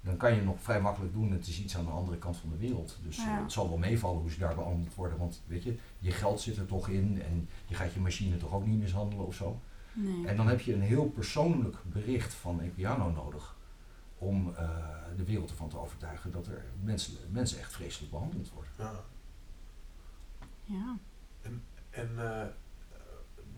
Dan 0.01 0.17
kan 0.17 0.35
je 0.35 0.43
nog 0.43 0.57
vrij 0.63 0.81
makkelijk 0.81 1.13
doen, 1.13 1.33
het 1.33 1.47
is 1.47 1.61
iets 1.63 1.77
aan 1.77 1.85
de 1.85 1.91
andere 1.91 2.17
kant 2.19 2.37
van 2.37 2.51
de 2.51 2.57
wereld. 2.57 2.99
Dus 3.03 3.19
eh, 3.19 3.25
Ja. 3.25 3.43
het 3.43 3.53
zal 3.53 3.69
wel 3.69 3.79
meevallen 3.79 4.21
hoe 4.21 4.31
ze 4.31 4.39
daar 4.39 4.55
behandeld 4.55 4.95
worden. 4.95 5.19
Want 5.19 5.43
weet 5.47 5.63
je, 5.63 5.79
je 5.99 6.11
geld 6.11 6.41
zit 6.41 6.57
er 6.57 6.67
toch 6.67 6.89
in 6.89 7.23
en 7.23 7.49
je 7.67 7.75
gaat 7.75 7.93
je 7.93 8.01
machine 8.01 8.37
toch 8.37 8.53
ook 8.53 8.67
niet 8.67 8.79
mishandelen 8.79 9.27
of 9.27 9.35
zo. 9.35 9.61
nee. 9.93 10.27
En 10.27 10.37
dan 10.37 10.49
heb 10.49 10.61
je 10.61 10.75
een 10.75 10.81
heel 10.83 11.05
persoonlijk 11.07 11.77
bericht 11.85 12.35
van 12.35 12.61
Equiano 12.61 13.11
nodig 13.11 13.57
om 14.19 14.55
eh, 14.57 14.69
de 15.17 15.25
wereld 15.25 15.51
ervan 15.51 15.69
te 15.69 15.79
overtuigen 15.79 16.31
dat 16.33 16.47
er 16.47 16.65
mensen, 16.83 17.15
mensen 17.31 17.59
echt 17.59 17.73
vreselijk 17.73 18.11
behandeld 18.13 18.51
worden. 18.51 18.73
ja. 18.79 18.93
Ja. 20.69 20.97
En 21.91 22.11
eh, 22.17 22.47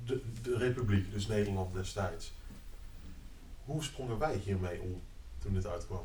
de, 0.05 0.23
de 0.43 0.57
Republiek, 0.57 1.13
dus 1.13 1.27
Nederland 1.27 1.75
destijds. 1.75 2.33
Hoe 3.65 3.83
sprongen 3.83 4.19
wij 4.19 4.37
hiermee 4.37 4.81
om 4.81 5.01
toen 5.39 5.55
dit 5.55 5.67
uitkwam? 5.67 6.03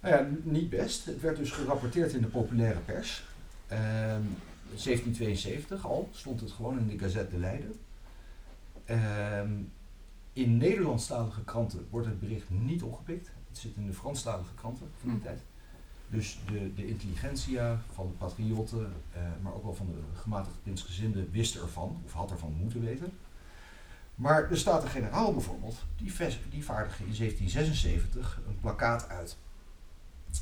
Nou 0.00 0.14
ja, 0.14 0.30
niet 0.42 0.70
best. 0.70 1.04
Het 1.04 1.20
werd 1.20 1.36
dus 1.36 1.50
gerapporteerd 1.50 2.12
in 2.12 2.20
de 2.20 2.28
populaire 2.28 2.80
pers. 2.80 3.24
Ehm 3.66 4.22
1772 4.64 5.86
al 5.86 6.08
stond 6.12 6.40
het 6.40 6.50
gewoon 6.52 6.78
in 6.78 6.86
de 6.86 6.98
Gazette 6.98 7.30
de 7.34 7.38
Leiden. 7.40 7.72
Ehm, 8.84 9.52
in 10.32 10.56
Nederlandstalige 10.56 11.44
kranten 11.44 11.86
wordt 11.90 12.06
het 12.06 12.20
bericht 12.20 12.50
niet 12.50 12.82
opgepikt. 12.82 13.30
Het 13.48 13.58
zit 13.58 13.76
in 13.76 13.86
de 13.86 13.92
Franstalige 13.92 14.54
kranten 14.54 14.90
van 15.00 15.08
die 15.10 15.18
Hm. 15.18 15.24
tijd. 15.24 15.40
Dus 16.14 16.38
de, 16.46 16.74
de 16.74 16.86
intelligentsia 16.86 17.80
van 17.92 18.06
de 18.06 18.12
patriotten, 18.12 18.92
eh, 19.12 19.22
maar 19.42 19.54
ook 19.54 19.62
wel 19.64 19.74
van 19.74 19.86
de 19.86 20.20
gematigde 20.20 20.58
prinsgezinden, 20.62 21.30
wist 21.30 21.54
ervan, 21.56 22.02
of 22.04 22.12
had 22.12 22.30
ervan 22.30 22.52
moeten 22.52 22.80
weten. 22.84 23.12
Maar 24.14 24.48
de 24.48 24.56
Staten-Generaal 24.56 25.32
bijvoorbeeld, 25.32 25.84
die, 25.96 26.12
ves- 26.12 26.38
die 26.50 26.64
vaardigen 26.64 27.06
in 27.06 27.14
1776 27.16 28.40
een 28.48 28.60
plakkaat 28.60 29.08
uit 29.08 29.36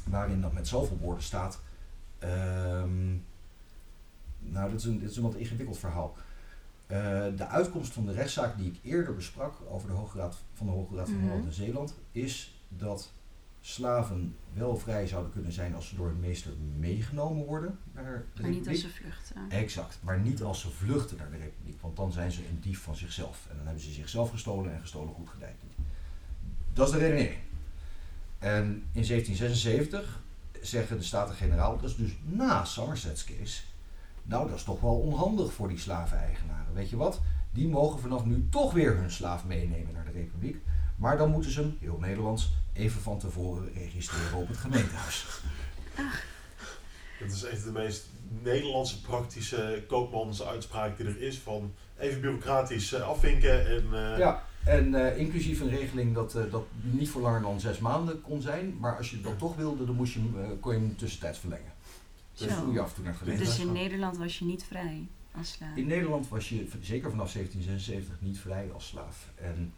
waarin 0.05 0.41
dat 0.41 0.53
met 0.53 0.69
zoveel 0.69 0.99
woorden 0.99 1.23
staat. 1.23 1.61
ehm, 2.19 3.11
nou, 4.39 4.71
dit 4.71 4.79
is, 4.81 4.85
een, 4.87 4.99
dit 4.99 5.11
is 5.11 5.17
een 5.17 5.23
wat 5.23 5.35
ingewikkeld 5.35 5.79
verhaal. 5.79 6.17
Eh, 6.87 6.97
de 7.37 7.47
uitkomst 7.47 7.93
van 7.93 8.07
de 8.07 8.13
rechtszaak 8.13 8.57
die 8.57 8.67
ik 8.71 8.79
eerder 8.83 9.15
besprak 9.15 9.55
over 9.69 9.89
de 9.89 9.95
Hoge 9.95 10.19
Raad 10.19 10.37
van 10.55 10.67
de 10.67 10.73
Hoge 10.73 10.97
Raad 10.97 11.09
van 11.09 11.19
Mhm. 11.19 11.27
Holland 11.29 11.45
en 11.47 11.53
Zeeland, 11.53 11.95
is 12.13 12.61
dat 12.69 13.13
slaven 13.65 14.37
wel 14.53 14.77
vrij 14.77 15.07
zouden 15.07 15.33
kunnen 15.33 15.53
zijn 15.53 15.75
als 15.75 15.89
ze 15.89 15.97
door 15.97 16.07
hun 16.07 16.21
meester 16.21 16.53
meegenomen 16.79 17.45
worden 17.45 17.79
naar 17.95 18.25
de 18.35 18.43
Maar 18.43 18.51
niet 18.51 18.69
als 18.69 18.81
ze 18.81 18.89
vluchten. 18.89 19.51
Exact, 19.51 19.99
maar 20.03 20.21
niet 20.21 20.43
als 20.43 20.61
ze 20.61 20.71
vluchten 20.71 21.17
naar 21.17 21.31
de 21.31 21.37
Republiek, 21.37 21.81
want 21.81 21.97
dan 21.97 22.13
zijn 22.13 22.33
ze 22.33 22.49
een 22.49 22.61
dief 22.61 22.81
van 22.81 22.97
zichzelf. 22.97 23.47
En 23.51 23.57
dan 23.57 23.65
hebben 23.65 23.83
ze 23.83 23.93
zichzelf 23.93 24.31
gestolen 24.31 24.73
en 24.73 24.81
gestolen 24.81 25.15
goed 25.15 25.29
gedijt 25.29 25.57
niet. 25.63 25.87
Dat 26.73 26.87
is 26.87 26.93
de 26.93 26.99
redenering. 26.99 27.41
En 28.39 28.65
in 28.93 29.07
1776 29.07 30.21
zeggen 30.61 30.97
de 30.97 31.05
Staten-Generaal, 31.05 31.79
dat 31.81 31.91
is 31.91 31.97
dus 31.97 32.17
na 32.23 32.65
Somerset's 32.65 33.25
case, 33.25 33.63
nou 34.23 34.49
dat 34.49 34.57
is 34.57 34.65
toch 34.65 34.81
wel 34.81 34.99
onhandig 34.99 35.53
voor 35.53 35.69
die 35.69 35.79
slaveneigenaren. 35.79 36.75
Weet 36.75 36.91
je 36.91 36.97
wat? 36.97 37.21
Die 37.51 37.69
mogen 37.69 38.01
vanaf 38.01 38.25
nu 38.25 38.47
toch 38.51 38.73
weer 38.73 38.97
hun 38.97 39.11
slaaf 39.11 39.45
meenemen 39.45 39.95
naar 39.95 40.05
de 40.05 40.11
Republiek. 40.11 40.57
Maar 40.97 41.17
dan 41.17 41.31
moeten 41.31 41.51
ze 41.51 41.61
hem, 41.61 41.77
heel 41.81 41.99
Nederlands, 41.99 42.53
even 42.73 43.01
van 43.01 43.19
tevoren 43.19 43.73
registreren 43.75 44.39
op 44.39 44.49
het 44.49 44.57
gemeentehuis. 44.57 45.27
Dat 47.21 47.31
is 47.33 47.43
echt 47.45 47.65
de 47.65 47.71
meest 47.73 48.07
Nederlandse 48.43 49.01
praktische 49.01 49.85
koopmansuitspraak 49.89 50.97
die 50.97 51.07
er 51.07 51.21
is. 51.21 51.39
Van 51.39 51.73
even 51.99 52.21
bureaucratisch 52.21 52.93
eh, 52.93 53.01
afvinken 53.09 53.67
en... 53.67 53.85
eh, 54.13 54.19
Ja, 54.19 54.45
en 54.65 54.95
eh, 54.95 55.19
inclusief 55.19 55.61
een 55.61 55.69
regeling 55.69 56.15
dat 56.15 56.35
eh, 56.35 56.43
dat 56.51 56.67
niet 56.81 57.09
voor 57.11 57.23
langer 57.23 57.43
dan 57.43 57.61
zes 57.61 57.79
maanden 57.79 58.21
kon 58.21 58.43
zijn. 58.43 58.77
Maar 58.79 58.97
als 58.97 59.11
je 59.11 59.21
dat 59.21 59.39
toch 59.39 59.57
wilde, 59.57 59.85
dan 59.87 59.95
moest 59.95 60.13
je 60.13 60.19
hem, 60.21 60.61
kon 60.61 60.73
je 60.73 60.79
hem 60.79 60.97
tussentijds 60.97 61.39
verlengen. 61.39 61.73
Dus 62.35 62.49
Zo. 62.49 62.55
dan 62.55 62.65
moet 62.65 62.75
je 62.75 62.81
af 62.81 62.89
en 62.89 62.95
toe 62.95 63.05
naar 63.05 63.13
het 63.13 63.23
gemeentehuis 63.23 63.57
Dus 63.59 63.67
in. 63.67 63.73
Nederland 63.73 64.17
was 64.17 64.39
je 64.39 64.45
niet 64.45 64.65
vrij 64.65 65.07
als 65.37 65.53
slaaf. 65.53 65.77
In 65.77 65.87
Nederland 65.87 66.29
was 66.29 66.49
je 66.49 66.69
zeker 66.83 67.11
vanaf 67.11 67.33
1776 67.33 68.15
niet 68.21 68.39
vrij 68.39 68.71
als 68.73 68.87
slaaf. 68.87 69.29
En 69.35 69.75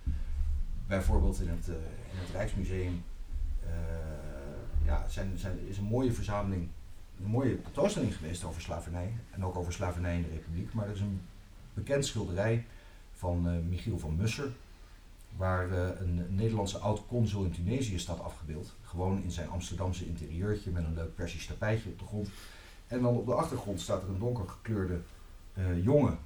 bijvoorbeeld 0.87 1.41
in 1.41 1.49
het, 1.49 1.68
eh, 1.68 1.74
in 2.12 2.18
het 2.18 2.30
Rijksmuseum 2.30 3.05
eh, 3.61 3.70
ja, 4.85 5.09
zijn, 5.09 5.39
zijn, 5.39 5.59
is 5.68 5.78
een 5.78 5.85
mooie 5.85 6.12
verzameling, 6.12 6.68
een 7.22 7.30
mooie 7.30 7.62
tentoonstelling 7.62 8.16
geweest 8.16 8.45
over 8.45 8.62
slavernij. 8.62 9.12
En 9.30 9.45
ook 9.45 9.57
over 9.57 9.72
slavernij 9.72 10.16
in 10.16 10.22
de 10.22 10.28
Republiek. 10.28 10.72
Maar 10.72 10.87
er 10.87 10.95
is 10.95 11.01
een 11.01 11.20
bekend 11.74 12.07
schilderij 12.07 12.66
van 13.12 13.49
eh, 13.49 13.55
Michiel 13.68 13.99
van 13.99 14.16
Musser. 14.16 14.51
Waar 15.37 15.72
een 15.72 16.35
Nederlandse 16.35 16.78
oud-consul 16.78 17.45
in 17.45 17.51
Tunesië 17.51 17.99
staat 17.99 18.20
afgebeeld. 18.20 18.74
Gewoon 18.82 19.22
in 19.22 19.30
zijn 19.30 19.49
Amsterdamse 19.49 20.07
interieurtje 20.07 20.70
met 20.70 20.85
een 20.85 20.95
leuk 20.95 21.14
Persisch 21.14 21.47
tapijtje 21.47 21.91
op 21.91 21.99
de 21.99 22.05
grond. 22.05 22.28
En 22.87 23.03
dan 23.03 23.16
op 23.16 23.26
de 23.26 23.35
achtergrond 23.35 23.80
staat 23.80 24.03
er 24.03 24.09
een 24.09 24.18
donker 24.18 24.49
gekleurde 24.49 25.01
jongen. 25.82 26.18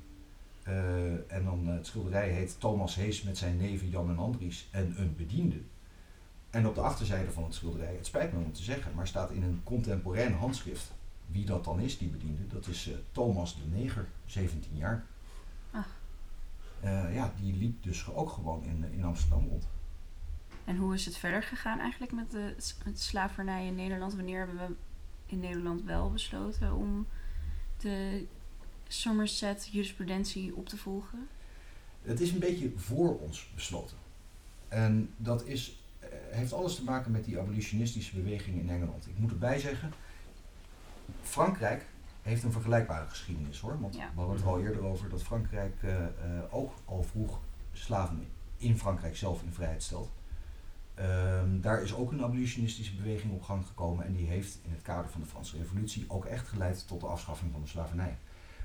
Eh, 0.68 1.32
en 1.36 1.44
dan 1.44 1.68
eh, 1.68 1.74
het 1.74 1.86
schilderij 1.86 2.28
heet 2.28 2.60
Thomas 2.60 2.94
Hees 2.94 3.22
met 3.22 3.38
zijn 3.38 3.56
neven 3.56 3.88
Jan 3.88 4.08
en 4.08 4.18
Andries 4.18 4.68
en 4.70 4.94
een 4.98 5.16
bediende. 5.16 5.60
En 6.50 6.66
op 6.66 6.74
de 6.74 6.80
achterzijde 6.80 7.30
van 7.30 7.44
het 7.44 7.54
schilderij, 7.54 7.94
het 7.94 8.06
spijt 8.06 8.32
me 8.32 8.38
om 8.38 8.52
te 8.52 8.62
zeggen, 8.62 8.94
maar 8.94 9.06
staat 9.06 9.30
in 9.30 9.42
een 9.42 9.60
contemporain 9.64 10.32
handschrift. 10.32 10.92
Wie 11.26 11.44
dat 11.44 11.64
dan 11.64 11.80
is, 11.80 11.98
die 11.98 12.08
bediende, 12.08 12.46
dat 12.46 12.66
is 12.66 12.88
eh, 12.88 12.94
Thomas 13.12 13.56
de 13.56 13.76
Neger, 13.76 14.08
17 14.24 14.76
jaar. 14.76 15.04
Ah. 15.70 15.84
Eh, 16.80 17.14
ja, 17.14 17.32
die 17.40 17.56
liep 17.56 17.82
dus 17.82 18.08
ook 18.08 18.30
gewoon 18.30 18.64
in, 18.64 18.84
in 18.92 19.04
Amsterdam 19.04 19.48
rond. 19.48 19.68
En 20.64 20.76
hoe 20.76 20.94
is 20.94 21.04
het 21.04 21.16
verder 21.16 21.42
gegaan 21.42 21.78
eigenlijk 21.78 22.12
met 22.12 22.30
de 22.30 22.54
met 22.84 23.00
slavernij 23.00 23.66
in 23.66 23.74
Nederland? 23.74 24.14
Wanneer 24.14 24.46
hebben 24.46 24.68
we 24.68 24.74
in 25.26 25.40
Nederland 25.40 25.82
wel 25.82 26.10
besloten 26.10 26.74
om 26.74 27.06
de 27.76 28.26
Somerset 28.88 29.68
jurisprudentie 29.72 30.56
op 30.56 30.68
te 30.68 30.76
volgen? 30.76 31.28
Het 32.02 32.20
is 32.20 32.32
een 32.32 32.38
beetje 32.38 32.72
voor 32.76 33.18
ons 33.20 33.50
besloten. 33.54 33.96
En 34.68 35.10
dat 35.16 35.46
is, 35.46 35.80
eh, 35.98 36.08
heeft 36.30 36.52
alles 36.52 36.74
te 36.74 36.84
maken 36.84 37.10
met 37.12 37.24
die 37.24 37.38
abolitionistische 37.38 38.14
beweging 38.16 38.60
in 38.60 38.70
Engeland. 38.70 39.06
Ik 39.06 39.18
moet 39.18 39.30
erbij 39.30 39.58
zeggen, 39.58 39.92
Frankrijk 41.22 41.86
heeft 42.22 42.42
een 42.42 42.52
vergelijkbare 42.52 43.08
geschiedenis 43.08 43.60
hoor. 43.60 43.80
Want 43.80 43.94
Ja. 43.94 44.10
we 44.14 44.18
hadden 44.18 44.36
het 44.36 44.44
er 44.44 44.50
al 44.50 44.60
eerder 44.60 44.82
over 44.82 45.08
dat 45.08 45.22
Frankrijk 45.22 45.74
eh, 45.82 46.04
eh, 46.04 46.10
ook 46.50 46.72
al 46.84 47.02
vroeg 47.02 47.38
slaven 47.72 48.26
in 48.56 48.78
Frankrijk 48.78 49.16
zelf 49.16 49.42
in 49.42 49.52
vrijheid 49.52 49.82
stelt. 49.82 50.10
Ehm, 50.94 51.60
daar 51.60 51.82
is 51.82 51.94
ook 51.94 52.12
een 52.12 52.22
abolitionistische 52.22 52.94
beweging 52.96 53.32
op 53.32 53.42
gang 53.42 53.66
gekomen 53.66 54.04
en 54.06 54.14
die 54.14 54.26
heeft 54.26 54.58
in 54.62 54.70
het 54.70 54.82
kader 54.82 55.10
van 55.10 55.20
de 55.20 55.26
Franse 55.26 55.56
Revolutie 55.56 56.04
ook 56.08 56.24
echt 56.24 56.48
geleid 56.48 56.86
tot 56.88 57.00
de 57.00 57.06
afschaffing 57.06 57.52
van 57.52 57.60
de 57.60 57.66
slavernij. 57.68 58.18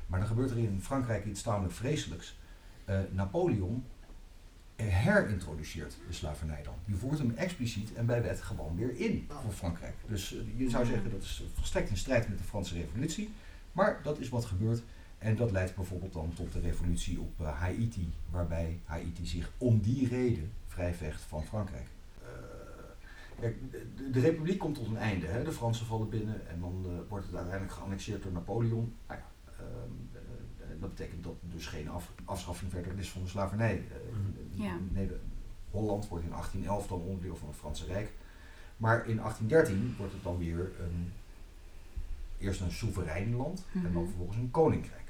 Maar 0.07 0.19
dan 0.19 0.27
gebeurt 0.27 0.51
er 0.51 0.57
in 0.57 0.79
Frankrijk 0.81 1.25
iets 1.25 1.41
tamelijk 1.41 1.73
vreselijks. 1.73 2.35
Eh, 2.85 2.99
Napoleon 3.11 3.85
eh, 4.75 4.87
herintroduceert 4.87 5.97
de 6.07 6.13
slavernij 6.13 6.63
dan. 6.63 6.73
Die 6.85 6.95
voert 6.95 7.17
hem 7.17 7.33
expliciet 7.35 7.93
en 7.93 8.05
bij 8.05 8.21
wet 8.21 8.41
gewoon 8.41 8.75
weer 8.75 8.97
in 8.97 9.27
voor 9.41 9.51
Frankrijk. 9.51 9.95
Dus 10.07 10.33
eh, 10.33 10.39
je 10.55 10.69
zou 10.69 10.85
zeggen 10.85 11.11
dat 11.11 11.21
is 11.21 11.43
volstrekt 11.53 11.89
in 11.89 11.97
strijd 11.97 12.29
met 12.29 12.37
de 12.37 12.43
Franse 12.43 12.73
Revolutie. 12.73 13.33
Maar 13.71 13.99
dat 14.03 14.19
is 14.19 14.29
wat 14.29 14.45
gebeurt. 14.45 14.83
En 15.17 15.35
dat 15.35 15.51
leidt 15.51 15.75
bijvoorbeeld 15.75 16.13
dan 16.13 16.33
tot 16.35 16.53
de 16.53 16.59
revolutie 16.59 17.19
op 17.19 17.45
Haiti, 17.45 18.13
waarbij 18.29 18.79
Haiti 18.85 19.25
zich 19.25 19.51
om 19.57 19.81
die 19.81 20.07
reden 20.07 20.51
vrijvecht 20.67 21.21
van 21.21 21.43
Frankrijk. 21.43 21.87
De, 24.11 24.19
republiek 24.19 24.59
komt 24.59 24.75
tot 24.75 24.87
een 24.87 24.97
einde. 24.97 25.25
Hè? 25.25 25.43
De 25.43 25.51
Fransen 25.51 25.85
vallen 25.85 26.09
binnen 26.09 26.47
en 26.47 26.59
dan 26.59 27.05
wordt 27.09 27.25
het 27.25 27.35
uiteindelijk 27.35 27.73
geannexeerd 27.73 28.23
door 28.23 28.31
Napoleon. 28.31 28.93
Nou 29.07 29.19
ja, 29.19 29.25
dat 30.83 30.95
betekent 30.95 31.23
dat 31.23 31.33
er 31.33 31.49
dus 31.55 31.67
geen 31.67 31.89
af, 31.89 32.11
afschaffing 32.25 32.71
verder 32.71 32.97
is 32.97 33.09
van 33.09 33.21
de 33.23 33.27
slavernij. 33.29 33.83
Ja. 34.51 34.77
Neder- 34.91 35.19
Holland 35.71 36.07
wordt 36.07 36.23
in 36.25 36.29
1811 36.31 36.87
dan 36.87 36.99
onderdeel 37.01 37.35
van 37.35 37.47
het 37.47 37.57
Franse 37.57 37.85
Rijk. 37.85 38.11
Maar 38.77 39.07
in 39.07 39.17
1813 39.19 39.95
wordt 39.97 40.13
het 40.13 40.23
dan 40.23 40.37
weer 40.37 40.71
een, 40.79 41.11
eerst 42.37 42.61
een 42.61 42.71
soeverein 42.71 43.35
land 43.35 43.65
en 43.73 43.81
dan 43.81 43.91
Mhm. 43.91 44.05
vervolgens 44.05 44.37
een 44.37 44.51
koninkrijk. 44.51 45.01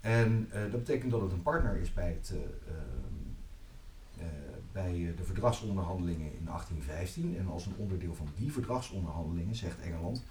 En 0.00 0.48
eh, 0.50 0.60
dat 0.60 0.70
betekent 0.84 1.10
dat 1.10 1.20
het 1.20 1.32
een 1.32 1.42
partner 1.42 1.76
is 1.76 1.92
bij, 1.92 2.08
het, 2.08 2.30
eh, 2.34 2.38
ehm, 2.74 3.22
eh, 4.18 4.26
bij 4.72 5.14
de 5.16 5.24
verdragsonderhandelingen 5.24 6.32
in 6.38 6.44
1815. 6.48 7.36
En 7.38 7.46
als 7.48 7.66
een 7.66 7.76
onderdeel 7.76 8.14
van 8.14 8.28
die 8.36 8.52
verdragsonderhandelingen 8.52 9.54
zegt 9.54 9.80
Engeland, 9.80 10.22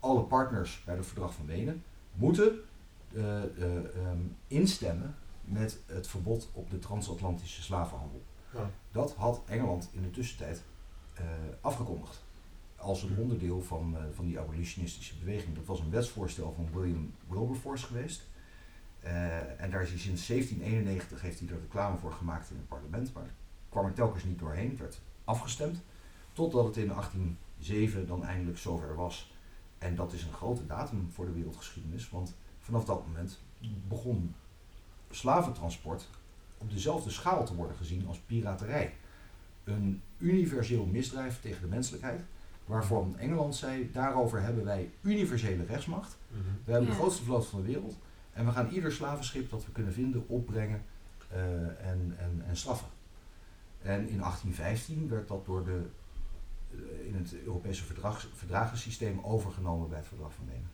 alle 0.00 0.22
partners 0.22 0.82
bij 0.84 0.96
het 0.96 1.06
verdrag 1.06 1.34
van 1.34 1.46
Wenen 1.46 1.82
moeten 2.14 2.60
eh, 3.14 3.42
eh, 3.42 3.96
ehm, 3.96 4.18
instemmen 4.46 5.14
met 5.44 5.78
het 5.86 6.06
verbod 6.06 6.50
op 6.52 6.70
de 6.70 6.78
transatlantische 6.78 7.62
slavenhandel. 7.62 8.22
Ja. 8.54 8.70
Dat 8.90 9.14
had 9.14 9.42
Engeland 9.46 9.88
in 9.92 10.02
de 10.02 10.10
tussentijd 10.10 10.62
eh, 11.14 11.24
afgekondigd. 11.60 12.24
Als 12.76 13.02
een 13.02 13.16
onderdeel 13.18 13.62
van, 13.62 13.96
van 14.14 14.26
die 14.26 14.38
abolitionistische 14.38 15.18
beweging. 15.18 15.54
Dat 15.54 15.64
was 15.64 15.80
een 15.80 15.90
wetsvoorstel 15.90 16.52
van 16.52 16.68
William 16.72 17.14
Wilberforce 17.28 17.86
geweest. 17.86 18.26
En 19.56 19.70
daar 19.70 19.82
is 19.82 19.88
hij 19.88 19.98
sinds 19.98 20.26
1791 20.26 21.20
heeft 21.20 21.40
hij 21.40 21.48
er 21.48 21.60
reclame 21.60 21.96
voor 21.96 22.12
gemaakt 22.12 22.50
in 22.50 22.56
het 22.56 22.68
parlement. 22.68 23.12
Maar 23.12 23.34
kwam 23.68 23.84
er 23.84 23.92
telkens 23.92 24.24
niet 24.24 24.38
doorheen. 24.38 24.70
Het 24.70 24.78
werd 24.78 25.00
afgestemd. 25.24 25.82
Totdat 26.32 26.64
het 26.64 26.76
in 26.76 26.88
1807 26.88 28.06
dan 28.06 28.24
eindelijk 28.24 28.58
zover 28.58 28.94
was. 28.94 29.34
En 29.78 29.94
dat 29.94 30.12
is 30.12 30.22
een 30.22 30.32
grote 30.32 30.66
datum 30.66 31.10
voor 31.10 31.26
de 31.26 31.32
wereldgeschiedenis. 31.32 32.10
Want 32.10 32.34
vanaf 32.62 32.84
dat 32.84 33.06
moment 33.06 33.38
begon 33.88 34.34
slaventransport 35.10 36.08
op 36.58 36.70
dezelfde 36.70 37.10
schaal 37.10 37.46
te 37.46 37.54
worden 37.54 37.76
gezien 37.76 38.06
als 38.06 38.18
piraterij. 38.18 38.94
Een 39.64 40.02
universeel 40.18 40.84
misdrijf 40.86 41.40
tegen 41.40 41.60
de 41.60 41.66
menselijkheid, 41.68 42.20
waarvan 42.64 43.18
Engeland 43.18 43.54
zei, 43.56 43.90
daarover 43.92 44.42
hebben 44.42 44.64
wij 44.64 44.90
universele 45.00 45.64
rechtsmacht. 45.64 46.16
Mhm. 46.28 46.40
We 46.64 46.70
hebben 46.72 46.88
Ja. 46.90 46.94
de 46.94 47.00
grootste 47.00 47.22
vloot 47.24 47.46
van 47.46 47.60
de 47.60 47.66
wereld 47.66 47.96
en 48.32 48.44
we 48.44 48.52
gaan 48.52 48.68
ieder 48.70 48.92
slavenschip 48.92 49.50
dat 49.50 49.64
we 49.64 49.72
kunnen 49.72 49.92
vinden 49.92 50.28
opbrengen 50.28 50.82
eh, 51.30 51.88
en, 51.90 52.14
en, 52.18 52.42
en 52.46 52.56
straffen. 52.56 52.88
En 53.82 54.08
in 54.08 54.18
1815 54.18 55.08
werd 55.08 55.28
dat 55.28 55.46
door 55.46 55.64
de, 55.64 55.82
eh, 56.70 57.06
in 57.06 57.14
het 57.14 57.34
Europese 57.44 57.84
verdrags, 57.84 58.28
verdragensysteem 58.34 59.20
overgenomen 59.22 59.88
bij 59.88 59.98
het 59.98 60.06
verdrag 60.06 60.32
van 60.32 60.46
Wenen. 60.46 60.70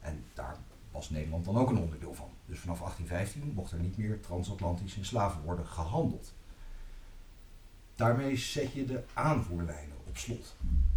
En 0.00 0.24
daar 0.34 0.56
was 0.96 1.10
Nederland 1.10 1.44
dan 1.44 1.56
ook 1.56 1.70
een 1.70 1.78
onderdeel 1.78 2.14
van. 2.14 2.28
Dus 2.46 2.58
vanaf 2.58 2.78
1815 2.78 3.52
mocht 3.54 3.72
er 3.72 3.78
niet 3.78 3.96
meer 3.96 4.20
transatlantisch 4.20 4.96
in 4.96 5.04
slaven 5.04 5.42
worden 5.42 5.66
gehandeld. 5.66 6.32
Daarmee 7.94 8.36
zet 8.36 8.72
je 8.72 8.84
de 8.84 9.02
aanvoerlijnen 9.14 9.96
op 10.08 10.16
slot. 10.16 10.56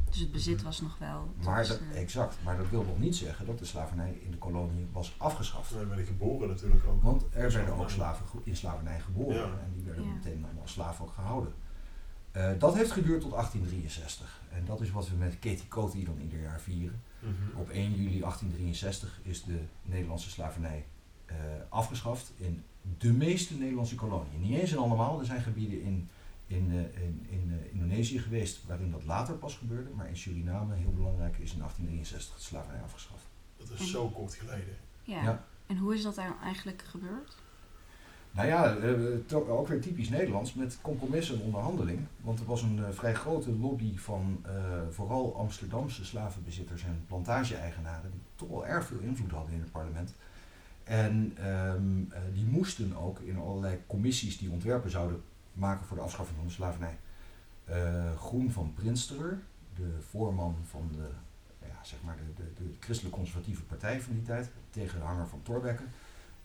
Dus 0.10 0.20
het 0.20 0.32
bezit 0.32 0.62
was 0.62 0.82
nog 0.82 0.98
wel. 0.98 1.34
Maar 1.44 1.58
was, 1.58 1.68
dat, 1.68 1.80
eh, 1.94 2.02
exact, 2.02 2.38
maar 2.44 2.58
dat 2.58 2.70
wil 2.70 2.84
nog 2.84 3.00
niet 3.00 3.16
zeggen 3.16 3.46
dat 3.46 3.60
de 3.60 3.66
slavernij 3.66 4.12
in 4.24 4.32
de 4.32 4.38
kolonie 4.38 4.88
was 4.92 5.16
afgeschaft. 5.18 5.88
Ben 5.90 6.00
ik 6.00 6.06
geboren 6.06 6.48
natuurlijk 6.48 6.86
ook. 6.88 7.04
Want 7.04 7.24
er 7.32 7.52
werden 7.52 7.74
ook 7.76 7.90
slaven 7.90 8.26
in 8.44 8.56
slavernij 8.56 9.00
geboren 9.00 9.36
Ja. 9.36 9.44
en 9.44 9.72
die 9.74 9.84
werden 9.84 10.04
Ja. 10.04 10.14
meteen 10.14 10.44
allemaal 10.44 10.62
als 10.62 10.72
slaaf 10.72 11.02
ook 11.02 11.14
gehouden. 11.14 11.54
Eh, 12.32 12.52
dat 12.60 12.76
heeft 12.76 12.92
geduurd 12.92 13.22
tot 13.22 13.32
1863 13.32 14.42
en 14.52 14.66
dat 14.66 14.82
is 14.82 14.92
wat 14.92 15.10
we 15.10 15.16
met 15.16 15.40
Katie 15.40 15.68
Coty 15.68 16.06
dan 16.06 16.20
ieder 16.22 16.42
jaar 16.42 16.62
vieren. 16.62 17.02
Mhm. 17.20 17.60
Op 17.60 17.70
1 17.70 17.92
juli 17.96 18.20
1863 18.20 19.20
is 19.24 19.44
de 19.44 19.60
Nederlandse 19.82 20.30
slavernij 20.30 20.86
eh, 21.26 21.36
afgeschaft 21.70 22.32
in 22.38 22.64
de 22.98 23.14
meeste 23.14 23.58
Nederlandse 23.58 23.96
koloniën. 23.96 24.42
Niet 24.42 24.60
eens 24.60 24.72
in 24.72 24.78
allemaal, 24.78 25.20
er 25.20 25.26
zijn 25.26 25.42
gebieden 25.42 25.82
in, 25.82 26.10
in, 26.48 26.72
eh, 26.72 27.04
in, 27.04 27.26
in 27.30 27.60
eh, 27.64 27.74
Indonesië 27.74 28.20
geweest 28.20 28.66
waarin 28.66 28.92
dat 28.92 29.04
later 29.04 29.36
pas 29.36 29.56
gebeurde, 29.56 29.90
maar 29.90 30.08
in 30.08 30.18
Suriname, 30.18 30.76
heel 30.76 30.94
belangrijk, 30.94 31.38
is 31.38 31.52
in 31.52 31.60
1863 31.60 32.36
de 32.36 32.42
slavernij 32.42 32.82
afgeschaft. 32.82 33.24
Dat 33.58 33.70
is 33.80 33.92
zo 33.92 34.10
kort 34.10 34.34
geleden. 34.34 34.78
ja. 35.04 35.24
Ja. 35.24 35.48
En 35.68 35.78
hoe 35.78 35.96
is 35.96 36.04
dat 36.04 36.16
daar 36.16 36.36
eigenlijk 36.44 36.82
gebeurd? 36.82 37.38
Nou 38.32 38.48
ja, 38.48 38.76
eh, 38.76 39.50
ook 39.50 39.68
weer 39.68 39.82
typisch 39.82 40.10
Nederlands 40.10 40.54
met 40.54 40.78
compromissen 40.82 41.36
en 41.36 41.42
onderhandeling. 41.42 42.00
Want 42.22 42.40
er 42.40 42.46
was 42.46 42.62
een 42.62 42.80
eh, 42.86 42.92
vrij 42.92 43.14
grote 43.14 43.52
lobby 43.52 43.98
van 43.98 44.40
eh, 44.46 44.52
vooral 44.90 45.36
Amsterdamse 45.36 46.06
slavenbezitters 46.06 46.84
en 46.84 47.04
plantage-eigenaren, 47.08 48.12
die 48.12 48.22
toch 48.36 48.50
wel 48.50 48.68
erg 48.68 48.86
veel 48.86 49.00
invloed 49.00 49.32
hadden 49.32 49.54
in 49.54 49.60
het 49.60 49.72
parlement. 49.72 50.14
En 50.84 51.34
ehm, 51.38 52.12
eh, 52.12 52.22
die 52.34 52.46
moesten 52.46 52.96
ook 52.98 53.20
in 53.20 53.38
allerlei 53.38 53.80
commissies 53.88 54.38
die 54.38 54.52
ontwerpen 54.52 54.92
zouden 54.92 55.22
maken 55.54 55.86
voor 55.86 55.98
de 55.98 56.04
afschaffing 56.04 56.38
van 56.38 56.48
de 56.48 56.54
slavernij. 56.54 56.98
Groen 58.18 58.52
van 58.52 58.74
Prinsterer, 58.74 59.40
de 59.76 59.96
voorman 60.10 60.56
van 60.70 60.90
de, 60.92 61.08
ja, 61.62 61.84
zeg 61.84 62.00
maar 62.06 62.16
de, 62.16 62.44
de, 62.44 62.64
de 62.64 62.76
christelijk 62.80 63.16
conservatieve 63.16 63.64
partij 63.64 64.02
van 64.02 64.14
die 64.14 64.24
tijd, 64.24 64.50
tegenhanger 64.70 65.28
van 65.28 65.42
Thorbecke, 65.44 65.84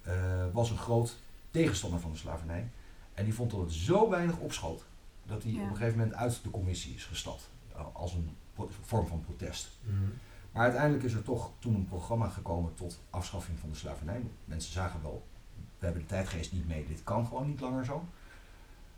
eh, 0.02 0.12
was 0.52 0.70
een 0.70 0.76
groot 0.76 1.16
tegenstander 1.54 2.00
van 2.00 2.10
de 2.12 2.16
slavernij. 2.18 2.68
En 3.14 3.24
die 3.24 3.34
vond 3.34 3.50
dat 3.50 3.60
het 3.60 3.72
zo 3.72 4.10
weinig 4.10 4.36
opschoot, 4.38 4.84
dat 5.26 5.42
hij 5.42 5.52
Ja. 5.52 5.62
op 5.62 5.70
een 5.70 5.76
gegeven 5.76 5.98
moment 5.98 6.16
uit 6.16 6.40
de 6.42 6.50
commissie 6.50 6.94
is 6.94 7.04
gestapt. 7.04 7.50
Als 7.92 8.12
een 8.14 8.30
vorm 8.82 9.06
van 9.06 9.20
protest. 9.20 9.68
Mhm. 9.80 9.96
Maar 10.52 10.62
uiteindelijk 10.62 11.02
is 11.04 11.12
er 11.12 11.22
toch 11.22 11.50
toen 11.58 11.74
een 11.74 11.84
programma 11.88 12.28
gekomen 12.28 12.74
tot 12.74 13.00
afschaffing 13.10 13.58
van 13.58 13.70
de 13.70 13.76
slavernij. 13.76 14.22
Mensen 14.44 14.72
zagen 14.72 15.02
wel, 15.02 15.26
we 15.78 15.84
hebben 15.84 16.02
de 16.02 16.08
tijdgeest 16.08 16.52
niet 16.52 16.68
mee, 16.68 16.86
dit 16.86 17.02
kan 17.04 17.26
gewoon 17.26 17.46
niet 17.48 17.60
langer 17.60 17.84
zo. 17.84 18.04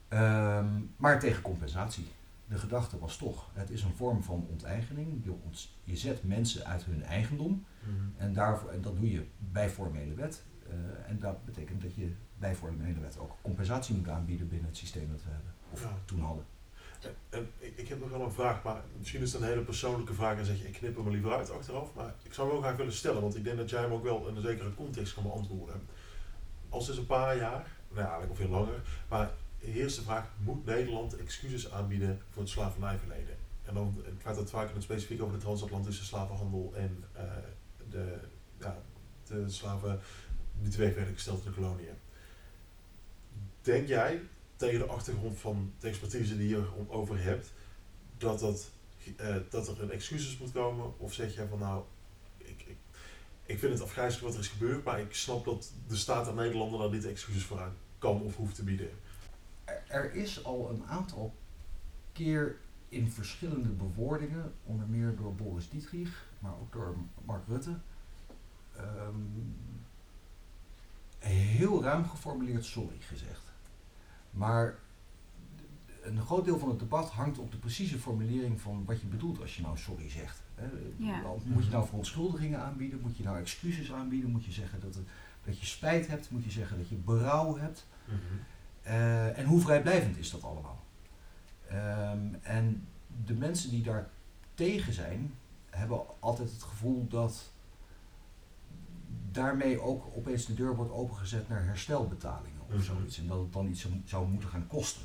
Ehm, 0.08 0.66
maar 0.96 1.20
tegen 1.20 1.42
compensatie. 1.42 2.08
De 2.48 2.58
gedachte 2.58 2.98
was 2.98 3.16
toch, 3.16 3.48
het 3.52 3.70
is 3.70 3.82
een 3.82 3.94
vorm 3.94 4.22
van 4.22 4.46
onteigening. 4.50 5.24
Je, 5.24 5.32
ont- 5.44 5.68
je 5.84 5.96
zet 5.96 6.24
mensen 6.24 6.64
uit 6.66 6.84
hun 6.84 7.02
eigendom 7.02 7.64
Mhm. 7.82 7.94
en, 8.16 8.32
daarvoor, 8.32 8.70
en 8.70 8.80
dat 8.82 8.96
doe 8.96 9.10
je 9.10 9.26
bij 9.38 9.70
formele 9.70 10.14
wet. 10.14 10.44
Eh, 10.70 11.10
en 11.10 11.18
dat 11.18 11.44
betekent 11.44 11.82
dat 11.82 11.94
je 11.94 12.12
bij 12.38 12.54
formele 12.54 13.00
wet 13.00 13.18
ook 13.18 13.36
compensatie 13.42 13.94
moet 13.94 14.08
aanbieden 14.08 14.48
binnen 14.48 14.68
het 14.68 14.76
systeem 14.76 15.08
dat 15.10 15.22
we 15.24 15.30
hebben. 15.30 15.52
Of 15.70 15.82
Ja. 15.82 15.92
toen 16.04 16.20
hadden. 16.20 16.44
En, 17.00 17.14
en 17.28 17.50
ik, 17.58 17.76
ik 17.76 17.88
heb 17.88 18.00
nog 18.00 18.10
wel 18.10 18.20
een 18.22 18.32
vraag, 18.32 18.62
maar 18.62 18.82
misschien 18.98 19.20
is 19.22 19.32
het 19.32 19.42
een 19.42 19.48
hele 19.48 19.62
persoonlijke 19.62 20.14
vraag 20.14 20.38
en 20.38 20.44
zeg 20.44 20.58
je, 20.58 20.66
ik 20.68 20.72
knip 20.72 20.96
hem 20.96 21.06
er 21.06 21.12
liever 21.12 21.32
uit 21.32 21.50
achteraf. 21.50 21.94
Maar 21.94 22.14
ik 22.22 22.32
zou 22.32 22.46
hem 22.48 22.56
wel 22.56 22.66
graag 22.66 22.76
willen 22.78 22.92
stellen, 22.92 23.20
want 23.20 23.36
ik 23.36 23.44
denk 23.44 23.56
dat 23.56 23.70
jij 23.70 23.80
hem 23.80 23.92
ook 23.92 24.02
wel 24.02 24.28
in 24.28 24.36
een 24.36 24.42
zekere 24.42 24.74
context 24.74 25.14
kan 25.14 25.22
beantwoorden. 25.22 25.80
Al 26.68 26.80
sinds 26.80 26.98
een 27.00 27.06
paar 27.06 27.36
jaar, 27.36 27.66
nou 27.88 28.00
ja, 28.00 28.10
eigenlijk 28.10 28.30
al 28.30 28.36
veel 28.46 28.48
langer, 28.48 28.82
maar 29.08 29.30
heerst 29.58 29.96
de 29.96 30.02
vraag, 30.02 30.28
moet 30.38 30.64
Nederland 30.64 31.16
excuses 31.16 31.70
aanbieden 31.72 32.20
voor 32.30 32.42
het 32.42 32.50
slavernijverleden? 32.50 33.36
En 33.64 33.74
dan 33.74 34.02
gaat 34.22 34.36
het 34.36 34.50
vaak 34.50 34.68
in 34.68 34.74
het 34.74 34.82
specifiek 34.82 35.22
over 35.22 35.34
de 35.34 35.40
transatlantische 35.40 36.04
slavenhandel 36.04 36.72
en 36.76 37.04
eh, 37.12 37.22
de, 37.90 38.18
ja, 38.60 38.78
de 39.26 39.48
slaven 39.50 40.00
die 40.62 40.70
teweeg 40.70 40.94
werden 40.94 41.14
gesteld 41.14 41.44
in 41.44 41.50
de 41.50 41.56
koloniën. 41.56 41.94
Denk 43.62 43.88
jij, 43.88 44.20
tegen 44.56 44.78
de 44.78 44.86
achtergrond 44.86 45.38
van 45.38 45.72
de 45.78 45.88
expertise 45.88 46.36
die 46.36 46.48
je 46.48 46.64
erover 46.86 47.22
hebt, 47.22 47.52
dat, 48.18 48.40
dat, 48.40 48.70
eh, 49.16 49.36
dat 49.50 49.68
er 49.68 49.82
een 49.82 49.90
excuses 49.90 50.38
moet 50.38 50.52
komen? 50.52 50.98
Of 50.98 51.12
zeg 51.12 51.34
jij 51.34 51.46
van 51.46 51.58
nou, 51.58 51.84
ik, 52.36 52.62
ik, 52.66 52.76
ik 53.42 53.58
vind 53.58 53.72
het 53.72 53.82
afgrijzelijk 53.82 54.26
wat 54.26 54.34
er 54.34 54.40
is 54.40 54.48
gebeurd, 54.48 54.84
maar 54.84 55.00
ik 55.00 55.14
snap 55.14 55.44
dat 55.44 55.72
de 55.88 55.96
staat 55.96 56.24
der 56.24 56.34
Nederlanden 56.34 56.78
daar 56.78 56.90
niet 56.90 57.06
excuses 57.06 57.44
voor 57.44 57.60
aan 57.60 57.76
kan 57.98 58.22
of 58.22 58.36
hoeft 58.36 58.54
te 58.54 58.64
bieden. 58.64 58.90
Er, 59.64 59.82
er 59.88 60.14
is 60.14 60.44
al 60.44 60.70
een 60.70 60.86
aantal 60.86 61.34
keer 62.12 62.56
in 62.88 63.10
verschillende 63.10 63.68
bewoordingen, 63.68 64.52
onder 64.64 64.86
meer 64.86 65.16
door 65.16 65.34
Boris 65.34 65.70
Dietrich, 65.70 66.28
maar 66.38 66.52
ook 66.52 66.72
door 66.72 66.96
Mark 67.24 67.42
Rutte, 67.48 67.78
ehm, 68.76 69.14
heel 71.26 71.82
ruim 71.82 72.08
geformuleerd 72.08 72.64
sorry 72.64 72.96
gezegd. 73.00 73.42
Maar 74.30 74.78
een 76.02 76.20
groot 76.20 76.44
deel 76.44 76.58
van 76.58 76.68
het 76.68 76.78
debat 76.78 77.10
hangt 77.10 77.38
op 77.38 77.50
de 77.50 77.58
precieze 77.58 77.98
formulering 77.98 78.60
van 78.60 78.84
wat 78.84 79.00
je 79.00 79.06
bedoelt 79.06 79.40
als 79.40 79.56
je 79.56 79.62
nou 79.62 79.78
sorry 79.78 80.10
zegt. 80.10 80.42
Hè. 80.54 80.66
Ja. 80.96 81.22
Moet 81.44 81.64
je 81.64 81.70
nou 81.70 81.86
verontschuldigingen 81.86 82.60
aanbieden? 82.60 83.00
Moet 83.00 83.16
je 83.16 83.22
nou 83.22 83.38
excuses 83.38 83.92
aanbieden? 83.92 84.30
Moet 84.30 84.44
je 84.44 84.52
zeggen 84.52 84.80
dat, 84.80 84.94
het, 84.94 85.04
dat 85.44 85.60
je 85.60 85.66
spijt 85.66 86.06
hebt? 86.06 86.30
Moet 86.30 86.44
je 86.44 86.50
zeggen 86.50 86.78
dat 86.78 86.88
je 86.88 86.94
berouw 86.94 87.56
hebt? 87.56 87.86
Eh, 88.82 89.38
en 89.38 89.44
hoe 89.44 89.60
vrijblijvend 89.60 90.18
is 90.18 90.30
dat 90.30 90.42
allemaal? 90.42 90.84
Ehm, 91.68 92.34
en 92.42 92.86
de 93.24 93.34
mensen 93.34 93.70
die 93.70 93.82
daar 93.82 94.08
tegen 94.54 94.92
zijn, 94.92 95.34
hebben 95.70 96.00
altijd 96.20 96.50
het 96.50 96.62
gevoel 96.62 97.06
dat 97.08 97.50
daarmee 99.36 99.80
ook 99.80 100.04
opeens 100.16 100.46
de 100.46 100.54
deur 100.54 100.76
wordt 100.76 100.92
opengezet 100.92 101.48
naar 101.48 101.64
herstelbetalingen 101.64 102.60
of 102.66 102.72
Mhm. 102.74 102.82
zoiets. 102.82 103.18
En 103.18 103.26
dat 103.26 103.38
het 103.38 103.52
dan 103.52 103.66
iets 103.68 103.86
zou- 104.04 104.28
moeten 104.28 104.48
gaan 104.48 104.66
kosten. 104.66 105.02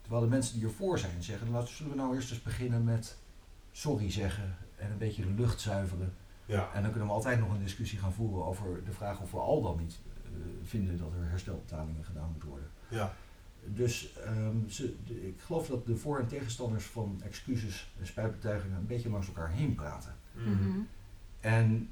Terwijl 0.00 0.22
de 0.22 0.28
mensen 0.28 0.54
die 0.58 0.68
ervoor 0.68 0.98
zijn 0.98 1.22
zeggen, 1.22 1.50
laten 1.50 1.74
zullen 1.74 1.92
we 1.92 1.98
nou 1.98 2.14
eerst 2.14 2.30
eens 2.30 2.42
beginnen 2.42 2.84
met 2.84 3.16
sorry 3.72 4.10
zeggen 4.10 4.56
en 4.76 4.90
een 4.90 4.98
beetje 4.98 5.22
de 5.22 5.30
lucht 5.42 5.60
zuiveren. 5.60 6.14
Ja, 6.44 6.68
En 6.74 6.82
dan 6.82 6.90
kunnen 6.90 7.08
we 7.08 7.14
altijd 7.14 7.40
nog 7.40 7.50
een 7.52 7.62
discussie 7.62 7.98
gaan 7.98 8.12
voeren 8.12 8.44
over 8.46 8.84
de 8.84 8.92
vraag 8.92 9.20
of 9.20 9.30
we 9.30 9.38
al 9.38 9.62
dan 9.62 9.78
niet 9.78 9.98
eh, 10.24 10.30
vinden 10.62 10.98
dat 10.98 11.12
er 11.12 11.28
herstelbetalingen 11.28 12.04
gedaan 12.04 12.30
moeten 12.30 12.48
worden. 12.48 12.68
ja, 12.88 13.12
Dus 13.64 14.12
ehm, 14.24 14.68
ze, 14.68 14.94
de- 15.06 15.26
ik 15.28 15.40
geloof 15.40 15.66
dat 15.66 15.86
de 15.86 15.96
voor- 15.96 16.18
en 16.18 16.26
tegenstanders 16.26 16.84
van 16.84 17.20
excuses 17.24 17.92
en 18.00 18.06
spijtbetuigingen 18.06 18.76
een 18.78 18.86
beetje 18.86 19.10
langs 19.10 19.26
elkaar 19.26 19.50
heen 19.50 19.74
praten. 19.74 20.14
Mhm. 20.32 20.50
Mhm. 20.50 20.78
En 21.40 21.90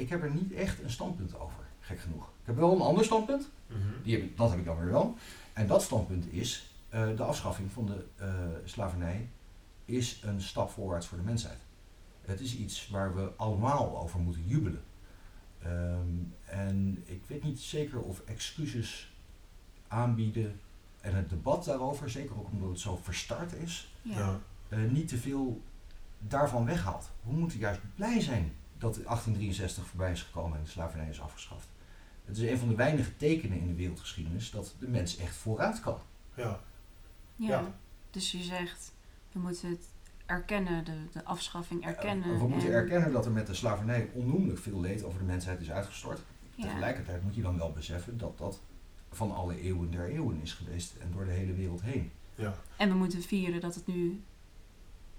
ik 0.00 0.08
heb 0.08 0.22
er 0.22 0.30
niet 0.34 0.52
echt 0.52 0.82
een 0.82 0.90
standpunt 0.90 1.38
over, 1.38 1.64
gek 1.80 2.00
genoeg. 2.00 2.24
Ik 2.24 2.46
heb 2.46 2.56
wel 2.56 2.74
een 2.74 2.80
ander 2.80 3.04
standpunt, 3.04 3.48
Mhm. 3.66 3.78
die 4.02 4.14
heb 4.16 4.24
ik, 4.24 4.36
dat 4.36 4.50
heb 4.50 4.58
ik 4.58 4.64
dan 4.64 4.78
weer 4.78 4.90
wel. 4.90 5.14
En 5.52 5.66
dat 5.66 5.82
standpunt 5.82 6.32
is, 6.32 6.70
eh, 6.88 7.16
de 7.16 7.22
afschaffing 7.22 7.72
van 7.72 7.86
de 7.86 8.04
eh, 8.16 8.34
slavernij 8.64 9.28
is 9.84 10.20
een 10.24 10.40
stap 10.40 10.70
voorwaarts 10.70 11.06
voor 11.06 11.18
de 11.18 11.24
mensheid. 11.24 11.58
Het 12.20 12.40
is 12.40 12.56
iets 12.56 12.88
waar 12.88 13.14
we 13.14 13.30
allemaal 13.36 13.98
over 14.00 14.20
moeten 14.20 14.42
jubelen. 14.46 14.82
Ehm, 15.62 16.06
en 16.44 17.02
ik 17.06 17.22
weet 17.26 17.42
niet 17.44 17.60
zeker 17.60 18.00
of 18.00 18.20
excuses 18.24 19.12
aanbieden 19.88 20.60
en 21.00 21.14
het 21.14 21.28
debat 21.30 21.64
daarover, 21.64 22.10
zeker 22.10 22.38
ook 22.38 22.50
omdat 22.50 22.68
het 22.68 22.80
zo 22.80 22.96
verstart 23.02 23.52
is, 23.52 23.94
Ja. 24.02 24.38
Eh, 24.68 24.78
niet 24.90 25.08
te 25.08 25.16
veel 25.16 25.62
daarvan 26.18 26.64
weghaalt. 26.64 27.10
We 27.22 27.32
moeten 27.32 27.58
juist 27.58 27.80
blij 27.94 28.20
zijn 28.20 28.52
dat 28.80 28.94
1863 28.94 29.86
voorbij 29.86 30.12
is 30.12 30.22
gekomen 30.22 30.58
en 30.58 30.64
de 30.64 30.70
slavernij 30.70 31.08
is 31.08 31.20
afgeschaft. 31.20 31.68
Het 32.24 32.36
is 32.38 32.50
een 32.50 32.58
van 32.58 32.68
de 32.68 32.74
weinige 32.74 33.16
tekenen 33.16 33.58
in 33.60 33.66
de 33.66 33.74
wereldgeschiedenis 33.74 34.50
dat 34.50 34.74
de 34.78 34.88
mens 34.88 35.16
echt 35.16 35.36
vooruit 35.36 35.80
kan. 35.80 35.98
ja, 36.34 36.60
Ja. 37.36 37.48
Ja. 37.48 37.74
Dus 38.10 38.32
je 38.32 38.42
zegt, 38.42 38.92
we 39.32 39.38
moeten 39.38 39.68
het 39.70 39.84
erkennen, 40.26 40.84
de, 40.84 40.92
de 41.12 41.24
afschaffing 41.24 41.84
erkennen. 41.84 42.38
we 42.38 42.48
moeten 42.48 42.68
en- 42.68 42.74
erkennen 42.74 43.12
dat 43.12 43.24
er 43.24 43.32
met 43.32 43.46
de 43.46 43.54
slavernij 43.54 44.10
onnoemelijk 44.14 44.58
veel 44.58 44.80
leed 44.80 45.02
over 45.04 45.18
de 45.18 45.24
mensheid 45.24 45.60
is 45.60 45.70
uitgestort. 45.70 46.20
Ja. 46.54 46.64
Tegelijkertijd 46.66 47.22
moet 47.22 47.34
je 47.34 47.42
dan 47.42 47.58
wel 47.58 47.72
beseffen 47.72 48.18
dat 48.18 48.38
dat 48.38 48.60
van 49.10 49.34
alle 49.34 49.60
eeuwen 49.60 49.90
der 49.90 50.08
eeuwen 50.08 50.40
is 50.42 50.52
geweest 50.52 50.94
en 51.00 51.10
door 51.12 51.24
de 51.24 51.30
hele 51.30 51.52
wereld 51.52 51.82
heen. 51.82 52.12
ja, 52.34 52.54
En 52.76 52.88
we 52.88 52.94
moeten 52.94 53.22
vieren 53.22 53.60
dat 53.60 53.74
het 53.74 53.86
nu 53.86 54.22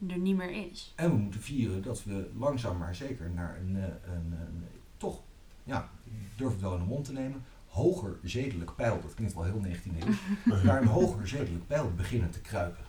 er 0.10 0.18
niet 0.18 0.36
meer 0.36 0.70
is. 0.72 0.93
En 0.95 1.10
we 1.10 1.18
moeten 1.18 1.41
vieren 1.41 1.82
dat 1.82 2.04
we 2.04 2.30
langzaam 2.38 2.78
maar 2.78 2.95
zeker 2.95 3.30
naar 3.30 3.58
een, 3.60 3.76
eh, 3.76 3.84
een, 3.84 4.34
een 4.39 4.64
toch, 4.97 5.22
ja, 5.64 5.89
ik 6.04 6.38
durf 6.38 6.52
het 6.52 6.62
wel 6.62 6.74
in 6.74 6.80
de 6.80 6.86
mond 6.86 7.06
te 7.06 7.12
nemen, 7.12 7.43
hoger 7.68 8.20
zedelijk 8.24 8.76
pijl, 8.76 9.02
dat 9.02 9.14
klinkt 9.14 9.34
wel 9.34 9.43
heel 9.43 9.62
19e 9.66 10.06
eeuw, 10.45 10.64
naar 10.64 10.82
een 10.82 10.88
hoger 10.88 11.28
zedelijk 11.28 11.68
pijl 11.68 11.91
beginnen 11.95 12.30
te 12.32 12.41
kruipen. 12.41 12.84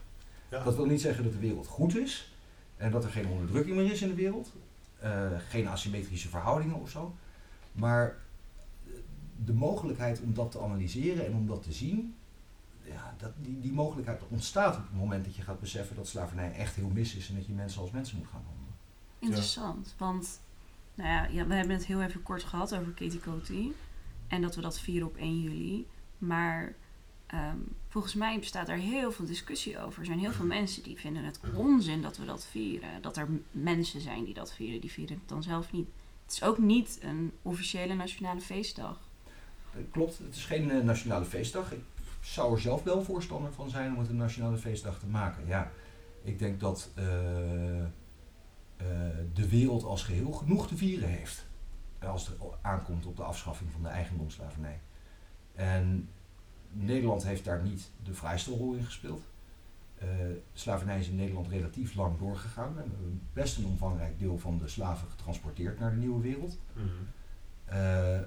ja. 0.50 0.64
Dat 0.64 0.76
wil 0.76 0.86
niet 0.86 1.00
zeggen 1.00 1.24
dat 1.24 1.32
de 1.32 1.38
wereld 1.38 1.66
goed 1.66 1.96
is 1.96 2.34
en 2.76 2.90
dat 2.90 3.04
er 3.04 3.10
geen 3.10 3.26
onderdrukking 3.26 3.76
meer 3.76 3.92
is 3.92 4.02
in 4.02 4.08
de 4.08 4.14
wereld, 4.14 4.52
eh, 4.98 5.26
geen 5.48 5.68
asymmetrische 5.68 6.28
verhoudingen 6.28 6.80
of 6.80 6.90
zo, 6.90 7.14
maar 7.72 8.16
de 9.44 9.52
mogelijkheid 9.52 10.20
om 10.20 10.34
dat 10.34 10.50
te 10.50 10.60
analyseren 10.60 11.26
en 11.26 11.34
om 11.34 11.46
dat 11.46 11.62
te 11.62 11.72
zien, 11.72 12.14
ja, 12.84 13.14
dat, 13.18 13.32
die, 13.36 13.60
die 13.60 13.72
mogelijkheid 13.72 14.22
ontstaat 14.28 14.76
op 14.76 14.82
het 14.82 14.98
moment 14.98 15.24
dat 15.24 15.36
je 15.36 15.42
gaat 15.42 15.60
beseffen 15.60 15.96
dat 15.96 16.08
slavernij 16.08 16.52
echt 16.52 16.74
heel 16.74 16.88
mis 16.88 17.14
is 17.14 17.28
en 17.28 17.34
dat 17.34 17.46
je 17.46 17.52
mensen 17.52 17.80
als 17.80 17.90
mensen 17.90 18.18
moet 18.18 18.26
gaan 18.26 18.42
handelen. 18.46 18.74
Interessant, 19.18 19.94
want 19.98 20.40
nou 20.94 21.08
ja, 21.08 21.26
ja, 21.26 21.46
we 21.46 21.54
hebben 21.54 21.76
het 21.76 21.86
heel 21.86 22.02
even 22.02 22.22
kort 22.22 22.44
gehad 22.44 22.74
over 22.74 22.92
Katie 22.92 23.20
Coty. 23.20 23.72
En 24.28 24.42
dat 24.42 24.54
we 24.54 24.60
dat 24.60 24.80
vieren 24.80 25.08
op 25.08 25.16
1 25.16 25.40
juli. 25.40 25.86
Maar 26.18 26.74
ehm, 27.26 27.56
volgens 27.88 28.14
mij 28.14 28.38
bestaat 28.38 28.66
daar 28.66 28.76
heel 28.76 29.12
veel 29.12 29.26
discussie 29.26 29.78
over. 29.78 30.00
Er 30.00 30.06
zijn 30.06 30.18
heel 30.18 30.32
veel 30.32 30.46
mensen 30.46 30.82
die 30.82 30.98
vinden 30.98 31.24
het 31.24 31.40
onzin 31.54 32.02
dat 32.02 32.16
we 32.16 32.24
dat 32.24 32.46
vieren. 32.50 33.02
Dat 33.02 33.16
er 33.16 33.28
mensen 33.50 34.00
zijn 34.00 34.24
die 34.24 34.34
dat 34.34 34.54
vieren, 34.54 34.80
die 34.80 34.90
vieren 34.90 35.16
het 35.16 35.28
dan 35.28 35.42
zelf 35.42 35.72
niet. 35.72 35.88
Het 36.24 36.32
is 36.32 36.42
ook 36.42 36.58
niet 36.58 36.98
een 37.02 37.32
officiële 37.42 37.94
nationale 37.94 38.40
feestdag. 38.40 39.00
Eh, 39.74 39.80
Klopt, 39.90 40.18
het 40.18 40.36
is 40.36 40.44
geen 40.44 40.70
eh, 40.70 40.82
nationale 40.82 41.24
feestdag. 41.24 41.72
Ik 41.72 41.82
zou 42.22 42.52
er 42.54 42.60
zelf 42.60 42.82
wel 42.82 43.02
voorstander 43.02 43.52
van 43.52 43.70
zijn 43.70 43.92
om 43.92 43.98
het 43.98 44.08
een 44.08 44.16
nationale 44.16 44.56
feestdag 44.56 44.98
te 44.98 45.06
maken. 45.06 45.46
Ja, 45.46 45.70
ik 46.22 46.38
denk 46.38 46.60
dat 46.60 46.90
eh, 46.94 47.80
eh, 47.80 47.86
de 49.32 49.48
wereld 49.48 49.84
als 49.84 50.02
geheel 50.02 50.32
genoeg 50.32 50.68
te 50.68 50.76
vieren 50.76 51.08
heeft. 51.08 51.46
eh, 51.98 52.08
Als 52.10 52.26
het 52.26 52.36
aankomt 52.60 53.06
op 53.06 53.16
de 53.16 53.22
afschaffing 53.22 53.70
van 53.70 53.82
de 53.82 53.88
eigendomsslavernij. 53.88 54.80
En 55.54 56.08
Nederland 56.70 57.22
heeft 57.22 57.44
daar 57.44 57.62
niet 57.62 57.90
de 58.02 58.14
vrijste 58.14 58.50
rol 58.50 58.72
in 58.74 58.84
gespeeld. 58.84 59.22
Uh, 60.02 60.08
slavernij 60.52 60.98
is 60.98 61.08
in 61.08 61.16
Nederland 61.16 61.48
relatief 61.48 61.94
lang 61.94 62.18
doorgegaan. 62.18 62.74
We 62.74 62.80
hebben 62.80 63.20
best 63.32 63.58
een 63.58 63.64
omvangrijk 63.66 64.18
deel 64.18 64.38
van 64.38 64.58
de 64.58 64.68
slaven 64.68 65.08
getransporteerd 65.10 65.78
naar 65.78 65.90
de 65.90 65.96
nieuwe 65.96 66.20
wereld. 66.22 66.58
Uh, 66.76 66.82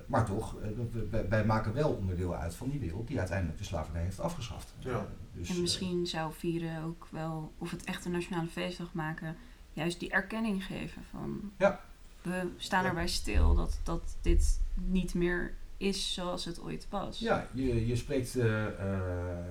maar 0.08 0.26
toch, 0.26 0.56
uh, 0.60 0.68
wij, 1.10 1.30
wij, 1.30 1.46
maken 1.46 1.74
wel 1.74 1.92
onderdeel 1.92 2.36
uit 2.36 2.56
van 2.56 2.70
die 2.70 2.80
wereld 2.80 3.08
die 3.08 3.20
uiteindelijk 3.20 3.58
de 3.58 3.64
slavernij 3.64 4.04
heeft 4.04 4.20
afgeschaft. 4.20 4.74
Ja. 4.80 5.08
dus, 5.34 5.50
en 5.50 5.62
misschien 5.62 6.08
zou 6.08 6.34
vieren 6.34 6.84
ook 6.84 7.08
wel, 7.12 7.52
of 7.58 7.72
het 7.72 7.84
echt 7.84 8.06
een 8.06 8.12
nationale 8.12 8.48
feestdag 8.48 8.94
maken, 8.94 9.36
juist 9.74 10.00
die 10.00 10.10
erkenning 10.12 10.66
geven 10.66 11.04
van 11.10 11.52
Ja. 11.58 11.80
we 12.22 12.50
staan 12.58 12.84
Ja. 12.84 12.90
erbij 12.90 13.08
stil 13.08 13.56
dat, 13.56 13.80
dat 13.84 14.18
dit 14.22 14.62
niet 14.74 15.14
meer 15.14 15.54
is 15.78 16.14
zoals 16.14 16.46
het 16.46 16.62
ooit 16.62 16.88
was. 16.90 17.20
Ja, 17.20 17.48
je, 17.54 17.88
je 17.88 17.96
spreekt 17.96 18.36
eh, 18.36 18.66
eh, 18.66 19.46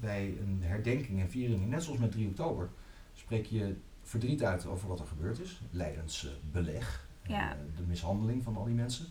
bij 0.00 0.36
een 0.40 0.62
herdenking 0.62 1.20
en 1.20 1.30
viering, 1.30 1.68
net 1.68 1.82
zoals 1.82 1.98
met 1.98 2.12
3 2.12 2.28
oktober, 2.28 2.70
spreek 3.12 3.46
je 3.46 3.76
verdriet 4.02 4.42
uit 4.44 4.66
over 4.66 4.88
wat 4.88 5.00
er 5.00 5.06
gebeurd 5.06 5.40
is. 5.40 5.60
Leidens 5.70 6.26
eh, 6.26 6.32
beleg, 6.50 7.03
eh, 7.03 7.03
Ja. 7.26 7.56
de 7.76 7.82
mishandeling 7.82 8.42
van 8.42 8.56
al 8.56 8.64
die 8.64 8.74
mensen. 8.74 9.06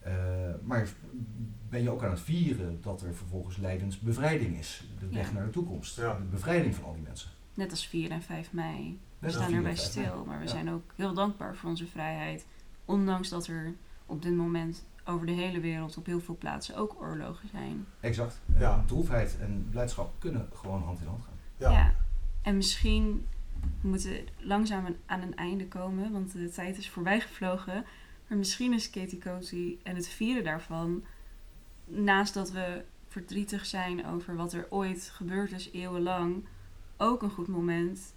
Eh, 0.00 0.12
maar 0.62 0.88
ben 1.68 1.82
je 1.82 1.90
ook 1.90 2.02
aan 2.04 2.10
het 2.10 2.20
vieren 2.20 2.78
dat 2.82 3.02
er 3.02 3.14
vervolgens 3.14 3.56
Leidens 3.56 3.98
bevrijding 3.98 4.58
is. 4.58 4.84
De 4.98 5.08
weg 5.08 5.26
Ja. 5.28 5.32
naar 5.34 5.44
de 5.44 5.50
toekomst. 5.50 5.96
Ja. 5.96 6.14
De 6.16 6.22
bevrijding 6.24 6.74
van 6.74 6.84
al 6.84 6.92
die 6.92 7.02
mensen. 7.02 7.30
Net 7.54 7.70
als 7.70 7.86
4 7.86 8.10
en 8.10 8.22
5 8.22 8.52
mei. 8.52 8.98
We 9.18 9.30
staan 9.30 9.40
4 9.46 9.50
en 9.50 9.56
erbij 9.56 9.76
5 9.76 9.94
mei. 9.96 10.06
stil, 10.06 10.24
maar 10.24 10.38
we 10.38 10.44
Ja. 10.44 10.50
zijn 10.50 10.70
ook 10.70 10.92
heel 10.96 11.14
dankbaar 11.14 11.56
voor 11.56 11.70
onze 11.70 11.86
vrijheid. 11.86 12.46
Ondanks 12.84 13.28
dat 13.28 13.46
er 13.46 13.74
op 14.06 14.22
dit 14.22 14.34
moment 14.34 14.84
over 15.04 15.26
de 15.26 15.32
hele 15.32 15.60
wereld 15.60 15.96
op 15.96 16.06
heel 16.06 16.20
veel 16.20 16.36
plaatsen 16.36 16.76
ook 16.76 16.96
oorlogen 17.00 17.48
zijn. 17.48 17.86
Exact. 18.00 18.40
Ja. 18.58 18.70
Eh, 18.78 18.84
droefheid 18.86 19.36
en 19.40 19.66
blijdschap 19.70 20.12
kunnen 20.18 20.48
gewoon 20.54 20.82
hand 20.82 21.00
in 21.00 21.06
hand 21.06 21.22
gaan. 21.22 21.72
Ja. 21.72 21.94
En 22.42 22.56
misschien 22.56 23.26
moeten 23.80 24.10
we 24.10 24.24
langzaam 24.38 24.86
een- 24.86 24.98
aan 25.06 25.20
een 25.22 25.36
einde 25.36 25.68
komen, 25.68 26.12
want 26.12 26.32
de 26.32 26.50
tijd 26.50 26.78
is 26.78 26.88
voorbij 26.90 27.20
gevlogen. 27.20 27.84
Maar 28.28 28.38
misschien 28.38 28.72
is 28.72 28.90
Katie 28.90 29.18
Coty 29.18 29.76
en 29.82 29.96
het 29.96 30.08
vieren 30.08 30.44
daarvan, 30.44 31.04
naast 31.84 32.34
dat 32.34 32.50
we 32.50 32.84
verdrietig 33.08 33.66
zijn 33.66 34.06
over 34.06 34.36
wat 34.36 34.52
er 34.52 34.66
ooit 34.70 35.10
gebeurd 35.14 35.52
is 35.52 35.70
eeuwenlang, 35.72 36.44
ook 36.96 37.22
een 37.22 37.30
goed 37.30 37.48
moment. 37.48 38.14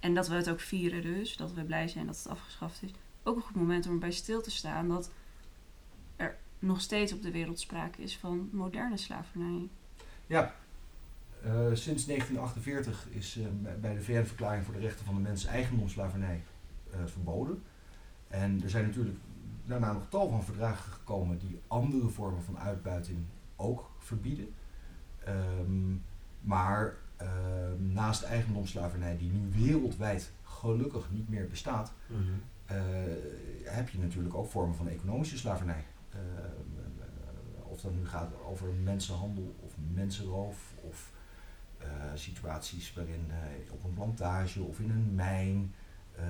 En 0.00 0.14
dat 0.14 0.28
we 0.28 0.34
het 0.34 0.50
ook 0.50 0.60
vieren 0.60 1.02
dus, 1.02 1.36
dat 1.36 1.52
we 1.52 1.64
blij 1.64 1.88
zijn 1.88 2.06
dat 2.06 2.16
het 2.16 2.28
afgeschaft 2.28 2.82
is. 2.82 2.90
Ook 3.22 3.36
een 3.36 3.42
goed 3.42 3.56
moment 3.56 3.86
om 3.86 3.92
erbij 3.92 4.10
stil 4.12 4.42
te 4.42 4.50
staan 4.50 4.88
dat 4.88 5.10
er 6.16 6.36
nog 6.58 6.80
steeds 6.80 7.12
op 7.12 7.22
de 7.22 7.30
wereld 7.30 7.60
sprake 7.60 8.02
is 8.02 8.16
van 8.16 8.48
moderne 8.52 8.96
slavernij. 8.96 9.68
Ja, 10.26 10.54
eh, 11.42 11.50
sinds 11.72 12.06
1948 12.06 13.06
is 13.10 13.38
eh, 13.38 13.44
bij- 13.80 13.94
de 13.94 14.00
VN-verklaring 14.02 14.64
voor 14.64 14.74
de 14.74 14.80
rechten 14.80 15.04
van 15.04 15.14
de 15.14 15.20
mens 15.20 15.44
eigendomsslavernij 15.44 16.42
eh, 16.90 16.98
verboden. 17.06 17.62
En 18.28 18.62
er 18.62 18.70
zijn 18.70 18.84
natuurlijk 18.86 19.16
daarna 19.64 19.92
nog 19.92 20.06
tal 20.08 20.28
van 20.28 20.44
verdragen 20.44 20.92
gekomen 20.92 21.38
die 21.38 21.60
andere 21.66 22.08
vormen 22.08 22.42
van 22.42 22.58
uitbuiting 22.58 23.18
ook 23.56 23.90
verbieden. 23.98 24.48
Ehm, 25.24 25.94
maar 26.40 26.94
ehm, 27.16 27.92
naast 27.92 28.22
eigendomsslavernij, 28.22 29.16
die 29.18 29.30
nu 29.32 29.64
wereldwijd 29.66 30.30
gelukkig 30.42 31.10
niet 31.10 31.28
meer 31.28 31.48
bestaat, 31.48 31.92
Mhm. 32.06 32.22
heb 33.64 33.88
je 33.88 33.98
natuurlijk 33.98 34.34
ook 34.34 34.50
vormen 34.50 34.76
van 34.76 34.88
economische 34.88 35.38
slavernij. 35.38 35.84
Eh, 36.10 36.18
eh, 36.18 37.66
of 37.70 37.80
dat 37.80 37.94
nu 37.94 38.06
gaat 38.06 38.30
over 38.44 38.68
mensenhandel 38.82 39.54
of 39.60 39.72
mensenroof 39.94 40.72
of 40.80 41.10
situaties 42.14 42.94
waarin 42.94 43.24
eh, 43.28 43.72
op 43.72 43.84
een 43.84 43.94
plantage 43.94 44.62
of 44.62 44.80
in 44.80 44.90
een 44.90 45.14
mijn 45.14 45.74
eh, 46.16 46.24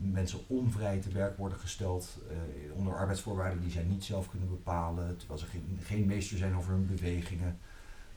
mensen 0.00 0.38
onvrij 0.46 1.00
te 1.00 1.10
werk 1.10 1.36
worden 1.36 1.58
gesteld 1.58 2.18
eh, 2.30 2.76
onder 2.76 2.96
arbeidsvoorwaarden 2.96 3.60
die 3.60 3.70
zij 3.70 3.82
niet 3.82 4.04
zelf 4.04 4.30
kunnen 4.30 4.48
bepalen, 4.48 5.16
terwijl 5.16 5.38
ze 5.38 5.46
geen, 5.46 5.78
geen 5.82 6.06
meester 6.06 6.38
zijn 6.38 6.56
over 6.56 6.72
hun 6.72 6.86
bewegingen 6.86 7.58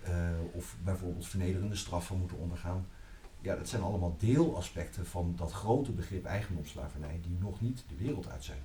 eh, 0.03 0.13
of 0.51 0.75
bijvoorbeeld 0.83 1.27
vernederende 1.27 1.75
straffen 1.75 2.17
moeten 2.17 2.37
ondergaan. 2.37 2.87
Ja, 3.41 3.55
dat 3.55 3.67
zijn 3.67 3.81
allemaal 3.81 4.15
deelaspecten 4.19 5.05
van 5.05 5.33
dat 5.35 5.51
grote 5.51 5.91
begrip 5.91 6.25
eigendomsslavernij 6.25 7.19
die 7.21 7.37
nog 7.39 7.61
niet 7.61 7.83
de 7.87 7.95
wereld 7.95 8.29
uit 8.29 8.43
zijn. 8.43 8.61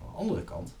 Aan 0.00 0.06
de 0.06 0.16
andere 0.16 0.44
kant, 0.44 0.74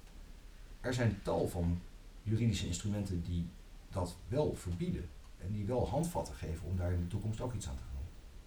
er 0.80 0.94
zijn 0.94 1.20
tal 1.22 1.48
van 1.48 1.80
juridische 2.22 2.66
instrumenten 2.66 3.22
die 3.22 3.48
dat 3.90 4.16
wel 4.28 4.54
verbieden 4.54 5.08
en 5.44 5.52
die 5.52 5.66
wel 5.66 5.88
handvatten 5.88 6.34
geven 6.34 6.66
om 6.66 6.76
daar 6.76 6.92
in 6.92 7.00
de 7.00 7.06
toekomst 7.06 7.40
ook 7.40 7.54
iets 7.54 7.68
aan 7.68 7.76
te 7.76 7.82
doen. 7.82 7.92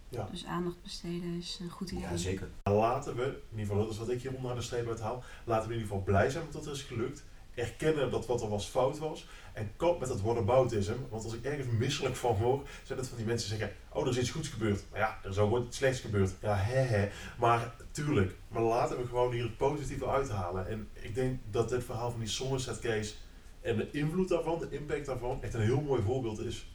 Ja. 0.10 0.28
Dus 0.32 0.46
aandacht 0.46 0.82
besteden 0.82 1.38
is 1.38 1.60
een 1.62 1.70
goed 1.70 1.92
idee. 1.92 2.04
Ja, 2.04 2.18
zeker. 2.18 2.48
Laten 2.64 3.16
we, 3.16 3.24
in 3.24 3.60
ieder 3.60 3.66
geval 3.66 3.78
dat 3.78 3.94
is 3.94 3.98
wat 3.98 4.10
ik 4.10 4.22
hier 4.22 4.34
onder 4.34 4.56
de 4.56 4.62
streep 4.62 4.88
uit 4.88 5.00
haal, 5.00 5.24
laten 5.44 5.68
we 5.68 5.74
in 5.74 5.80
ieder 5.80 5.96
geval 5.96 6.04
blij 6.14 6.30
zijn 6.30 6.46
dat 6.52 6.66
het 6.66 6.76
is 6.76 6.82
gelukt. 6.82 7.24
Erkennen 7.54 8.12
dat 8.12 8.26
wat 8.26 8.42
er 8.42 8.50
was 8.50 8.66
fout 8.66 8.98
was. 8.98 9.28
En 9.54 9.72
kap 9.76 10.00
met 10.00 10.10
het 10.10 10.22
whataboutism. 10.22 10.94
Want 11.10 11.24
als 11.24 11.34
ik 11.34 11.44
ergens 11.44 11.68
misselijk 11.68 12.16
van 12.16 12.36
hoor, 12.36 12.68
zijn 12.84 13.00
het 13.00 13.08
van 13.08 13.18
die 13.18 13.26
mensen 13.26 13.50
zeggen, 13.50 13.72
oh 13.90 14.04
er 14.04 14.10
is 14.10 14.18
iets 14.18 14.30
goeds 14.30 14.50
gebeurd. 14.50 14.84
Maar 14.92 15.00
ja, 15.00 15.20
er 15.24 15.30
is 15.30 15.38
ook 15.38 15.52
wat 15.52 15.74
slechts 15.74 16.00
gebeurd. 16.00 16.34
Ja, 16.42 16.56
hè 16.56 16.80
hè. 16.80 17.10
Maar 17.40 17.76
tuurlijk, 17.92 18.36
maar 18.48 18.62
laten 18.62 18.98
we 18.98 19.06
gewoon 19.06 19.32
hier 19.32 19.44
het 19.44 19.58
positieve 19.58 20.08
uithalen. 20.08 20.68
En 20.68 20.88
ik 20.94 21.16
denk 21.16 21.40
dat 21.52 21.70
dit 21.70 21.84
verhaal 21.84 22.12
van 22.12 22.20
die 22.20 22.30
Somerset 22.30 22.80
case 22.80 23.14
en 23.62 23.78
de 23.78 23.92
invloed 23.92 24.30
daarvan, 24.30 24.60
de 24.60 24.70
impact 24.70 25.06
daarvan, 25.06 25.42
echt 25.42 25.54
een 25.54 25.62
heel 25.62 25.82
mooi 25.82 26.02
voorbeeld 26.02 26.40
is 26.40 26.68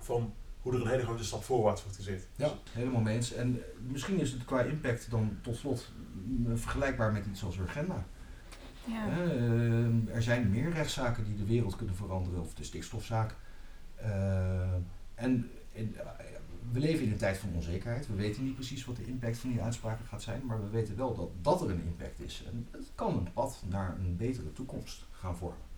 van 0.00 0.32
hoe 0.60 0.74
er 0.74 0.80
een 0.80 0.88
hele 0.88 1.02
grote 1.02 1.24
stap 1.24 1.44
voorwaarts 1.44 1.82
wordt 1.82 1.96
gezet. 1.96 2.26
Ja, 2.36 2.50
helemaal 2.72 3.00
mee 3.00 3.16
eens. 3.16 3.32
En 3.32 3.56
eh, 3.60 3.64
misschien 3.88 4.18
is 4.20 4.32
het 4.32 4.44
qua 4.44 4.60
impact 4.62 5.10
dan 5.10 5.38
tot 5.42 5.56
slot 5.56 5.92
mm, 6.26 6.56
vergelijkbaar 6.58 7.12
met 7.12 7.26
iets 7.26 7.44
als 7.44 7.56
Urgenda. 7.58 8.04
Ja. 8.84 9.08
Eh, 9.08 10.14
er 10.14 10.22
zijn 10.22 10.50
meer 10.50 10.70
rechtszaken 10.72 11.24
die 11.24 11.36
de 11.36 11.44
wereld 11.44 11.76
kunnen 11.76 11.94
veranderen, 11.94 12.40
of 12.40 12.54
de 12.54 12.64
stikstofzaak. 12.64 13.34
Eh, 13.96 14.72
en 15.14 15.50
in- 15.72 15.96
eh, 15.96 16.06
we 16.72 16.78
leven 16.80 17.04
in 17.04 17.10
een 17.12 17.16
tijd 17.18 17.38
van 17.38 17.50
onzekerheid. 17.54 18.06
We 18.06 18.14
weten 18.14 18.44
niet 18.44 18.54
precies 18.54 18.84
wat 18.84 18.96
de 18.96 19.06
impact 19.06 19.38
van 19.38 19.50
die 19.50 19.62
uitspraken 19.62 20.06
gaat 20.06 20.22
zijn, 20.22 20.42
maar 20.46 20.60
we 20.62 20.68
weten 20.70 20.96
wel 20.96 21.14
dat, 21.14 21.28
dat 21.42 21.62
er 21.62 21.70
een 21.70 21.84
impact 21.86 22.20
is. 22.20 22.44
En 22.46 22.66
het 22.70 22.90
kan 22.94 23.16
een 23.16 23.32
pad 23.32 23.62
naar 23.68 23.96
een 23.98 24.16
betere 24.16 24.52
toekomst 24.52 25.06
gaan 25.10 25.36
vormen. 25.36 25.68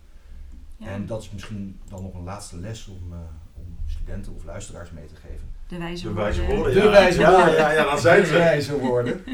Ja. 0.76 0.86
En 0.86 1.06
dat 1.06 1.22
is 1.22 1.30
misschien 1.30 1.80
dan 1.88 2.02
nog 2.02 2.14
een 2.14 2.22
laatste 2.22 2.58
les 2.60 2.86
om, 2.88 3.12
eh, 3.12 3.18
om 3.66 3.76
studenten 3.86 4.34
of 4.34 4.44
luisteraars 4.44 4.90
mee 4.90 5.06
te 5.06 5.14
geven. 5.16 5.50
De 5.68 5.78
wijze 5.78 6.08
De 6.08 6.12
wijze 6.14 6.40
woorden. 6.40 6.56
woorden, 6.56 6.74
De 6.74 6.80
ja. 6.82 6.90
wijze 6.90 7.20
ja, 7.20 7.30
woorden. 7.36 7.54
Ja, 7.54 7.70
ja, 7.72 7.84
dan 7.84 7.98
zijn 7.98 8.20
De 8.20 8.26
ze. 8.26 8.32
wijze 8.32 8.78
woorden. 8.78 9.20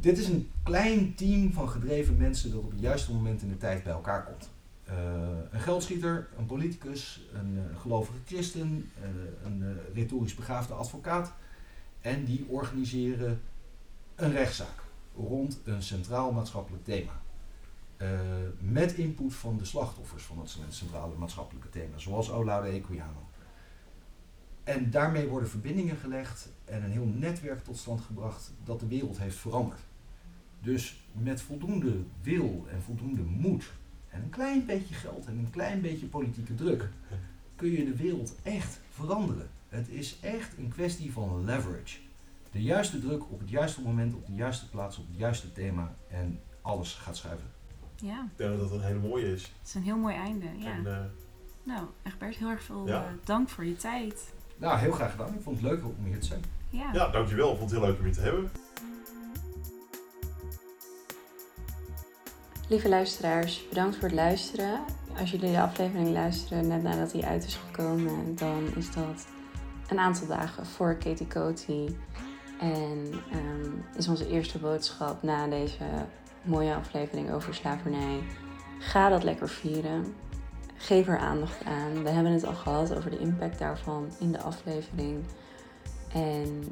Dit 0.00 0.18
is 0.18 0.28
een 0.28 0.50
klein 0.62 1.14
team 1.14 1.52
van 1.52 1.68
gedreven 1.68 2.16
mensen 2.16 2.50
dat 2.50 2.60
op 2.60 2.70
het 2.70 2.80
juiste 2.80 3.12
moment 3.12 3.42
in 3.42 3.48
de 3.48 3.56
tijd 3.56 3.82
bij 3.82 3.92
elkaar 3.92 4.24
komt. 4.24 4.50
Eh, 4.84 4.94
een 5.50 5.60
geldschieter, 5.60 6.28
een 6.38 6.46
politicus, 6.46 7.20
een 7.34 7.58
eh, 7.58 7.80
gelovige 7.80 8.18
christen, 8.26 8.90
eh, 9.02 9.08
een 9.44 9.62
eh, 9.62 9.94
retorisch 9.94 10.34
begaafde 10.34 10.74
advocaat. 10.74 11.32
En 12.00 12.24
die 12.24 12.46
organiseren 12.48 13.40
een 14.14 14.32
rechtszaak 14.32 14.82
rond 15.16 15.60
een 15.64 15.82
centraal 15.82 16.32
maatschappelijk 16.32 16.84
thema. 16.84 17.12
Eh, 18.04 18.18
met 18.58 18.92
input 18.92 19.34
van 19.34 19.58
de 19.58 19.64
slachtoffers 19.64 20.22
van 20.22 20.36
dat 20.36 20.58
centrale 20.68 21.14
maatschappelijke 21.14 21.68
thema, 21.68 21.98
zoals 21.98 22.30
Olaude 22.30 22.68
Equiano. 22.68 23.28
En 24.64 24.90
daarmee 24.90 25.26
worden 25.26 25.48
verbindingen 25.48 25.96
gelegd 25.96 26.48
en 26.64 26.84
een 26.84 26.90
heel 26.90 27.06
netwerk 27.06 27.64
tot 27.64 27.76
stand 27.76 28.00
gebracht 28.00 28.52
dat 28.64 28.80
de 28.80 28.86
wereld 28.86 29.18
heeft 29.18 29.36
veranderd. 29.36 29.80
Dus 30.60 31.04
met 31.12 31.40
voldoende 31.40 31.96
wil 32.22 32.66
en 32.70 32.82
voldoende 32.82 33.22
moed 33.22 33.72
en 34.08 34.22
een 34.22 34.30
klein 34.30 34.66
beetje 34.66 34.94
geld 34.94 35.26
en 35.26 35.38
een 35.38 35.50
klein 35.50 35.80
beetje 35.80 36.06
politieke 36.06 36.54
druk 36.54 36.88
kun 37.56 37.70
je 37.70 37.84
de 37.84 37.96
wereld 37.96 38.34
echt 38.42 38.80
veranderen. 38.90 39.48
Het 39.68 39.88
is 39.88 40.18
echt 40.20 40.58
een 40.58 40.68
kwestie 40.68 41.12
van 41.12 41.44
leverage. 41.44 41.98
De 42.50 42.62
juiste 42.62 42.98
druk 43.00 43.30
op 43.30 43.40
het 43.40 43.50
juiste 43.50 43.82
moment, 43.82 44.14
op 44.14 44.26
de 44.26 44.34
juiste 44.34 44.68
plaats, 44.68 44.98
op 44.98 45.06
het 45.06 45.16
juiste 45.16 45.52
thema 45.52 45.96
en 46.08 46.40
alles 46.62 46.94
gaat 46.94 47.16
schuiven. 47.16 47.52
Ja, 47.96 48.22
Ik 48.30 48.36
denk 48.38 48.50
dat 48.50 48.68
dat 48.68 48.78
een 48.78 48.84
hele 48.84 48.98
mooie 48.98 49.32
is. 49.32 49.42
het 49.42 49.68
is 49.68 49.74
een 49.74 49.82
heel 49.82 49.96
mooi 49.96 50.14
einde. 50.16 50.46
Ja. 50.58 50.70
En, 50.72 50.86
eh, 50.86 50.98
Nou, 51.62 51.86
echt 52.02 52.18
Bert, 52.18 52.36
heel 52.36 52.48
erg 52.48 52.62
veel 52.62 52.86
Ja. 52.86 53.02
eh, 53.02 53.08
dank 53.24 53.48
voor 53.48 53.64
je 53.64 53.76
tijd. 53.76 54.32
Nou, 54.56 54.78
heel 54.78 54.92
graag 54.92 55.10
gedaan. 55.10 55.34
Ik 55.34 55.40
vond 55.42 55.60
het 55.60 55.70
leuk 55.70 55.84
om 55.84 55.94
hier 56.04 56.20
te 56.20 56.26
zijn. 56.26 56.42
Ja. 56.70 56.90
ja, 56.92 57.08
dankjewel. 57.08 57.52
Ik 57.52 57.58
vond 57.58 57.70
het 57.70 57.80
heel 57.80 57.88
leuk 57.88 57.98
om 57.98 58.06
je 58.06 58.12
te 58.12 58.20
hebben. 58.20 58.50
Lieve 62.68 62.88
luisteraars, 62.88 63.68
bedankt 63.68 63.94
voor 63.96 64.04
het 64.08 64.14
luisteren. 64.16 64.80
Als 65.18 65.30
jullie 65.30 65.50
de 65.52 65.60
aflevering 65.60 66.08
luisteren 66.08 66.66
net 66.68 66.82
nadat 66.82 67.12
hij 67.12 67.22
uit 67.22 67.44
is 67.46 67.54
gekomen, 67.66 68.36
dan 68.36 68.62
is 68.76 68.90
dat 68.90 69.26
een 69.88 69.98
aantal 69.98 70.26
dagen 70.26 70.66
voor 70.66 70.94
Katie 70.96 71.26
Coty. 71.26 71.94
En 72.60 73.12
ehm, 73.30 73.70
is 73.96 74.08
onze 74.08 74.28
eerste 74.28 74.58
boodschap 74.58 75.22
na 75.22 75.46
deze 75.48 75.84
mooie 76.44 76.74
aflevering 76.74 77.32
over 77.32 77.54
slavernij. 77.54 78.22
Ga 78.78 79.08
dat 79.08 79.22
lekker 79.22 79.48
vieren. 79.48 80.14
geef 80.76 81.08
er 81.08 81.18
aandacht 81.18 81.64
aan. 81.64 82.02
We 82.02 82.10
hebben 82.10 82.32
het 82.32 82.46
al 82.46 82.54
gehad 82.54 82.96
over 82.96 83.10
de 83.10 83.18
impact 83.18 83.58
daarvan 83.58 84.06
in 84.20 84.32
de 84.32 84.40
aflevering. 84.40 85.24
En 86.12 86.68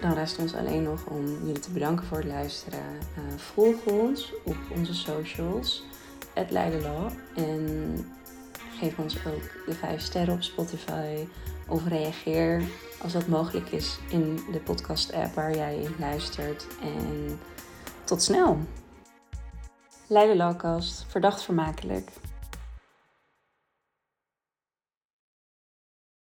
dan 0.00 0.12
rest 0.12 0.38
ons 0.38 0.54
alleen 0.54 0.82
nog 0.82 1.06
om 1.06 1.26
jullie 1.26 1.58
te 1.58 1.70
bedanken 1.70 2.06
voor 2.06 2.16
het 2.16 2.26
luisteren. 2.26 2.98
Uh, 3.18 3.38
volg 3.38 3.84
ons 3.84 4.32
op 4.44 4.56
onze 4.76 4.94
socials, 4.94 5.84
Law. 6.50 7.10
En 7.34 7.96
geef 8.78 8.98
ons 8.98 9.16
ook 9.26 9.66
de 9.66 9.74
5 9.74 10.00
sterren 10.00 10.34
op 10.34 10.42
Spotify. 10.42 11.26
Of 11.68 11.86
reageer 11.86 12.62
als 13.02 13.12
dat 13.12 13.26
mogelijk 13.26 13.70
is 13.70 13.98
in 14.08 14.40
de 14.52 14.60
podcast-app 14.60 15.34
waar 15.34 15.56
jij 15.56 15.86
luistert. 15.98 16.66
En 16.82 17.38
tot 18.04 18.22
snel! 18.22 18.58
Leidenlawcast, 20.14 21.04
verdacht 21.08 21.42
vermakelijk. 21.42 22.08